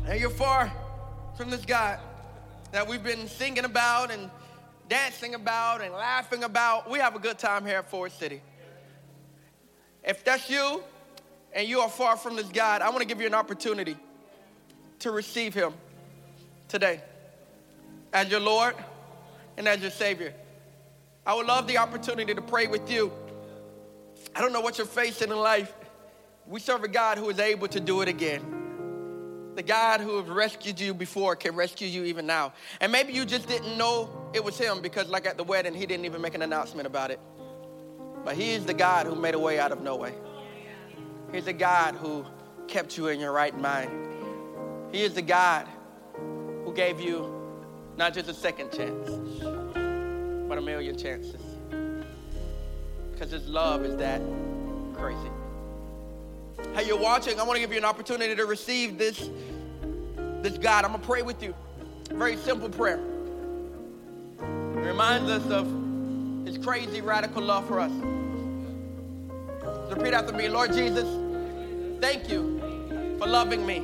and 0.05 0.19
you're 0.19 0.29
far 0.29 0.71
from 1.35 1.49
this 1.49 1.65
God 1.65 1.99
that 2.71 2.87
we've 2.87 3.01
been 3.01 3.27
singing 3.27 3.65
about 3.65 4.11
and 4.11 4.29
dancing 4.87 5.33
about 5.33 5.81
and 5.81 5.91
laughing 5.95 6.43
about, 6.43 6.91
we 6.91 6.99
have 6.99 7.15
a 7.15 7.19
good 7.19 7.39
time 7.39 7.65
here 7.65 7.79
at 7.79 7.89
Forward 7.89 8.11
City. 8.11 8.43
If 10.03 10.23
that's 10.23 10.47
you 10.47 10.83
and 11.53 11.67
you 11.67 11.79
are 11.79 11.89
far 11.89 12.15
from 12.15 12.35
this 12.35 12.49
God, 12.49 12.83
I 12.83 12.89
want 12.89 13.01
to 13.01 13.07
give 13.07 13.19
you 13.19 13.25
an 13.25 13.33
opportunity 13.33 13.97
to 14.99 15.09
receive 15.09 15.55
Him 15.55 15.73
today 16.67 17.01
as 18.13 18.29
your 18.29 18.41
Lord 18.41 18.75
and 19.57 19.67
as 19.67 19.81
your 19.81 19.89
Savior. 19.89 20.35
I 21.25 21.33
would 21.33 21.47
love 21.47 21.65
the 21.65 21.79
opportunity 21.79 22.35
to 22.35 22.43
pray 22.43 22.67
with 22.67 22.91
you. 22.91 23.11
I 24.35 24.41
don't 24.41 24.53
know 24.53 24.61
what 24.61 24.77
you're 24.77 24.85
facing 24.85 25.31
in 25.31 25.37
life. 25.37 25.73
We 26.47 26.61
serve 26.61 26.83
a 26.83 26.87
God 26.87 27.17
who 27.17 27.29
is 27.29 27.39
able 27.39 27.67
to 27.67 27.79
do 27.79 28.01
it 28.01 28.07
again. 28.07 29.53
The 29.55 29.63
God 29.63 29.99
who 29.99 30.17
has 30.17 30.29
rescued 30.29 30.79
you 30.79 30.93
before 30.93 31.35
can 31.35 31.55
rescue 31.55 31.87
you 31.87 32.05
even 32.05 32.25
now. 32.25 32.53
And 32.79 32.91
maybe 32.91 33.11
you 33.11 33.25
just 33.25 33.47
didn't 33.47 33.77
know 33.77 34.09
it 34.33 34.43
was 34.43 34.57
Him 34.57 34.81
because, 34.81 35.09
like 35.09 35.25
at 35.25 35.35
the 35.35 35.43
wedding, 35.43 35.73
He 35.73 35.85
didn't 35.85 36.05
even 36.05 36.21
make 36.21 36.35
an 36.35 36.43
announcement 36.43 36.87
about 36.87 37.11
it. 37.11 37.19
But 38.23 38.35
He 38.35 38.51
is 38.51 38.65
the 38.65 38.73
God 38.73 39.07
who 39.07 39.15
made 39.15 39.33
a 39.33 39.39
way 39.39 39.59
out 39.59 39.71
of 39.71 39.81
no 39.81 39.95
way. 39.97 40.13
He's 41.33 41.45
the 41.45 41.53
God 41.53 41.95
who 41.95 42.25
kept 42.67 42.97
you 42.97 43.07
in 43.07 43.19
your 43.19 43.33
right 43.33 43.57
mind. 43.59 43.91
He 44.91 45.01
is 45.01 45.13
the 45.15 45.21
God 45.21 45.67
who 46.13 46.71
gave 46.73 47.01
you 47.01 47.33
not 47.97 48.13
just 48.13 48.29
a 48.29 48.33
second 48.33 48.71
chance, 48.71 49.09
but 50.47 50.57
a 50.57 50.61
million 50.61 50.97
chances. 50.97 51.41
Because 53.11 53.31
His 53.31 53.47
love 53.47 53.83
is 53.83 53.97
that 53.97 54.21
crazy. 54.93 55.29
Hey, 56.73 56.87
you're 56.87 56.99
watching, 56.99 57.39
I 57.39 57.43
want 57.43 57.55
to 57.55 57.59
give 57.59 57.71
you 57.71 57.77
an 57.77 57.85
opportunity 57.85 58.35
to 58.35 58.45
receive 58.45 58.97
this, 58.97 59.29
this 60.41 60.57
God. 60.57 60.85
I'm 60.85 60.91
going 60.91 61.01
to 61.01 61.07
pray 61.07 61.21
with 61.21 61.41
you. 61.43 61.53
Very 62.09 62.37
simple 62.37 62.69
prayer. 62.69 62.99
It 64.39 64.79
reminds 64.79 65.29
us 65.29 65.45
of 65.51 65.67
his 66.45 66.57
crazy, 66.57 67.01
radical 67.01 67.43
love 67.43 67.67
for 67.67 67.79
us. 67.79 67.91
repeat 69.89 70.13
after 70.13 70.33
me 70.33 70.47
Lord 70.49 70.73
Jesus, 70.73 71.07
thank 71.99 72.29
you 72.29 72.59
for 73.19 73.27
loving 73.27 73.65
me 73.65 73.83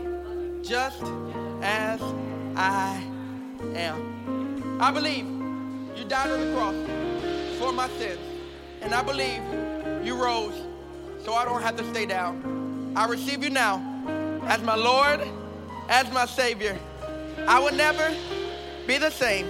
just 0.63 1.03
as 1.61 2.01
I 2.55 3.03
am. 3.75 4.79
I 4.81 4.91
believe 4.91 5.25
you 5.97 6.05
died 6.05 6.31
on 6.31 6.39
the 6.39 6.53
cross 6.55 6.75
for 7.59 7.71
my 7.71 7.87
sins, 7.97 8.19
and 8.81 8.93
I 8.93 9.01
believe 9.01 9.41
you 10.05 10.15
rose 10.15 10.59
so 11.23 11.33
I 11.33 11.45
don't 11.45 11.61
have 11.61 11.77
to 11.77 11.83
stay 11.91 12.05
down. 12.05 12.93
I 12.95 13.07
receive 13.07 13.43
you 13.43 13.49
now 13.49 13.81
as 14.47 14.61
my 14.61 14.75
Lord, 14.75 15.21
as 15.89 16.11
my 16.11 16.25
Savior. 16.25 16.77
I 17.47 17.59
will 17.59 17.73
never, 17.73 18.15
be 18.85 18.97
the 18.97 19.09
same. 19.09 19.47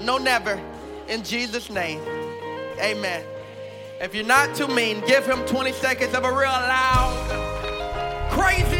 No, 0.00 0.18
never. 0.18 0.60
In 1.08 1.22
Jesus' 1.22 1.70
name, 1.70 2.00
amen. 2.78 3.24
If 4.00 4.14
you're 4.14 4.24
not 4.24 4.54
too 4.56 4.68
mean, 4.68 5.04
give 5.06 5.26
him 5.26 5.44
20 5.46 5.72
seconds 5.72 6.14
of 6.14 6.24
a 6.24 6.30
real 6.30 6.48
loud, 6.48 8.28
crazy, 8.30 8.79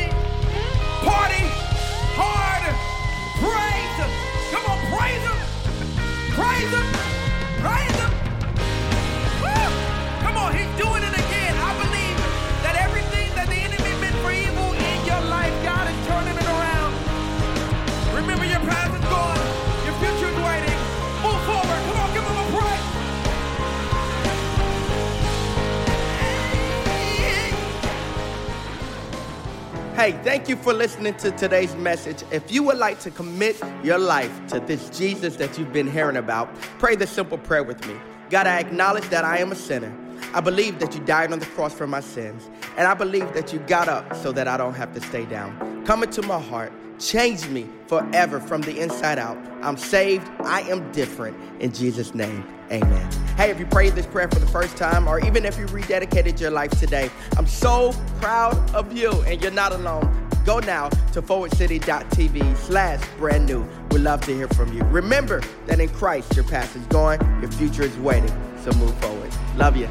Hey, 30.01 30.13
thank 30.25 30.49
you 30.49 30.57
for 30.57 30.73
listening 30.73 31.13
to 31.17 31.31
today's 31.33 31.77
message. 31.77 32.25
If 32.31 32.51
you 32.51 32.63
would 32.63 32.79
like 32.79 33.01
to 33.01 33.11
commit 33.11 33.61
your 33.85 33.99
life 33.99 34.33
to 34.47 34.59
this 34.59 34.89
Jesus 34.89 35.37
that 35.37 35.59
you've 35.59 35.75
been 35.75 35.87
hearing 35.87 36.17
about, 36.17 36.49
pray 36.79 36.97
this 36.97 37.11
simple 37.11 37.37
prayer 37.37 37.63
with 37.63 37.87
me. 37.87 37.95
God, 38.31 38.47
I 38.47 38.61
acknowledge 38.61 39.05
that 39.11 39.27
I 39.27 39.37
am 39.41 39.53
a 39.53 39.55
sinner. 39.55 39.95
I 40.33 40.41
believe 40.41 40.79
that 40.79 40.95
you 40.95 41.05
died 41.05 41.35
on 41.35 41.39
the 41.39 41.45
cross 41.45 41.75
for 41.75 41.87
my 41.87 42.01
sins. 42.01 42.49
And 42.79 42.89
I 42.89 42.95
believe 42.95 43.31
that 43.35 43.53
you 43.53 43.59
got 43.59 43.91
up 43.91 44.17
so 44.17 44.33
that 44.33 44.49
I 44.49 44.57
don't 44.57 44.73
have 44.73 44.95
to 44.95 45.03
stay 45.03 45.27
down. 45.27 45.85
Come 45.85 46.03
into 46.03 46.23
my 46.23 46.41
heart. 46.41 46.73
Change 46.99 47.47
me 47.49 47.69
forever 47.87 48.41
from 48.41 48.63
the 48.63 48.81
inside 48.81 49.19
out. 49.19 49.37
I'm 49.61 49.77
saved. 49.77 50.27
I 50.45 50.63
am 50.63 50.91
different. 50.93 51.37
In 51.61 51.75
Jesus' 51.75 52.15
name, 52.15 52.43
amen. 52.73 53.20
Hey, 53.41 53.49
if 53.49 53.59
you 53.59 53.65
prayed 53.65 53.95
this 53.95 54.05
prayer 54.05 54.29
for 54.29 54.39
the 54.39 54.47
first 54.47 54.77
time, 54.77 55.09
or 55.09 55.19
even 55.25 55.47
if 55.47 55.57
you 55.57 55.65
rededicated 55.65 56.39
your 56.39 56.51
life 56.51 56.71
today, 56.73 57.09
I'm 57.39 57.47
so 57.47 57.95
proud 58.21 58.55
of 58.75 58.93
you, 58.93 59.13
and 59.23 59.41
you're 59.41 59.51
not 59.51 59.73
alone. 59.73 60.29
Go 60.45 60.59
now 60.59 60.91
to 61.15 61.23
forwardcity.tv 61.23 62.55
slash 62.59 63.03
brand 63.17 63.47
new. 63.47 63.67
We'd 63.93 64.03
love 64.03 64.21
to 64.27 64.35
hear 64.35 64.47
from 64.49 64.75
you. 64.75 64.83
Remember 64.85 65.41
that 65.69 65.81
in 65.81 65.89
Christ, 65.89 66.37
your 66.37 66.45
past 66.45 66.77
is 66.77 66.85
gone, 66.89 67.19
your 67.41 67.51
future 67.53 67.85
is 67.85 67.97
waiting. 67.97 68.29
So 68.63 68.73
move 68.73 68.95
forward. 68.97 69.33
Love 69.57 69.75
you. 69.75 69.89